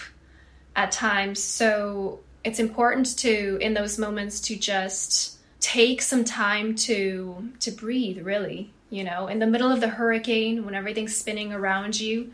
at 0.75 0.91
times. 0.91 1.41
So 1.41 2.19
it's 2.43 2.59
important 2.59 3.17
to, 3.19 3.57
in 3.61 3.73
those 3.73 3.97
moments, 3.97 4.41
to 4.41 4.57
just 4.57 5.39
take 5.63 6.01
some 6.01 6.25
time 6.25 6.75
to 6.75 7.49
to 7.57 7.71
breathe 7.71 8.19
really 8.25 8.69
you 8.89 9.01
know 9.01 9.27
in 9.27 9.39
the 9.39 9.47
middle 9.47 9.71
of 9.71 9.79
the 9.79 9.87
hurricane 9.87 10.65
when 10.65 10.75
everything's 10.75 11.15
spinning 11.15 11.53
around 11.53 11.97
you 11.97 12.29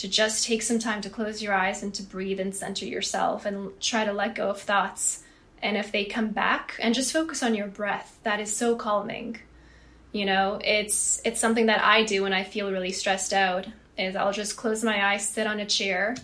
to 0.00 0.08
just 0.08 0.46
take 0.46 0.62
some 0.62 0.78
time 0.78 1.02
to 1.02 1.10
close 1.10 1.42
your 1.42 1.52
eyes 1.52 1.82
and 1.82 1.92
to 1.92 2.02
breathe 2.02 2.40
and 2.40 2.54
center 2.56 2.86
yourself 2.86 3.44
and 3.44 3.78
try 3.82 4.02
to 4.02 4.14
let 4.14 4.34
go 4.34 4.48
of 4.48 4.58
thoughts. 4.58 5.22
And 5.60 5.76
if 5.76 5.92
they 5.92 6.06
come 6.06 6.28
back, 6.28 6.74
and 6.80 6.94
just 6.94 7.12
focus 7.12 7.42
on 7.42 7.54
your 7.54 7.66
breath, 7.66 8.18
that 8.22 8.40
is 8.40 8.56
so 8.56 8.76
calming. 8.76 9.36
You 10.12 10.24
know, 10.24 10.58
it's 10.64 11.20
it's 11.22 11.38
something 11.38 11.66
that 11.66 11.84
I 11.84 12.04
do 12.04 12.22
when 12.22 12.32
I 12.32 12.44
feel 12.44 12.72
really 12.72 12.92
stressed 12.92 13.34
out. 13.34 13.66
Is 13.98 14.16
I'll 14.16 14.32
just 14.32 14.56
close 14.56 14.82
my 14.82 15.12
eyes, 15.12 15.28
sit 15.28 15.46
on 15.46 15.60
a 15.60 15.66
chair, 15.66 16.16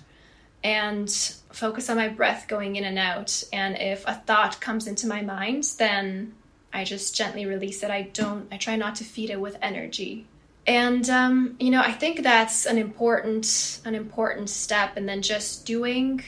and 0.64 1.10
focus 1.52 1.90
on 1.90 1.98
my 1.98 2.08
breath 2.08 2.48
going 2.48 2.76
in 2.76 2.84
and 2.84 2.98
out. 2.98 3.44
And 3.52 3.76
if 3.76 4.04
a 4.06 4.14
thought 4.14 4.58
comes 4.58 4.86
into 4.86 5.06
my 5.06 5.20
mind, 5.20 5.64
then 5.76 6.32
I 6.72 6.84
just 6.84 7.14
gently 7.14 7.44
release 7.44 7.82
it. 7.82 7.90
I 7.90 8.08
don't. 8.14 8.48
I 8.50 8.56
try 8.56 8.76
not 8.76 8.94
to 8.96 9.04
feed 9.04 9.28
it 9.28 9.38
with 9.38 9.58
energy 9.60 10.24
And 10.66 11.08
um, 11.08 11.56
you 11.60 11.70
know, 11.70 11.80
I 11.80 11.92
think 11.92 12.22
that's 12.22 12.66
an 12.66 12.78
important 12.78 13.80
an 13.84 13.94
important 13.94 14.50
step. 14.50 14.96
And 14.96 15.08
then 15.08 15.22
just 15.22 15.64
doing, 15.64 16.22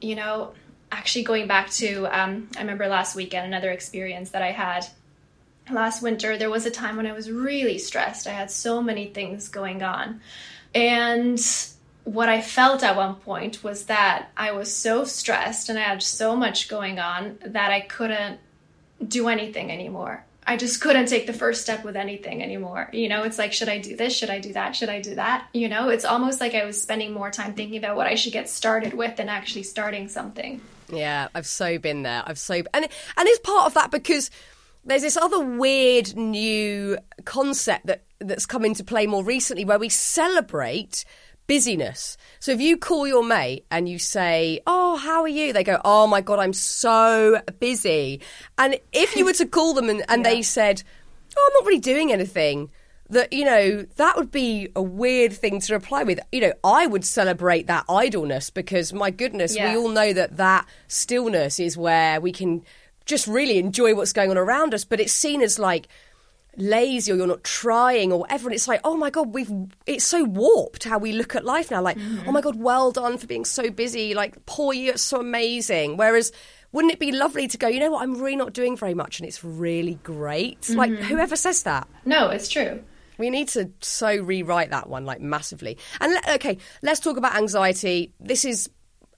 you 0.00 0.14
know, 0.14 0.52
actually 0.90 1.24
going 1.24 1.46
back 1.46 1.70
to 1.70 2.06
um, 2.06 2.48
I 2.56 2.60
remember 2.60 2.88
last 2.88 3.14
weekend 3.14 3.46
another 3.46 3.70
experience 3.70 4.30
that 4.30 4.42
I 4.42 4.52
had 4.52 4.86
last 5.70 6.02
winter. 6.02 6.36
There 6.36 6.50
was 6.50 6.66
a 6.66 6.70
time 6.70 6.96
when 6.96 7.06
I 7.06 7.12
was 7.12 7.30
really 7.30 7.78
stressed. 7.78 8.26
I 8.26 8.32
had 8.32 8.50
so 8.50 8.82
many 8.82 9.06
things 9.06 9.48
going 9.48 9.82
on, 9.82 10.20
and 10.74 11.40
what 12.04 12.28
I 12.28 12.40
felt 12.40 12.82
at 12.82 12.96
one 12.96 13.16
point 13.16 13.62
was 13.62 13.84
that 13.84 14.30
I 14.36 14.52
was 14.52 14.74
so 14.74 15.04
stressed 15.04 15.68
and 15.68 15.78
I 15.78 15.82
had 15.82 16.02
so 16.02 16.34
much 16.34 16.68
going 16.68 16.98
on 16.98 17.38
that 17.44 17.70
I 17.70 17.80
couldn't 17.80 18.40
do 19.06 19.28
anything 19.28 19.70
anymore. 19.70 20.24
I 20.46 20.56
just 20.56 20.80
couldn't 20.80 21.06
take 21.06 21.26
the 21.26 21.32
first 21.32 21.62
step 21.62 21.84
with 21.84 21.96
anything 21.96 22.42
anymore. 22.42 22.88
You 22.92 23.08
know, 23.08 23.22
it's 23.22 23.38
like, 23.38 23.52
should 23.52 23.68
I 23.68 23.78
do 23.78 23.96
this? 23.96 24.14
Should 24.16 24.30
I 24.30 24.40
do 24.40 24.52
that? 24.54 24.74
Should 24.74 24.88
I 24.88 25.00
do 25.00 25.14
that? 25.14 25.46
You 25.54 25.68
know, 25.68 25.88
it's 25.88 26.04
almost 26.04 26.40
like 26.40 26.54
I 26.54 26.64
was 26.64 26.80
spending 26.80 27.12
more 27.12 27.30
time 27.30 27.54
thinking 27.54 27.78
about 27.78 27.96
what 27.96 28.06
I 28.06 28.16
should 28.16 28.32
get 28.32 28.48
started 28.48 28.92
with 28.94 29.16
than 29.16 29.28
actually 29.28 29.62
starting 29.62 30.08
something. 30.08 30.60
Yeah, 30.88 31.28
I've 31.34 31.46
so 31.46 31.78
been 31.78 32.02
there. 32.02 32.22
I've 32.26 32.38
so 32.38 32.54
and 32.54 32.84
and 32.84 32.88
it's 33.16 33.38
part 33.40 33.66
of 33.66 33.74
that 33.74 33.90
because 33.90 34.30
there's 34.84 35.02
this 35.02 35.16
other 35.16 35.40
weird 35.40 36.16
new 36.16 36.98
concept 37.24 37.86
that 37.86 38.02
that's 38.18 38.46
come 38.46 38.64
into 38.64 38.84
play 38.84 39.06
more 39.06 39.24
recently 39.24 39.64
where 39.64 39.78
we 39.78 39.88
celebrate 39.88 41.04
busyness. 41.46 42.16
So 42.40 42.52
if 42.52 42.60
you 42.60 42.76
call 42.76 43.06
your 43.06 43.24
mate 43.24 43.66
and 43.70 43.88
you 43.88 43.98
say, 43.98 44.60
"Oh, 44.66 44.96
how 44.96 45.22
are 45.22 45.28
you?" 45.28 45.52
they 45.52 45.64
go, 45.64 45.80
"Oh 45.84 46.06
my 46.06 46.20
god, 46.20 46.38
I'm 46.38 46.52
so 46.52 47.40
busy." 47.60 48.20
And 48.58 48.78
if 48.92 49.16
you 49.16 49.24
were 49.24 49.32
to 49.34 49.46
call 49.46 49.74
them 49.74 49.88
and, 49.88 50.04
and 50.08 50.24
yeah. 50.24 50.30
they 50.30 50.42
said, 50.42 50.82
"Oh, 51.36 51.50
I'm 51.50 51.60
not 51.60 51.66
really 51.66 51.80
doing 51.80 52.12
anything," 52.12 52.70
that 53.10 53.32
you 53.32 53.44
know 53.44 53.82
that 53.96 54.16
would 54.16 54.30
be 54.30 54.68
a 54.74 54.82
weird 54.82 55.32
thing 55.32 55.60
to 55.60 55.74
reply 55.74 56.02
with. 56.02 56.20
You 56.32 56.40
know, 56.40 56.52
I 56.64 56.86
would 56.86 57.04
celebrate 57.04 57.66
that 57.66 57.84
idleness 57.88 58.50
because 58.50 58.92
my 58.92 59.10
goodness, 59.10 59.54
yeah. 59.54 59.70
we 59.70 59.76
all 59.76 59.88
know 59.88 60.12
that 60.12 60.36
that 60.38 60.66
stillness 60.88 61.60
is 61.60 61.76
where 61.76 62.20
we 62.20 62.32
can 62.32 62.62
just 63.04 63.26
really 63.26 63.58
enjoy 63.58 63.94
what's 63.94 64.12
going 64.12 64.30
on 64.30 64.38
around 64.38 64.74
us. 64.74 64.84
But 64.84 65.00
it's 65.00 65.12
seen 65.12 65.42
as 65.42 65.58
like 65.58 65.88
lazy 66.56 67.12
or 67.12 67.16
you're 67.16 67.26
not 67.26 67.44
trying 67.44 68.12
or 68.12 68.20
whatever. 68.20 68.48
And 68.48 68.54
it's 68.54 68.68
like 68.68 68.80
oh 68.84 68.96
my 68.96 69.10
god 69.10 69.32
we've 69.34 69.50
it's 69.86 70.04
so 70.04 70.24
warped 70.24 70.84
how 70.84 70.98
we 70.98 71.12
look 71.12 71.34
at 71.34 71.44
life 71.44 71.70
now. 71.70 71.82
Like 71.82 71.98
mm-hmm. 71.98 72.28
oh 72.28 72.32
my 72.32 72.40
god 72.40 72.56
well 72.56 72.92
done 72.92 73.18
for 73.18 73.26
being 73.26 73.44
so 73.44 73.70
busy. 73.70 74.14
Like 74.14 74.44
poor 74.46 74.72
you 74.72 74.90
it's 74.90 75.02
so 75.02 75.20
amazing. 75.20 75.96
Whereas 75.96 76.32
wouldn't 76.72 76.92
it 76.92 76.98
be 76.98 77.12
lovely 77.12 77.48
to 77.48 77.58
go 77.58 77.68
you 77.68 77.78
know 77.80 77.90
what 77.90 78.02
i'm 78.02 78.18
really 78.18 78.34
not 78.34 78.54
doing 78.54 78.78
very 78.78 78.94
much 78.94 79.18
and 79.20 79.28
it's 79.28 79.44
really 79.44 79.94
great? 80.02 80.60
Mm-hmm. 80.62 80.78
like 80.78 80.90
whoever 80.90 81.36
says 81.36 81.62
that? 81.64 81.88
No 82.04 82.28
it's 82.28 82.48
true. 82.48 82.82
We 83.18 83.30
need 83.30 83.48
to 83.48 83.70
so 83.80 84.16
rewrite 84.16 84.70
that 84.70 84.88
one 84.88 85.04
like 85.04 85.20
massively. 85.20 85.78
And 86.00 86.12
le- 86.12 86.34
okay 86.34 86.58
let's 86.82 87.00
talk 87.00 87.16
about 87.16 87.36
anxiety. 87.36 88.12
This 88.20 88.44
is 88.44 88.68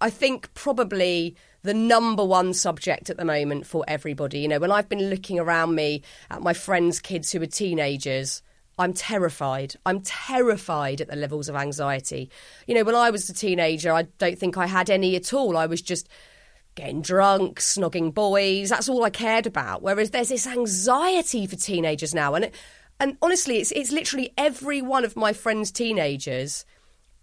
i 0.01 0.11
think 0.11 0.53
probably 0.55 1.37
the 1.65 1.75
number 1.75 2.25
one 2.25 2.53
subject 2.53 3.11
at 3.11 3.17
the 3.17 3.25
moment 3.25 3.67
for 3.67 3.85
everybody. 3.89 4.41
You 4.41 4.49
know, 4.49 4.59
when 4.59 4.71
I've 4.71 4.89
been 4.89 5.09
looking 5.09 5.41
around 5.41 5.75
me 5.75 6.03
at 6.31 6.43
my 6.43 6.53
friends' 6.53 7.01
kids 7.01 7.33
who 7.33 7.43
are 7.43 7.47
teenagers, 7.47 8.43
I'm 8.79 8.93
terrified. 8.93 9.75
I'm 9.87 10.01
terrified 10.03 11.01
at 11.01 11.09
the 11.09 11.17
levels 11.17 11.49
of 11.49 11.57
anxiety. 11.57 12.31
You 12.67 12.75
know, 12.75 12.85
when 12.85 12.95
I 12.95 13.11
was 13.11 13.29
a 13.31 13.35
teenager, 13.35 13.93
I 13.93 14.03
don't 14.19 14.39
think 14.39 14.59
I 14.59 14.67
had 14.67 14.91
any 14.91 15.17
at 15.17 15.33
all. 15.33 15.57
I 15.57 15.65
was 15.65 15.81
just 15.81 16.07
getting 16.75 17.01
drunk, 17.01 17.61
snogging 17.61 18.13
boys. 18.13 18.69
That's 18.69 18.89
all 18.89 19.03
I 19.03 19.11
cared 19.11 19.47
about. 19.47 19.81
Whereas 19.81 20.11
there's 20.11 20.29
this 20.29 20.47
anxiety 20.47 21.47
for 21.47 21.57
teenagers 21.57 22.15
now, 22.15 22.35
and 22.35 22.51
and 23.01 23.17
honestly, 23.23 23.57
it's 23.57 23.73
it's 23.73 23.91
literally 23.91 24.35
every 24.37 24.83
one 24.83 25.05
of 25.05 25.17
my 25.17 25.33
friends' 25.33 25.71
teenagers 25.71 26.67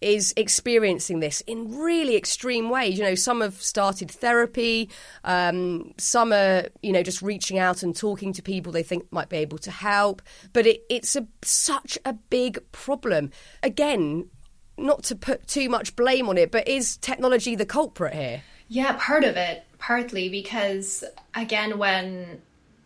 is 0.02 0.34
experiencing 0.36 1.20
this 1.20 1.42
in 1.42 1.78
really 1.78 2.16
extreme 2.18 2.70
ways. 2.70 2.98
You 2.98 3.06
know, 3.06 3.16
some 3.16 3.42
have 3.42 3.62
started 3.62 4.10
therapy, 4.10 4.90
um, 5.24 5.94
some 5.98 6.34
are, 6.34 6.66
you 6.82 6.92
know, 6.92 7.04
just 7.04 7.22
reaching 7.22 7.60
out 7.60 7.84
and 7.84 7.96
talking 7.96 8.34
to 8.34 8.42
people 8.42 8.72
they 8.72 8.84
think 8.84 9.12
might 9.12 9.30
be 9.30 9.38
able 9.38 9.60
to 9.60 9.72
help. 9.72 10.22
But 10.54 10.66
it, 10.66 10.84
it's 10.90 11.16
a, 11.16 11.28
such 11.44 11.98
a 12.04 12.14
big 12.14 12.60
problem. 12.72 13.32
Again, 13.62 14.30
not 14.78 15.04
to 15.04 15.16
put 15.16 15.48
too 15.48 15.70
much 15.70 15.96
blame 15.96 16.28
on 16.28 16.38
it, 16.38 16.52
but 16.52 16.68
is 16.68 16.98
technology 16.98 17.56
the 17.56 17.66
culprit 17.66 18.14
here? 18.14 18.44
Yeah, 18.68 18.96
part 19.00 19.24
of 19.24 19.38
it, 19.38 19.64
partly 19.78 20.30
because, 20.30 21.04
again, 21.36 21.78
when 21.78 22.42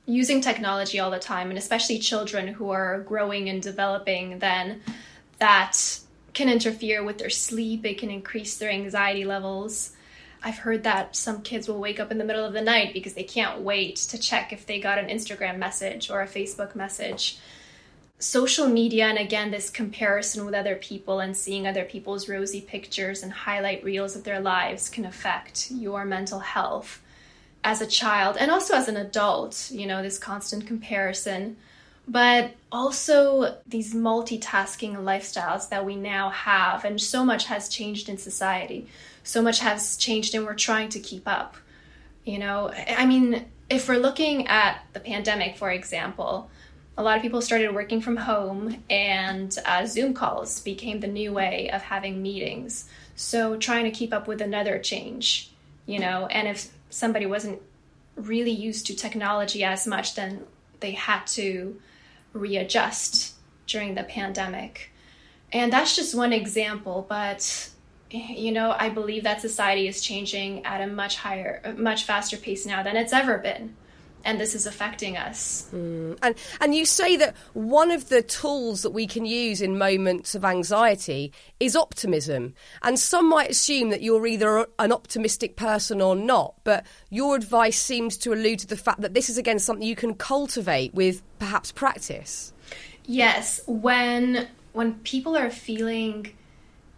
using 0.06 0.42
technology 0.42 1.00
all 1.00 1.12
the 1.12 1.20
time, 1.20 1.50
and 1.50 1.58
especially 1.58 2.00
children 2.00 2.48
who 2.48 2.72
are 2.72 3.00
growing 3.02 3.50
and 3.50 3.62
developing, 3.62 4.40
then 4.40 4.82
that 5.40 6.00
can 6.36 6.50
interfere 6.50 7.04
with 7.04 7.18
their 7.18 7.32
sleep, 7.32 7.86
it 7.86 7.98
can 7.98 8.12
increase 8.12 8.58
their 8.58 8.70
anxiety 8.70 9.26
levels. 9.26 9.94
I've 10.44 10.60
heard 10.60 10.84
that 10.84 11.16
some 11.16 11.42
kids 11.42 11.68
will 11.68 11.80
wake 11.80 12.00
up 12.00 12.12
in 12.12 12.20
the 12.20 12.24
middle 12.24 12.46
of 12.46 12.54
the 12.54 12.62
night 12.62 12.94
because 12.94 13.16
they 13.16 13.24
can't 13.24 13.62
wait 13.62 13.96
to 13.96 14.20
check 14.20 14.54
if 14.54 14.68
they 14.68 14.80
got 14.80 15.00
an 15.00 15.08
Instagram 15.08 15.58
message 15.58 16.12
or 16.12 16.22
a 16.22 16.28
Facebook 16.28 16.76
message. 16.76 17.40
Social 18.20 18.68
media, 18.68 19.08
and 19.08 19.18
again, 19.18 19.50
this 19.50 19.72
comparison 19.72 20.46
with 20.46 20.54
other 20.54 20.76
people 20.76 21.20
and 21.20 21.36
seeing 21.36 21.66
other 21.66 21.84
people's 21.84 22.30
rosy 22.30 22.62
pictures 22.62 23.24
and 23.24 23.32
highlight 23.32 23.84
reels 23.84 24.16
of 24.16 24.24
their 24.24 24.40
lives 24.40 24.88
can 24.88 25.06
affect 25.06 25.72
your 25.72 26.06
mental 26.06 26.40
health 26.40 27.02
as 27.64 27.82
a 27.82 27.88
child 27.88 28.38
and 28.38 28.52
also 28.52 28.76
as 28.76 28.88
an 28.88 28.98
adult. 28.98 29.72
You 29.72 29.88
know, 29.88 30.04
this 30.04 30.20
constant 30.20 30.68
comparison 30.68 31.58
but 32.08 32.54
also 32.72 33.58
these 33.66 33.94
multitasking 33.94 34.96
lifestyles 34.98 35.70
that 35.70 35.86
we 35.86 35.96
now 35.96 36.30
have 36.30 36.86
and 36.86 37.00
so 37.02 37.26
much 37.26 37.46
has 37.46 37.70
changed 37.70 38.10
in 38.10 38.18
society. 38.18 38.88
So 39.24 39.42
much 39.42 39.60
has 39.60 39.98
changed 39.98 40.36
and 40.36 40.46
we're 40.46 40.54
trying 40.54 40.90
to 40.90 41.00
keep 41.00 41.28
up 41.28 41.56
you 42.26 42.40
know? 42.40 42.72
I 42.88 43.06
mean 43.06 43.46
if 43.70 43.88
we're 43.88 43.98
looking 43.98 44.48
at 44.48 44.84
the 44.94 45.00
pandemic 45.00 45.58
for 45.58 45.72
example 45.72 46.50
a 46.98 47.04
lot 47.04 47.18
of 47.18 47.22
people 47.22 47.42
started 47.42 47.74
working 47.74 48.00
from 48.02 48.16
home 48.16 48.84
and 48.90 49.58
uh, 49.66 49.86
zoom 49.86 50.14
calls 50.14 50.62
became 50.62 51.00
the 51.00 51.08
new 51.08 51.34
way 51.34 51.70
of 51.72 51.82
having 51.82 52.22
meetings. 52.22 52.88
So 53.16 53.58
trying 53.58 53.86
to 53.86 53.92
keep 53.92 54.14
up 54.14 54.28
with 54.28 54.42
another 54.42 54.80
change 54.80 55.52
you 55.88 56.00
know? 56.00 56.28
And 56.28 56.48
if 56.48 56.70
somebody 56.90 57.26
wasn't 57.26 57.62
really 58.16 58.52
used 58.52 58.88
to 58.88 58.96
technology 58.96 59.64
as 59.64 59.88
much 59.88 60.16
then 60.16 60.46
they 60.82 60.92
had 60.92 61.26
to 61.26 61.80
readjust 62.36 63.34
during 63.66 63.96
the 63.96 64.04
pandemic. 64.04 64.92
And 65.52 65.72
that's 65.74 65.96
just 65.96 66.14
one 66.14 66.34
example, 66.34 67.06
but 67.08 67.70
you 68.12 68.52
know, 68.52 68.76
I 68.78 68.90
believe 68.90 69.24
that 69.24 69.42
society 69.42 69.88
is 69.88 70.02
changing 70.02 70.64
at 70.66 70.82
a 70.82 70.88
much 70.88 71.18
higher, 71.18 71.74
much 71.78 72.04
faster 72.04 72.38
pace 72.38 72.66
now 72.66 72.84
than 72.84 72.96
it's 72.96 73.14
ever 73.14 73.38
been. 73.40 73.76
And 74.26 74.40
this 74.40 74.56
is 74.56 74.66
affecting 74.66 75.16
us. 75.16 75.70
Mm. 75.74 76.18
And 76.22 76.36
and 76.60 76.76
you 76.76 76.86
say 76.86 77.16
that 77.16 77.36
one 77.54 77.92
of 77.92 78.10
the 78.10 78.22
tools 78.22 78.82
that 78.82 78.90
we 78.90 79.08
can 79.08 79.26
use 79.26 79.62
in 79.62 79.78
moments 79.78 80.36
of 80.36 80.44
anxiety 80.44 81.32
is 81.60 81.76
optimism. 81.76 82.56
And 82.82 83.00
some 83.00 83.30
might 83.30 83.52
assume 83.52 83.92
that 83.92 84.02
you're 84.02 84.26
either 84.28 84.68
an 84.80 84.92
optimistic 84.92 85.56
person 85.56 86.02
or 86.02 86.16
not, 86.16 86.56
but 86.64 86.86
your 87.10 87.36
advice 87.36 87.80
seems 87.80 88.18
to 88.18 88.34
allude 88.34 88.60
to 88.60 88.68
the 88.68 88.78
fact 88.78 89.02
that 89.02 89.14
this 89.14 89.30
is 89.30 89.38
again 89.38 89.60
something 89.60 89.88
you 89.88 89.96
can 89.96 90.16
cultivate 90.16 90.94
with 90.94 91.22
perhaps 91.40 91.72
practice. 91.72 92.52
Yes, 93.06 93.62
when 93.68 94.48
when 94.74 94.96
people 94.96 95.38
are 95.38 95.50
feeling 95.50 96.34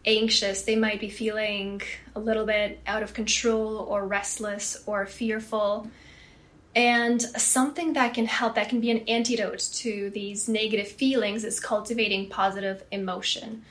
anxious, 0.06 0.64
they 0.64 0.76
might 0.76 1.00
be 1.00 1.10
feeling 1.10 1.82
a 2.16 2.20
little 2.20 2.46
bit 2.46 2.80
out 2.88 3.04
of 3.04 3.14
control 3.14 3.78
or 3.78 4.08
restless 4.08 4.82
or 4.86 5.06
fearful. 5.06 5.90
And 6.78 7.22
something 7.22 7.94
that 7.94 8.14
can 8.14 8.28
help, 8.28 8.56
that 8.56 8.70
can 8.70 8.80
be 8.80 8.92
an 8.92 9.00
antidote 9.08 9.68
to 9.74 10.12
these 10.12 10.48
negative 10.48 10.88
feelings, 10.88 11.44
is 11.44 11.60
cultivating 11.60 12.30
positive 12.30 12.84
emotion 12.92 13.64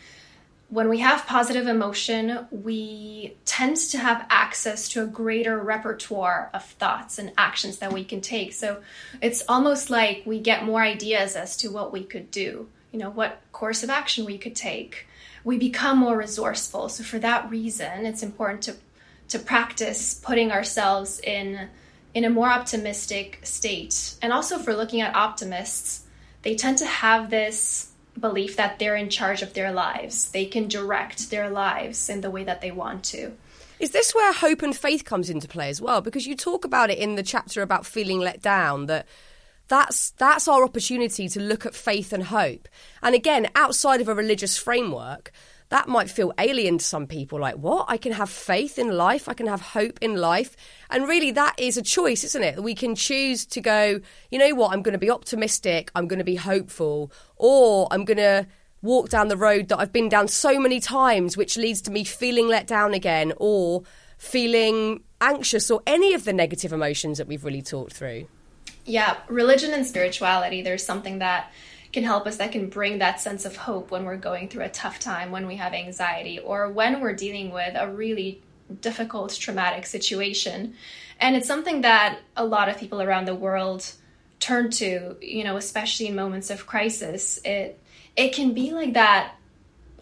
when 0.68 0.88
we 0.88 0.98
have 0.98 1.26
positive 1.26 1.68
emotion, 1.68 2.46
we 2.50 3.36
tend 3.44 3.76
to 3.76 3.98
have 3.98 4.26
access 4.30 4.88
to 4.90 5.02
a 5.02 5.06
greater 5.06 5.58
repertoire 5.58 6.50
of 6.52 6.64
thoughts 6.64 7.18
and 7.18 7.32
actions 7.38 7.78
that 7.78 7.92
we 7.92 8.04
can 8.04 8.20
take. 8.20 8.52
So 8.52 8.82
it's 9.22 9.44
almost 9.48 9.90
like 9.90 10.22
we 10.26 10.40
get 10.40 10.64
more 10.64 10.82
ideas 10.82 11.36
as 11.36 11.56
to 11.58 11.68
what 11.68 11.92
we 11.92 12.02
could 12.02 12.32
do, 12.32 12.68
you 12.90 12.98
know, 12.98 13.10
what 13.10 13.40
course 13.52 13.84
of 13.84 13.90
action 13.90 14.24
we 14.24 14.38
could 14.38 14.56
take. 14.56 15.06
We 15.44 15.56
become 15.56 15.98
more 15.98 16.16
resourceful. 16.16 16.88
So 16.88 17.04
for 17.04 17.20
that 17.20 17.48
reason, 17.48 18.04
it's 18.04 18.22
important 18.22 18.62
to 18.62 18.74
to 19.28 19.40
practice 19.40 20.14
putting 20.14 20.52
ourselves 20.52 21.18
in 21.18 21.68
in 22.16 22.24
a 22.24 22.30
more 22.30 22.48
optimistic 22.48 23.38
state. 23.42 24.14
And 24.22 24.32
also 24.32 24.58
for 24.58 24.74
looking 24.74 25.02
at 25.02 25.14
optimists, 25.14 26.06
they 26.40 26.54
tend 26.54 26.78
to 26.78 26.86
have 26.86 27.28
this 27.28 27.92
belief 28.18 28.56
that 28.56 28.78
they're 28.78 28.96
in 28.96 29.10
charge 29.10 29.42
of 29.42 29.52
their 29.52 29.70
lives. 29.70 30.30
They 30.30 30.46
can 30.46 30.66
direct 30.66 31.28
their 31.28 31.50
lives 31.50 32.08
in 32.08 32.22
the 32.22 32.30
way 32.30 32.42
that 32.44 32.62
they 32.62 32.70
want 32.70 33.04
to. 33.12 33.32
Is 33.78 33.90
this 33.90 34.14
where 34.14 34.32
hope 34.32 34.62
and 34.62 34.74
faith 34.74 35.04
comes 35.04 35.28
into 35.28 35.46
play 35.46 35.68
as 35.68 35.82
well? 35.82 36.00
Because 36.00 36.26
you 36.26 36.34
talk 36.34 36.64
about 36.64 36.88
it 36.88 36.96
in 36.96 37.16
the 37.16 37.22
chapter 37.22 37.60
about 37.60 37.84
feeling 37.84 38.20
let 38.20 38.40
down 38.40 38.86
that 38.86 39.06
that's 39.68 40.12
that's 40.12 40.48
our 40.48 40.64
opportunity 40.64 41.28
to 41.28 41.38
look 41.38 41.66
at 41.66 41.74
faith 41.74 42.14
and 42.14 42.22
hope. 42.24 42.66
And 43.02 43.14
again, 43.14 43.50
outside 43.54 44.00
of 44.00 44.08
a 44.08 44.14
religious 44.14 44.56
framework, 44.56 45.32
that 45.68 45.88
might 45.88 46.08
feel 46.08 46.32
alien 46.38 46.78
to 46.78 46.84
some 46.84 47.06
people 47.06 47.40
like 47.40 47.56
what? 47.56 47.86
I 47.88 47.96
can 47.96 48.12
have 48.12 48.30
faith 48.30 48.78
in 48.78 48.96
life. 48.96 49.28
I 49.28 49.34
can 49.34 49.46
have 49.46 49.60
hope 49.60 49.98
in 50.00 50.16
life. 50.16 50.56
And 50.90 51.08
really 51.08 51.30
that 51.32 51.54
is 51.58 51.76
a 51.76 51.82
choice 51.82 52.24
isn't 52.24 52.42
it? 52.42 52.62
We 52.62 52.74
can 52.74 52.94
choose 52.94 53.46
to 53.46 53.60
go 53.60 54.00
you 54.30 54.38
know 54.38 54.54
what? 54.54 54.72
I'm 54.72 54.82
going 54.82 54.92
to 54.92 54.98
be 54.98 55.10
optimistic. 55.10 55.90
I'm 55.94 56.06
going 56.06 56.18
to 56.18 56.24
be 56.24 56.36
hopeful. 56.36 57.12
Or 57.36 57.88
i'm 57.90 58.04
going 58.04 58.16
to 58.16 58.46
walk 58.82 59.08
down 59.08 59.28
the 59.28 59.36
road 59.36 59.68
that 59.68 59.78
i've 59.78 59.92
been 59.92 60.08
down 60.08 60.28
so 60.28 60.60
many 60.60 60.78
times 60.78 61.36
which 61.36 61.56
leads 61.56 61.80
to 61.80 61.90
me 61.90 62.04
feeling 62.04 62.46
let 62.46 62.66
down 62.66 62.94
again 62.94 63.32
or 63.38 63.82
feeling 64.18 65.02
anxious 65.20 65.70
or 65.70 65.82
any 65.86 66.14
of 66.14 66.24
the 66.24 66.32
negative 66.32 66.72
emotions 66.72 67.18
that 67.18 67.26
we've 67.26 67.44
really 67.44 67.62
talked 67.62 67.92
through. 67.92 68.26
Yeah, 68.84 69.16
religion 69.28 69.72
and 69.72 69.86
spirituality, 69.86 70.62
there's 70.62 70.84
something 70.84 71.18
that 71.18 71.52
can 71.92 72.04
help 72.04 72.26
us 72.26 72.36
that 72.36 72.52
can 72.52 72.68
bring 72.68 72.98
that 72.98 73.20
sense 73.20 73.44
of 73.44 73.56
hope 73.56 73.90
when 73.90 74.04
we're 74.04 74.16
going 74.16 74.48
through 74.48 74.64
a 74.64 74.68
tough 74.68 74.98
time, 74.98 75.30
when 75.30 75.46
we 75.46 75.56
have 75.56 75.72
anxiety, 75.72 76.38
or 76.38 76.70
when 76.70 77.00
we're 77.00 77.14
dealing 77.14 77.50
with 77.50 77.74
a 77.76 77.90
really 77.90 78.42
difficult, 78.80 79.32
traumatic 79.34 79.86
situation. 79.86 80.74
And 81.20 81.36
it's 81.36 81.46
something 81.46 81.82
that 81.82 82.18
a 82.36 82.44
lot 82.44 82.68
of 82.68 82.78
people 82.78 83.00
around 83.00 83.26
the 83.26 83.34
world 83.34 83.90
turn 84.40 84.70
to, 84.70 85.16
you 85.20 85.44
know, 85.44 85.56
especially 85.56 86.08
in 86.08 86.14
moments 86.14 86.50
of 86.50 86.66
crisis. 86.66 87.40
It 87.44 87.80
it 88.16 88.34
can 88.34 88.54
be 88.54 88.72
like 88.72 88.94
that 88.94 89.34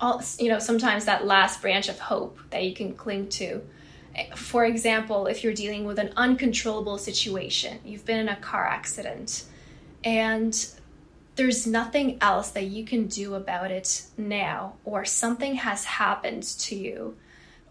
all, 0.01 0.23
you 0.39 0.49
know, 0.49 0.59
sometimes 0.59 1.05
that 1.05 1.27
last 1.27 1.61
branch 1.61 1.89
of 1.89 1.99
hope 1.99 2.39
that 2.51 2.65
you 2.65 2.75
can 2.75 2.95
cling 2.95 3.29
to 3.31 3.63
for 4.37 4.65
example, 4.65 5.27
if 5.27 5.43
you're 5.43 5.55
dealing 5.55 5.85
with 5.85 5.99
an 5.99 6.13
uncontrollable 6.17 6.99
situation, 6.99 7.81
you've 7.85 8.05
been 8.05 8.21
in 8.21 8.29
a 8.29 8.37
car 8.37 8.65
accident, 8.65 9.45
and 10.05 10.67
there's 11.37 11.67
nothing 11.67 12.19
else 12.21 12.51
that 12.51 12.65
you 12.65 12.85
can 12.85 13.07
do 13.07 13.35
about 13.35 13.71
it 13.71 14.07
now, 14.17 14.75
or 14.85 15.05
something 15.05 15.57
has 15.57 15.85
happened 15.85 16.43
to 16.43 16.77
you. 16.77 17.17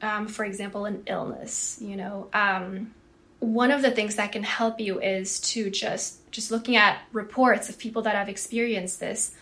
Um, 0.01 0.27
for 0.27 0.43
example, 0.43 0.85
an 0.85 1.03
illness, 1.07 1.77
you 1.81 1.95
know. 1.95 2.27
Um, 2.33 2.93
one 3.39 3.71
of 3.71 3.81
the 3.81 3.91
things 3.91 4.15
that 4.15 4.31
can 4.31 4.43
help 4.43 4.79
you 4.79 5.01
is 5.01 5.39
to 5.41 5.69
just 5.69 6.31
just 6.31 6.49
looking 6.49 6.77
at 6.77 6.99
reports 7.11 7.69
of 7.69 7.77
people 7.77 8.01
that 8.03 8.15
have 8.15 8.29
experienced 8.29 8.99
this 8.99 9.35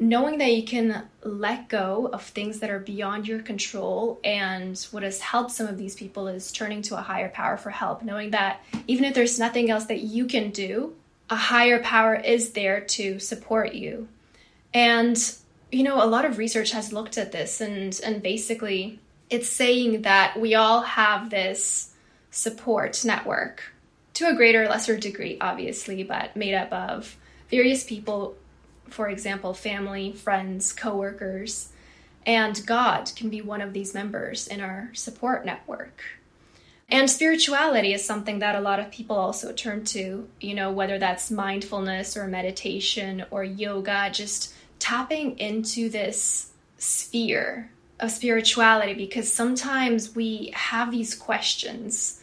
knowing 0.00 0.38
that 0.38 0.52
you 0.52 0.64
can 0.64 1.04
let 1.22 1.68
go 1.68 2.08
of 2.12 2.22
things 2.22 2.60
that 2.60 2.70
are 2.70 2.80
beyond 2.80 3.28
your 3.28 3.40
control 3.40 4.20
and 4.24 4.86
what 4.90 5.02
has 5.02 5.20
helped 5.20 5.50
some 5.50 5.66
of 5.66 5.78
these 5.78 5.94
people 5.94 6.26
is 6.26 6.50
turning 6.50 6.82
to 6.82 6.96
a 6.96 7.00
higher 7.00 7.28
power 7.28 7.56
for 7.56 7.70
help 7.70 8.02
knowing 8.02 8.30
that 8.30 8.60
even 8.86 9.04
if 9.04 9.14
there's 9.14 9.38
nothing 9.38 9.70
else 9.70 9.86
that 9.86 10.00
you 10.00 10.26
can 10.26 10.50
do 10.50 10.94
a 11.30 11.36
higher 11.36 11.82
power 11.82 12.14
is 12.14 12.50
there 12.50 12.80
to 12.80 13.18
support 13.18 13.74
you 13.74 14.08
and 14.72 15.34
you 15.72 15.82
know 15.82 16.02
a 16.02 16.06
lot 16.06 16.24
of 16.24 16.38
research 16.38 16.72
has 16.72 16.92
looked 16.92 17.18
at 17.18 17.32
this 17.32 17.60
and 17.60 18.00
and 18.04 18.22
basically 18.22 18.98
it's 19.30 19.48
saying 19.48 20.02
that 20.02 20.38
we 20.38 20.54
all 20.54 20.82
have 20.82 21.30
this 21.30 21.94
support 22.30 23.04
network 23.04 23.72
to 24.12 24.28
a 24.28 24.34
greater 24.34 24.64
or 24.64 24.68
lesser 24.68 24.96
degree 24.96 25.38
obviously 25.40 26.02
but 26.02 26.36
made 26.36 26.54
up 26.54 26.72
of 26.72 27.16
various 27.48 27.84
people 27.84 28.36
for 28.88 29.08
example, 29.08 29.54
family, 29.54 30.12
friends, 30.12 30.72
coworkers, 30.72 31.70
and 32.26 32.64
God 32.66 33.10
can 33.16 33.28
be 33.28 33.40
one 33.40 33.60
of 33.60 33.72
these 33.72 33.94
members 33.94 34.46
in 34.46 34.60
our 34.60 34.90
support 34.94 35.44
network. 35.44 36.04
And 36.88 37.10
spirituality 37.10 37.94
is 37.94 38.04
something 38.04 38.40
that 38.40 38.56
a 38.56 38.60
lot 38.60 38.78
of 38.78 38.90
people 38.90 39.16
also 39.16 39.52
turn 39.52 39.84
to, 39.86 40.28
you 40.40 40.54
know, 40.54 40.70
whether 40.70 40.98
that's 40.98 41.30
mindfulness 41.30 42.16
or 42.16 42.26
meditation 42.26 43.24
or 43.30 43.42
yoga, 43.42 44.10
just 44.12 44.54
tapping 44.78 45.38
into 45.38 45.88
this 45.88 46.50
sphere 46.76 47.70
of 48.00 48.10
spirituality 48.10 48.92
because 48.92 49.32
sometimes 49.32 50.14
we 50.14 50.52
have 50.54 50.90
these 50.90 51.14
questions 51.14 52.20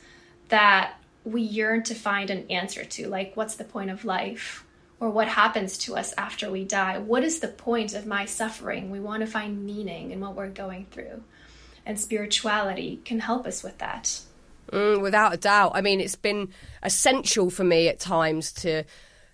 that 0.49 0.93
we 1.23 1.41
yearn 1.41 1.81
to 1.83 1.95
find 1.95 2.29
an 2.29 2.45
answer 2.51 2.83
to, 2.83 3.07
like, 3.07 3.35
what's 3.35 3.55
the 3.55 3.63
point 3.63 3.89
of 3.89 4.05
life? 4.05 4.65
or 5.01 5.09
what 5.09 5.27
happens 5.27 5.79
to 5.79 5.97
us 5.97 6.13
after 6.15 6.49
we 6.49 6.63
die. 6.63 6.99
What 6.99 7.23
is 7.23 7.39
the 7.39 7.47
point 7.47 7.95
of 7.95 8.05
my 8.05 8.25
suffering? 8.25 8.91
We 8.91 8.99
want 8.99 9.21
to 9.21 9.27
find 9.27 9.65
meaning 9.65 10.11
in 10.11 10.19
what 10.19 10.35
we're 10.35 10.47
going 10.47 10.85
through. 10.91 11.23
And 11.87 11.99
spirituality 11.99 13.01
can 13.03 13.19
help 13.19 13.47
us 13.47 13.63
with 13.63 13.79
that. 13.79 14.21
Mm, 14.71 15.01
without 15.01 15.33
a 15.33 15.37
doubt. 15.37 15.71
I 15.75 15.81
mean, 15.81 15.99
it's 15.99 16.15
been 16.15 16.49
essential 16.83 17.49
for 17.49 17.63
me 17.63 17.87
at 17.87 17.99
times 17.99 18.51
to 18.53 18.83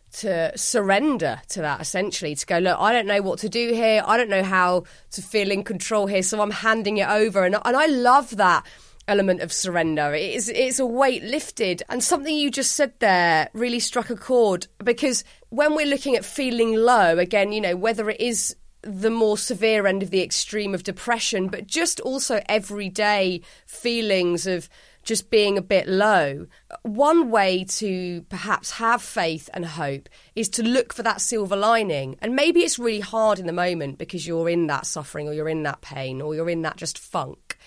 to 0.10 0.58
surrender 0.58 1.42
to 1.50 1.60
that 1.60 1.82
essentially 1.82 2.34
to 2.34 2.46
go 2.46 2.60
look 2.60 2.80
i 2.80 2.94
don't 2.94 3.06
know 3.06 3.22
what 3.22 3.38
to 3.38 3.50
do 3.50 3.74
here 3.74 4.02
i 4.06 4.16
don't 4.16 4.30
know 4.30 4.42
how 4.42 4.82
to 5.12 5.22
feel 5.22 5.52
in 5.52 5.66
control 5.66 6.08
here 6.08 6.24
so 6.24 6.42
i'm 6.42 6.50
handing 6.50 6.96
it 6.96 7.10
over 7.10 7.44
and, 7.44 7.58
and 7.66 7.76
i 7.76 7.86
love 7.88 8.38
that 8.38 8.66
element 9.08 9.42
of 9.42 9.54
surrender. 9.54 10.14
It's 10.14 10.50
it's 10.50 10.80
a 10.80 10.86
weight 10.86 11.24
lifted, 11.24 11.84
and 11.90 12.04
something 12.04 12.36
you 12.36 12.52
just 12.52 12.74
said 12.74 12.94
there 13.00 13.50
really 13.54 13.80
struck 13.80 14.10
a 14.10 14.16
chord 14.16 14.68
because 14.84 15.24
when 15.50 15.76
we're 15.76 15.88
looking 15.88 16.16
at 16.16 16.26
feeling 16.26 16.76
low, 16.76 17.18
again, 17.18 17.52
you 17.52 17.62
know, 17.62 17.76
whether 17.76 18.10
it 18.10 18.20
is 18.20 18.56
the 18.82 19.10
more 19.10 19.38
severe 19.38 19.88
end 19.88 20.04
of 20.04 20.12
the 20.12 20.22
extreme 20.22 20.74
of 20.74 20.84
depression, 20.84 21.48
but 21.48 21.68
just 21.68 22.00
also 22.02 22.42
everyday 22.48 23.42
feelings 23.66 24.46
of 24.46 24.70
just 25.08 25.30
being 25.30 25.58
a 25.58 25.62
bit 25.62 25.88
low. 25.88 26.48
One 26.84 27.32
way 27.32 27.64
to 27.64 28.22
perhaps 28.24 28.72
have 28.72 29.02
faith 29.02 29.50
and 29.54 29.66
hope 29.66 30.10
is 30.36 30.50
to 30.50 30.64
look 30.64 30.94
for 30.94 31.02
that 31.02 31.22
silver 31.22 31.56
lining. 31.56 32.18
And 32.22 32.36
maybe 32.36 32.60
it's 32.60 32.78
really 32.78 33.00
hard 33.00 33.40
in 33.40 33.48
the 33.48 33.54
moment 33.54 33.98
because 33.98 34.28
you're 34.28 34.50
in 34.50 34.68
that 34.68 34.86
suffering 34.86 35.30
or 35.30 35.34
you're 35.34 35.48
in 35.48 35.64
that 35.64 35.80
pain 35.80 36.22
or 36.22 36.36
you're 36.36 36.50
in 36.50 36.62
that 36.64 36.76
just 36.76 37.00
funk. 37.00 37.58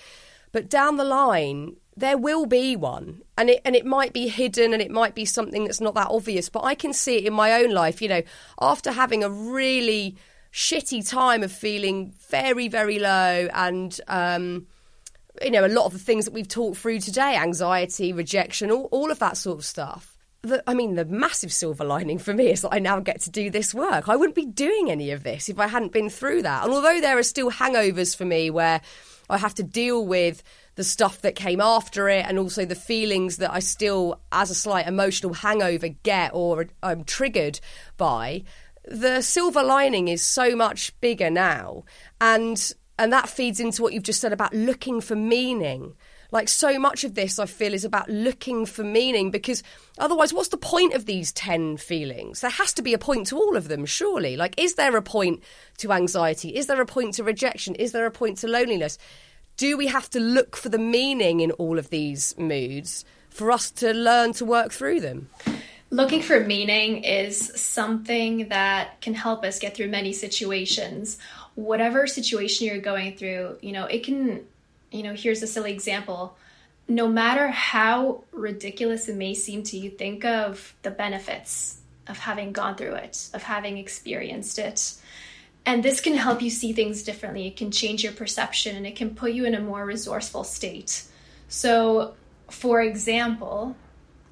But 0.52 0.68
down 0.68 0.96
the 0.96 1.04
line, 1.04 1.76
there 1.96 2.18
will 2.18 2.44
be 2.44 2.76
one 2.76 3.22
and 3.38 3.48
it 3.48 3.62
and 3.64 3.74
it 3.74 3.86
might 3.86 4.12
be 4.12 4.28
hidden 4.28 4.74
and 4.74 4.82
it 4.82 4.90
might 4.90 5.14
be 5.14 5.24
something 5.24 5.64
that's 5.64 5.80
not 5.80 5.94
that 5.94 6.06
obvious 6.08 6.48
but 6.48 6.64
i 6.64 6.74
can 6.74 6.94
see 6.94 7.18
it 7.18 7.26
in 7.26 7.32
my 7.32 7.52
own 7.52 7.70
life 7.72 8.00
you 8.00 8.08
know 8.08 8.22
after 8.60 8.92
having 8.92 9.22
a 9.22 9.28
really 9.28 10.16
shitty 10.50 11.06
time 11.06 11.42
of 11.42 11.52
feeling 11.52 12.10
very 12.30 12.68
very 12.68 12.98
low 12.98 13.48
and 13.52 14.00
um, 14.08 14.66
you 15.42 15.50
know 15.50 15.64
a 15.64 15.68
lot 15.68 15.86
of 15.86 15.92
the 15.92 15.98
things 15.98 16.24
that 16.24 16.34
we've 16.34 16.48
talked 16.48 16.78
through 16.78 17.00
today 17.00 17.36
anxiety 17.36 18.12
rejection 18.12 18.70
all, 18.70 18.88
all 18.90 19.10
of 19.10 19.18
that 19.18 19.36
sort 19.36 19.58
of 19.58 19.64
stuff 19.64 20.16
the, 20.42 20.62
I 20.66 20.74
mean, 20.74 20.94
the 20.94 21.04
massive 21.04 21.52
silver 21.52 21.84
lining 21.84 22.18
for 22.18 22.32
me 22.32 22.50
is 22.50 22.62
that 22.62 22.72
I 22.72 22.78
now 22.78 23.00
get 23.00 23.20
to 23.22 23.30
do 23.30 23.50
this 23.50 23.74
work. 23.74 24.08
I 24.08 24.16
wouldn't 24.16 24.34
be 24.34 24.46
doing 24.46 24.90
any 24.90 25.10
of 25.10 25.22
this 25.22 25.48
if 25.48 25.58
I 25.58 25.66
hadn't 25.66 25.92
been 25.92 26.08
through 26.08 26.42
that. 26.42 26.64
And 26.64 26.72
although 26.72 27.00
there 27.00 27.18
are 27.18 27.22
still 27.22 27.50
hangovers 27.50 28.16
for 28.16 28.24
me 28.24 28.50
where 28.50 28.80
I 29.28 29.38
have 29.38 29.54
to 29.56 29.62
deal 29.62 30.04
with 30.06 30.42
the 30.76 30.84
stuff 30.84 31.20
that 31.22 31.34
came 31.34 31.60
after 31.60 32.08
it 32.08 32.24
and 32.26 32.38
also 32.38 32.64
the 32.64 32.74
feelings 32.74 33.36
that 33.36 33.52
I 33.52 33.58
still, 33.58 34.20
as 34.32 34.50
a 34.50 34.54
slight 34.54 34.86
emotional 34.86 35.34
hangover, 35.34 35.88
get 35.88 36.30
or 36.32 36.66
I'm 36.82 37.04
triggered 37.04 37.60
by. 37.96 38.44
The 38.86 39.20
silver 39.20 39.62
lining 39.62 40.08
is 40.08 40.24
so 40.24 40.56
much 40.56 40.98
bigger 41.00 41.30
now. 41.30 41.84
And 42.18 42.72
and 43.00 43.14
that 43.14 43.30
feeds 43.30 43.60
into 43.60 43.80
what 43.80 43.94
you've 43.94 44.02
just 44.02 44.20
said 44.20 44.32
about 44.32 44.52
looking 44.52 45.00
for 45.00 45.16
meaning. 45.16 45.94
Like 46.32 46.50
so 46.50 46.78
much 46.78 47.02
of 47.02 47.14
this, 47.14 47.38
I 47.38 47.46
feel, 47.46 47.72
is 47.72 47.84
about 47.84 48.10
looking 48.10 48.66
for 48.66 48.84
meaning 48.84 49.30
because 49.30 49.62
otherwise, 49.98 50.34
what's 50.34 50.50
the 50.50 50.58
point 50.58 50.92
of 50.92 51.06
these 51.06 51.32
10 51.32 51.78
feelings? 51.78 52.42
There 52.42 52.50
has 52.50 52.74
to 52.74 52.82
be 52.82 52.92
a 52.92 52.98
point 52.98 53.28
to 53.28 53.38
all 53.38 53.56
of 53.56 53.68
them, 53.68 53.86
surely. 53.86 54.36
Like, 54.36 54.54
is 54.60 54.74
there 54.74 54.94
a 54.98 55.02
point 55.02 55.42
to 55.78 55.92
anxiety? 55.92 56.54
Is 56.54 56.66
there 56.66 56.80
a 56.80 56.86
point 56.86 57.14
to 57.14 57.24
rejection? 57.24 57.74
Is 57.74 57.92
there 57.92 58.04
a 58.04 58.10
point 58.10 58.36
to 58.38 58.48
loneliness? 58.48 58.98
Do 59.56 59.78
we 59.78 59.86
have 59.86 60.10
to 60.10 60.20
look 60.20 60.54
for 60.54 60.68
the 60.68 60.78
meaning 60.78 61.40
in 61.40 61.52
all 61.52 61.78
of 61.78 61.88
these 61.88 62.34
moods 62.36 63.06
for 63.30 63.50
us 63.50 63.70
to 63.72 63.94
learn 63.94 64.34
to 64.34 64.44
work 64.44 64.72
through 64.72 65.00
them? 65.00 65.30
Looking 65.92 66.22
for 66.22 66.38
meaning 66.38 67.02
is 67.02 67.50
something 67.60 68.48
that 68.50 69.00
can 69.00 69.12
help 69.12 69.42
us 69.44 69.58
get 69.58 69.74
through 69.74 69.88
many 69.88 70.12
situations. 70.12 71.18
Whatever 71.60 72.06
situation 72.06 72.66
you're 72.66 72.78
going 72.78 73.16
through, 73.16 73.58
you 73.60 73.72
know, 73.72 73.84
it 73.84 74.04
can 74.04 74.46
you 74.90 75.02
know, 75.02 75.14
here's 75.14 75.42
a 75.42 75.46
silly 75.46 75.72
example. 75.72 76.36
No 76.88 77.08
matter 77.08 77.48
how 77.48 78.24
ridiculous 78.32 79.08
it 79.08 79.16
may 79.16 79.34
seem 79.34 79.62
to 79.64 79.78
you, 79.78 79.90
think 79.90 80.24
of 80.24 80.74
the 80.82 80.90
benefits 80.90 81.78
of 82.08 82.18
having 82.18 82.52
gone 82.52 82.74
through 82.74 82.94
it, 82.94 83.28
of 83.32 83.42
having 83.42 83.78
experienced 83.78 84.58
it. 84.58 84.94
And 85.64 85.82
this 85.82 86.00
can 86.00 86.14
help 86.14 86.42
you 86.42 86.50
see 86.50 86.72
things 86.72 87.02
differently. 87.02 87.46
It 87.46 87.56
can 87.56 87.70
change 87.70 88.02
your 88.02 88.12
perception 88.12 88.76
and 88.76 88.86
it 88.86 88.96
can 88.96 89.14
put 89.14 89.32
you 89.32 89.44
in 89.44 89.54
a 89.54 89.60
more 89.60 89.84
resourceful 89.84 90.42
state. 90.42 91.04
So, 91.48 92.14
for 92.48 92.80
example, 92.80 93.76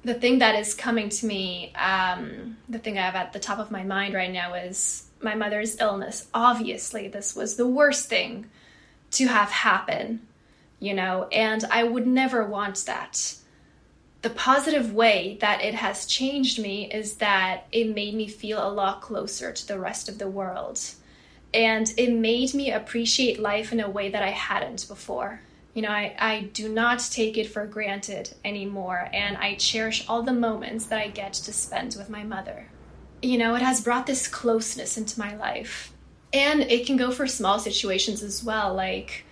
the 0.03 0.13
thing 0.13 0.39
that 0.39 0.55
is 0.55 0.73
coming 0.73 1.09
to 1.09 1.25
me, 1.25 1.73
um, 1.75 2.57
the 2.67 2.79
thing 2.79 2.97
I 2.97 3.03
have 3.03 3.15
at 3.15 3.31
the 3.31 3.39
top 3.39 3.59
of 3.59 3.71
my 3.71 3.83
mind 3.83 4.13
right 4.13 4.31
now 4.31 4.55
is 4.55 5.05
my 5.21 5.35
mother's 5.35 5.79
illness. 5.79 6.27
Obviously, 6.33 7.07
this 7.07 7.35
was 7.35 7.55
the 7.55 7.67
worst 7.67 8.09
thing 8.09 8.49
to 9.11 9.27
have 9.27 9.49
happen 9.49 10.21
you 10.79 10.93
know, 10.93 11.27
and 11.31 11.63
I 11.69 11.83
would 11.83 12.07
never 12.07 12.45
want 12.45 12.85
that. 12.85 13.35
the 14.21 14.29
positive 14.29 14.93
way 14.93 15.37
that 15.39 15.63
it 15.63 15.73
has 15.73 16.05
changed 16.05 16.59
me 16.59 16.91
is 16.91 17.15
that 17.15 17.65
it 17.71 17.95
made 17.95 18.13
me 18.13 18.27
feel 18.27 18.61
a 18.61 18.67
lot 18.69 19.01
closer 19.01 19.53
to 19.53 19.67
the 19.67 19.79
rest 19.79 20.09
of 20.09 20.17
the 20.17 20.27
world. 20.27 20.77
And 21.53 21.93
it 21.95 22.11
made 22.13 22.53
me 22.53 22.69
appreciate 22.69 23.39
life 23.39 23.71
in 23.71 23.79
a 23.79 23.89
way 23.89 24.09
that 24.09 24.21
I 24.21 24.31
hadn't 24.31 24.89
before. 24.89 25.39
You 25.73 25.83
know, 25.83 25.89
I, 25.89 26.15
I 26.19 26.41
do 26.53 26.67
not 26.67 26.99
take 26.99 27.37
it 27.37 27.47
for 27.47 27.65
granted 27.65 28.33
anymore, 28.43 29.09
and 29.13 29.37
I 29.37 29.55
cherish 29.55 30.05
all 30.09 30.21
the 30.21 30.33
moments 30.33 30.87
that 30.87 30.99
I 30.99 31.07
get 31.07 31.31
to 31.33 31.53
spend 31.53 31.95
with 31.97 32.09
my 32.09 32.23
mother. 32.23 32.67
You 33.21 33.37
know, 33.37 33.55
it 33.55 33.61
has 33.61 33.81
brought 33.81 34.07
this 34.07 34.27
closeness 34.27 34.97
into 34.97 35.19
my 35.19 35.35
life. 35.35 35.93
And 36.31 36.61
it 36.61 36.85
can 36.85 36.95
go 36.95 37.11
for 37.11 37.27
small 37.27 37.59
situations 37.59 38.21
as 38.21 38.43
well. 38.43 38.73
Like, 38.73 39.25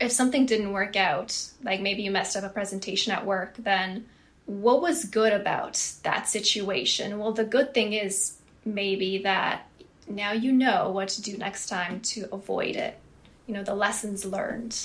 if 0.00 0.12
something 0.12 0.46
didn't 0.46 0.72
work 0.72 0.96
out, 0.96 1.50
like 1.62 1.80
maybe 1.80 2.02
you 2.02 2.10
messed 2.10 2.36
up 2.36 2.44
a 2.44 2.48
presentation 2.48 3.12
at 3.12 3.26
work, 3.26 3.54
then 3.58 4.06
what 4.46 4.82
was 4.82 5.04
good 5.04 5.32
about 5.32 5.74
that 6.02 6.28
situation? 6.28 7.18
Well, 7.18 7.32
the 7.32 7.44
good 7.44 7.74
thing 7.74 7.92
is 7.92 8.34
maybe 8.64 9.18
that 9.18 9.66
now 10.08 10.32
you 10.32 10.52
know 10.52 10.90
what 10.90 11.08
to 11.10 11.22
do 11.22 11.36
next 11.36 11.66
time 11.66 12.00
to 12.00 12.28
avoid 12.32 12.76
it. 12.76 12.98
You 13.46 13.54
know, 13.54 13.62
the 13.62 13.74
lessons 13.74 14.24
learned. 14.24 14.76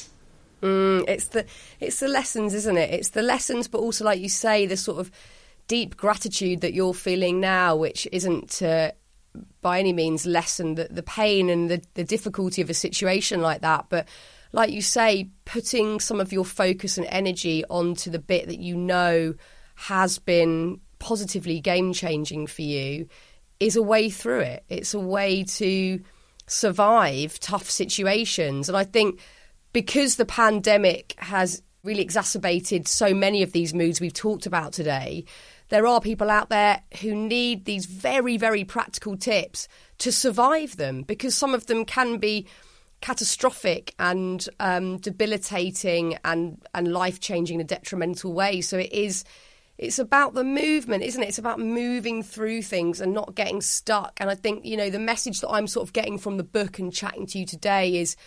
Mm, 0.61 1.05
it's 1.07 1.27
the 1.27 1.45
it's 1.79 1.99
the 1.99 2.07
lessons, 2.07 2.53
isn't 2.53 2.77
it? 2.77 2.93
It's 2.93 3.09
the 3.09 3.21
lessons, 3.21 3.67
but 3.67 3.79
also, 3.79 4.03
like 4.03 4.19
you 4.19 4.29
say, 4.29 4.65
the 4.65 4.75
sort 4.75 4.99
of 4.99 5.11
deep 5.69 5.95
gratitude 5.95 6.59
that 6.59 6.73
you're 6.73 6.93
feeling 6.93 7.39
now, 7.39 7.77
which 7.77 8.05
isn't 8.11 8.49
to 8.49 8.93
by 9.61 9.79
any 9.79 9.93
means 9.93 10.25
lessen 10.25 10.75
the, 10.75 10.87
the 10.89 11.03
pain 11.03 11.49
and 11.49 11.69
the, 11.69 11.81
the 11.93 12.03
difficulty 12.03 12.61
of 12.61 12.69
a 12.69 12.73
situation 12.73 13.41
like 13.41 13.61
that, 13.61 13.85
but 13.87 14.07
like 14.51 14.71
you 14.71 14.81
say, 14.81 15.29
putting 15.45 15.99
some 15.99 16.19
of 16.19 16.33
your 16.33 16.43
focus 16.43 16.97
and 16.97 17.05
energy 17.09 17.63
onto 17.69 18.09
the 18.09 18.19
bit 18.19 18.47
that 18.47 18.59
you 18.59 18.75
know 18.75 19.35
has 19.75 20.17
been 20.17 20.81
positively 20.97 21.59
game 21.61 21.93
changing 21.93 22.47
for 22.47 22.63
you 22.63 23.07
is 23.59 23.75
a 23.75 23.81
way 23.81 24.09
through 24.09 24.39
it. 24.39 24.63
It's 24.67 24.93
a 24.93 24.99
way 24.99 25.43
to 25.43 26.01
survive 26.47 27.39
tough 27.39 27.69
situations. 27.69 28.69
And 28.69 28.77
I 28.77 28.83
think 28.83 29.19
because 29.71 30.15
the 30.15 30.25
pandemic 30.25 31.13
has 31.19 31.61
really 31.83 32.01
exacerbated 32.01 32.87
so 32.87 33.13
many 33.13 33.43
of 33.43 33.51
these 33.51 33.73
moods 33.73 34.01
we've 34.01 34.13
talked 34.13 34.45
about 34.45 34.73
today, 34.73 35.25
there 35.69 35.87
are 35.87 36.01
people 36.01 36.29
out 36.29 36.49
there 36.49 36.81
who 37.01 37.15
need 37.15 37.65
these 37.65 37.85
very, 37.85 38.37
very 38.37 38.63
practical 38.63 39.15
tips 39.15 39.67
to 39.99 40.11
survive 40.11 40.77
them 40.77 41.03
because 41.03 41.35
some 41.35 41.53
of 41.53 41.67
them 41.67 41.85
can 41.85 42.17
be 42.17 42.47
catastrophic 43.01 43.93
and 43.97 44.49
um, 44.59 44.97
debilitating 44.97 46.17
and, 46.25 46.61
and 46.73 46.91
life 46.91 47.19
changing 47.19 47.55
in 47.55 47.61
a 47.61 47.67
detrimental 47.67 48.33
way. 48.33 48.61
So 48.61 48.77
it 48.77 48.91
is. 48.91 49.23
It's 49.77 49.97
about 49.97 50.33
the 50.33 50.43
movement, 50.43 51.03
isn't 51.03 51.23
it? 51.23 51.29
It's 51.29 51.37
about 51.37 51.57
moving 51.57 52.21
through 52.21 52.63
things 52.63 52.99
and 52.99 53.13
not 53.13 53.33
getting 53.33 53.61
stuck. 53.61 54.19
And 54.19 54.29
I 54.29 54.35
think, 54.35 54.65
you 54.65 54.75
know, 54.75 54.89
the 54.89 54.99
message 54.99 55.39
that 55.39 55.49
I'm 55.49 55.67
sort 55.67 55.87
of 55.87 55.93
getting 55.93 56.17
from 56.17 56.35
the 56.35 56.43
book 56.43 56.79
and 56.79 56.91
chatting 56.91 57.25
to 57.27 57.39
you 57.39 57.45
today 57.45 57.95
is 57.95 58.17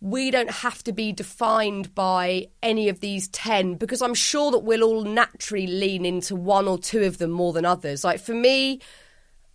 we 0.00 0.30
don't 0.30 0.50
have 0.50 0.84
to 0.84 0.92
be 0.92 1.12
defined 1.12 1.94
by 1.94 2.48
any 2.62 2.88
of 2.88 3.00
these 3.00 3.28
10 3.28 3.74
because 3.74 4.02
I'm 4.02 4.14
sure 4.14 4.50
that 4.50 4.58
we'll 4.58 4.84
all 4.84 5.02
naturally 5.02 5.66
lean 5.66 6.04
into 6.04 6.36
one 6.36 6.68
or 6.68 6.78
two 6.78 7.04
of 7.04 7.18
them 7.18 7.30
more 7.30 7.52
than 7.52 7.64
others. 7.64 8.04
Like 8.04 8.20
for 8.20 8.34
me, 8.34 8.80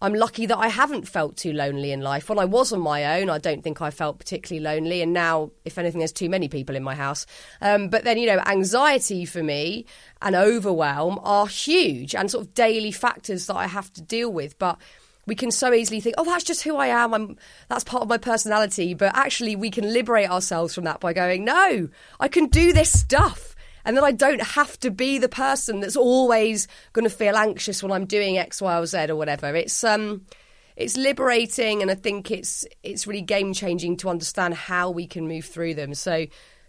I'm 0.03 0.15
lucky 0.15 0.47
that 0.47 0.57
I 0.57 0.67
haven't 0.67 1.07
felt 1.07 1.37
too 1.37 1.53
lonely 1.53 1.91
in 1.91 2.01
life. 2.01 2.27
When 2.27 2.39
I 2.39 2.45
was 2.45 2.73
on 2.73 2.79
my 2.79 3.19
own, 3.21 3.29
I 3.29 3.37
don't 3.37 3.63
think 3.63 3.83
I 3.83 3.91
felt 3.91 4.17
particularly 4.17 4.63
lonely. 4.63 5.03
And 5.03 5.13
now, 5.13 5.51
if 5.63 5.77
anything, 5.77 5.99
there's 5.99 6.11
too 6.11 6.27
many 6.29 6.47
people 6.47 6.75
in 6.75 6.81
my 6.81 6.95
house. 6.95 7.27
Um, 7.61 7.87
but 7.87 8.03
then, 8.03 8.17
you 8.17 8.25
know, 8.25 8.41
anxiety 8.47 9.25
for 9.25 9.43
me 9.43 9.85
and 10.23 10.35
overwhelm 10.35 11.19
are 11.21 11.45
huge 11.45 12.15
and 12.15 12.31
sort 12.31 12.47
of 12.47 12.55
daily 12.55 12.91
factors 12.91 13.45
that 13.45 13.55
I 13.55 13.67
have 13.67 13.93
to 13.93 14.01
deal 14.01 14.33
with. 14.33 14.57
But 14.57 14.79
we 15.26 15.36
can 15.36 15.51
so 15.51 15.74
easily 15.74 15.99
think, 15.99 16.15
oh, 16.17 16.26
that's 16.26 16.43
just 16.43 16.63
who 16.63 16.78
I 16.78 16.88
am. 16.88 17.13
I'm, 17.13 17.38
that's 17.69 17.84
part 17.84 18.03
of 18.03 18.09
my 18.09 18.17
personality. 18.17 18.93
But 18.93 19.15
actually, 19.15 19.55
we 19.55 19.69
can 19.69 19.91
liberate 19.93 20.30
ourselves 20.30 20.74
from 20.74 20.84
that 20.86 20.99
by 20.99 21.13
going, 21.13 21.45
no, 21.45 21.89
I 22.19 22.28
can 22.28 22.47
do 22.47 22.74
this 22.74 22.91
stuff 22.91 23.55
and 23.86 23.97
then 23.97 24.03
I 24.03 24.11
don't 24.11 24.41
have 24.41 24.80
to 24.82 24.91
be 24.91 25.17
the 25.17 25.30
person 25.30 25.80
that's 25.80 25.95
always 25.95 26.67
going 26.93 27.03
to 27.03 27.15
feel 27.15 27.36
anxious 27.36 27.82
when 27.82 27.91
I'm 27.91 28.05
doing 28.05 28.38
X, 28.38 28.61
Y, 28.61 28.78
or 28.78 28.86
Z 28.86 29.07
or 29.09 29.15
whatever. 29.15 29.55
It's 29.55 29.84
um, 29.84 30.26
it's 30.76 30.97
liberating, 30.97 31.82
and 31.82 31.91
I 31.91 31.95
think 31.95 32.32
it's 32.32 32.65
it's 32.84 33.07
really 33.07 33.22
game 33.22 33.53
changing 33.53 33.97
to 33.97 34.09
understand 34.09 34.53
how 34.53 34.91
we 34.91 35.07
can 35.07 35.28
move 35.28 35.45
through 35.45 35.76
them. 35.76 35.93
So, 35.93 36.26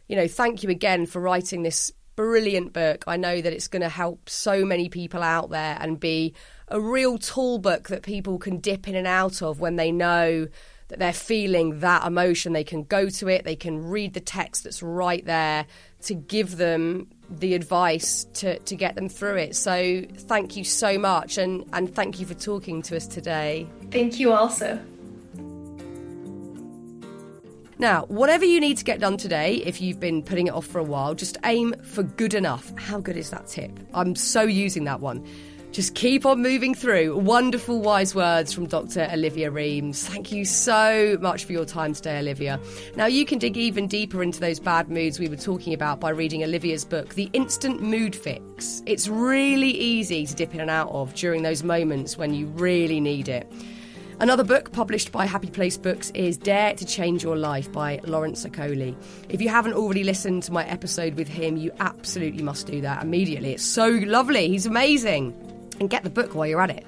you 0.09 0.17
know, 0.17 0.29
thank 0.29 0.63
you 0.63 0.71
again 0.71 1.07
for 1.07 1.21
writing 1.21 1.63
this 1.63 1.93
brilliant 2.17 2.73
book. 2.73 3.05
I 3.07 3.17
know 3.17 3.41
that 3.41 3.53
it's 3.53 3.69
going 3.69 3.83
to 3.83 3.89
help 3.89 4.29
so 4.29 4.65
many 4.65 4.89
people 4.89 5.23
out 5.23 5.51
there 5.51 5.79
and 5.81 5.99
be 5.99 6.35
a 6.73 6.81
real 6.81 7.19
tool 7.19 7.59
book 7.59 7.89
that 7.89 8.03
people 8.03 8.39
can 8.39 8.59
dip 8.59 8.89
in 8.89 8.97
and 8.97 9.07
out 9.07 9.43
of 9.43 9.61
when 9.61 9.77
they 9.77 9.93
know 9.93 10.49
that 10.89 10.99
they're 10.99 11.13
feeling 11.13 11.81
that 11.81 12.05
emotion. 12.05 12.55
They 12.55 12.65
can 12.65 12.83
go 12.83 13.09
to 13.11 13.29
it, 13.29 13.45
they 13.45 13.57
can 13.57 13.89
read 13.89 14.15
the 14.15 14.21
text 14.21 14.65
that's 14.65 14.83
right 14.83 15.25
there 15.25 15.67
to 16.03 16.15
give 16.15 16.57
them 16.57 17.09
the 17.31 17.55
advice 17.55 18.25
to, 18.35 18.59
to 18.59 18.75
get 18.75 18.95
them 18.95 19.09
through 19.09 19.37
it. 19.37 19.55
So 19.55 20.03
thank 20.15 20.57
you 20.57 20.65
so 20.65 20.99
much 20.99 21.39
and, 21.39 21.65
and 21.73 21.95
thank 21.95 22.19
you 22.19 22.27
for 22.27 22.35
talking 22.35 22.83
to 22.83 22.97
us 22.97 23.07
today. 23.07 23.69
Thank 23.91 24.19
you 24.19 24.33
also. 24.33 24.81
Now, 27.79 28.05
whatever 28.07 28.45
you 28.45 28.61
need 28.61 28.79
to 28.79 28.85
get 28.85 29.01
done 29.01 29.17
today, 29.17 29.57
if 29.57 29.81
you've 29.81 29.99
been 29.99 30.23
putting 30.23 30.47
it 30.47 30.55
off 30.55 30.67
for 30.67 30.79
a 30.79 30.85
while, 30.85 31.15
just 31.15 31.37
aim 31.45 31.75
for 31.83 32.03
good 32.03 32.33
enough. 32.33 32.73
How 32.79 33.01
good 33.01 33.17
is 33.17 33.31
that 33.31 33.49
tip? 33.49 33.79
I'm 33.93 34.15
so 34.15 34.43
using 34.43 34.85
that 34.85 35.01
one. 35.01 35.27
Just 35.73 35.95
keep 35.95 36.27
on 36.27 36.43
moving 36.43 36.75
through. 36.75 37.17
Wonderful 37.17 37.81
wise 37.81 38.15
words 38.15 38.53
from 38.53 38.67
Dr. 38.67 39.09
Olivia 39.11 39.51
Remes. 39.51 40.05
Thank 40.05 40.31
you 40.31 40.45
so 40.45 41.17
much 41.23 41.47
for 41.47 41.53
your 41.53 41.65
time 41.65 41.95
today, 41.95 42.19
Olivia. 42.19 42.61
Now, 42.95 43.07
you 43.07 43.25
can 43.25 43.39
dig 43.39 43.57
even 43.57 43.87
deeper 43.87 44.23
into 44.23 44.39
those 44.39 44.61
bad 44.61 44.91
moods 44.91 45.19
we 45.19 45.29
were 45.29 45.37
talking 45.37 45.73
about 45.73 45.99
by 45.99 46.11
reading 46.11 46.45
Olivia's 46.45 46.85
book, 46.85 47.15
The 47.15 47.31
Instant 47.33 47.83
Mood 47.83 48.15
Fix. 48.15 48.83
It's 48.85 49.09
really 49.09 49.71
easy 49.71 50.27
to 50.27 50.35
dip 50.35 50.53
in 50.53 50.61
and 50.61 50.69
out 50.69 50.91
of 50.91 51.15
during 51.15 51.43
those 51.43 51.63
moments 51.63 52.19
when 52.19 52.35
you 52.35 52.49
really 52.49 53.01
need 53.01 53.31
it. 53.31 53.51
Another 54.21 54.45
book 54.45 54.73
published 54.73 55.11
by 55.11 55.25
Happy 55.25 55.49
Place 55.49 55.79
Books 55.79 56.11
is 56.11 56.37
Dare 56.37 56.75
to 56.75 56.85
Change 56.85 57.25
Your 57.25 57.39
Life 57.39 57.73
by 57.73 57.99
Lawrence 58.05 58.45
Okolie. 58.45 58.95
If 59.31 59.41
you 59.41 59.49
haven't 59.49 59.73
already 59.73 60.05
listened 60.05 60.43
to 60.43 60.53
my 60.53 60.67
episode 60.67 61.15
with 61.15 61.29
him, 61.29 61.57
you 61.57 61.73
absolutely 61.81 62.43
must 62.43 62.67
do 62.67 62.83
that 62.83 63.03
immediately. 63.03 63.55
It's 63.55 63.65
so 63.65 63.89
lovely. 63.89 64.49
He's 64.49 64.67
amazing 64.67 65.52
and 65.83 65.91
get 65.91 66.05
the 66.05 66.11
book 66.11 66.35
while 66.35 66.47
you're 66.47 66.61
at 66.61 66.71
it. 66.71 66.87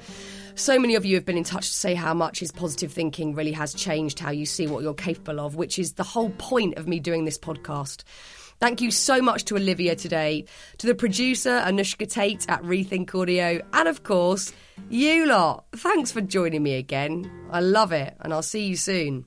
So 0.54 0.78
many 0.78 0.94
of 0.94 1.04
you 1.04 1.16
have 1.16 1.24
been 1.24 1.36
in 1.36 1.42
touch 1.42 1.68
to 1.68 1.74
say 1.74 1.94
how 1.94 2.14
much 2.14 2.38
his 2.38 2.52
positive 2.52 2.92
thinking 2.92 3.34
really 3.34 3.50
has 3.52 3.74
changed 3.74 4.20
how 4.20 4.30
you 4.30 4.46
see 4.46 4.68
what 4.68 4.84
you're 4.84 4.94
capable 4.94 5.40
of, 5.40 5.56
which 5.56 5.80
is 5.80 5.94
the 5.94 6.04
whole 6.04 6.30
point 6.30 6.78
of 6.78 6.86
me 6.86 7.00
doing 7.00 7.24
this 7.24 7.36
podcast. 7.36 8.04
Thank 8.60 8.80
you 8.80 8.92
so 8.92 9.20
much 9.20 9.46
to 9.46 9.56
Olivia 9.56 9.96
today, 9.96 10.44
to 10.78 10.86
the 10.86 10.94
producer 10.94 11.60
Anushka 11.64 12.08
Tate 12.08 12.48
at 12.48 12.62
Rethink 12.62 13.12
Audio, 13.20 13.60
and 13.72 13.88
of 13.88 14.04
course, 14.04 14.52
you 14.88 15.26
lot. 15.26 15.64
Thanks 15.72 16.12
for 16.12 16.20
joining 16.20 16.62
me 16.62 16.74
again. 16.74 17.28
I 17.50 17.58
love 17.58 17.90
it, 17.90 18.14
and 18.20 18.32
I'll 18.32 18.42
see 18.42 18.64
you 18.64 18.76
soon. 18.76 19.26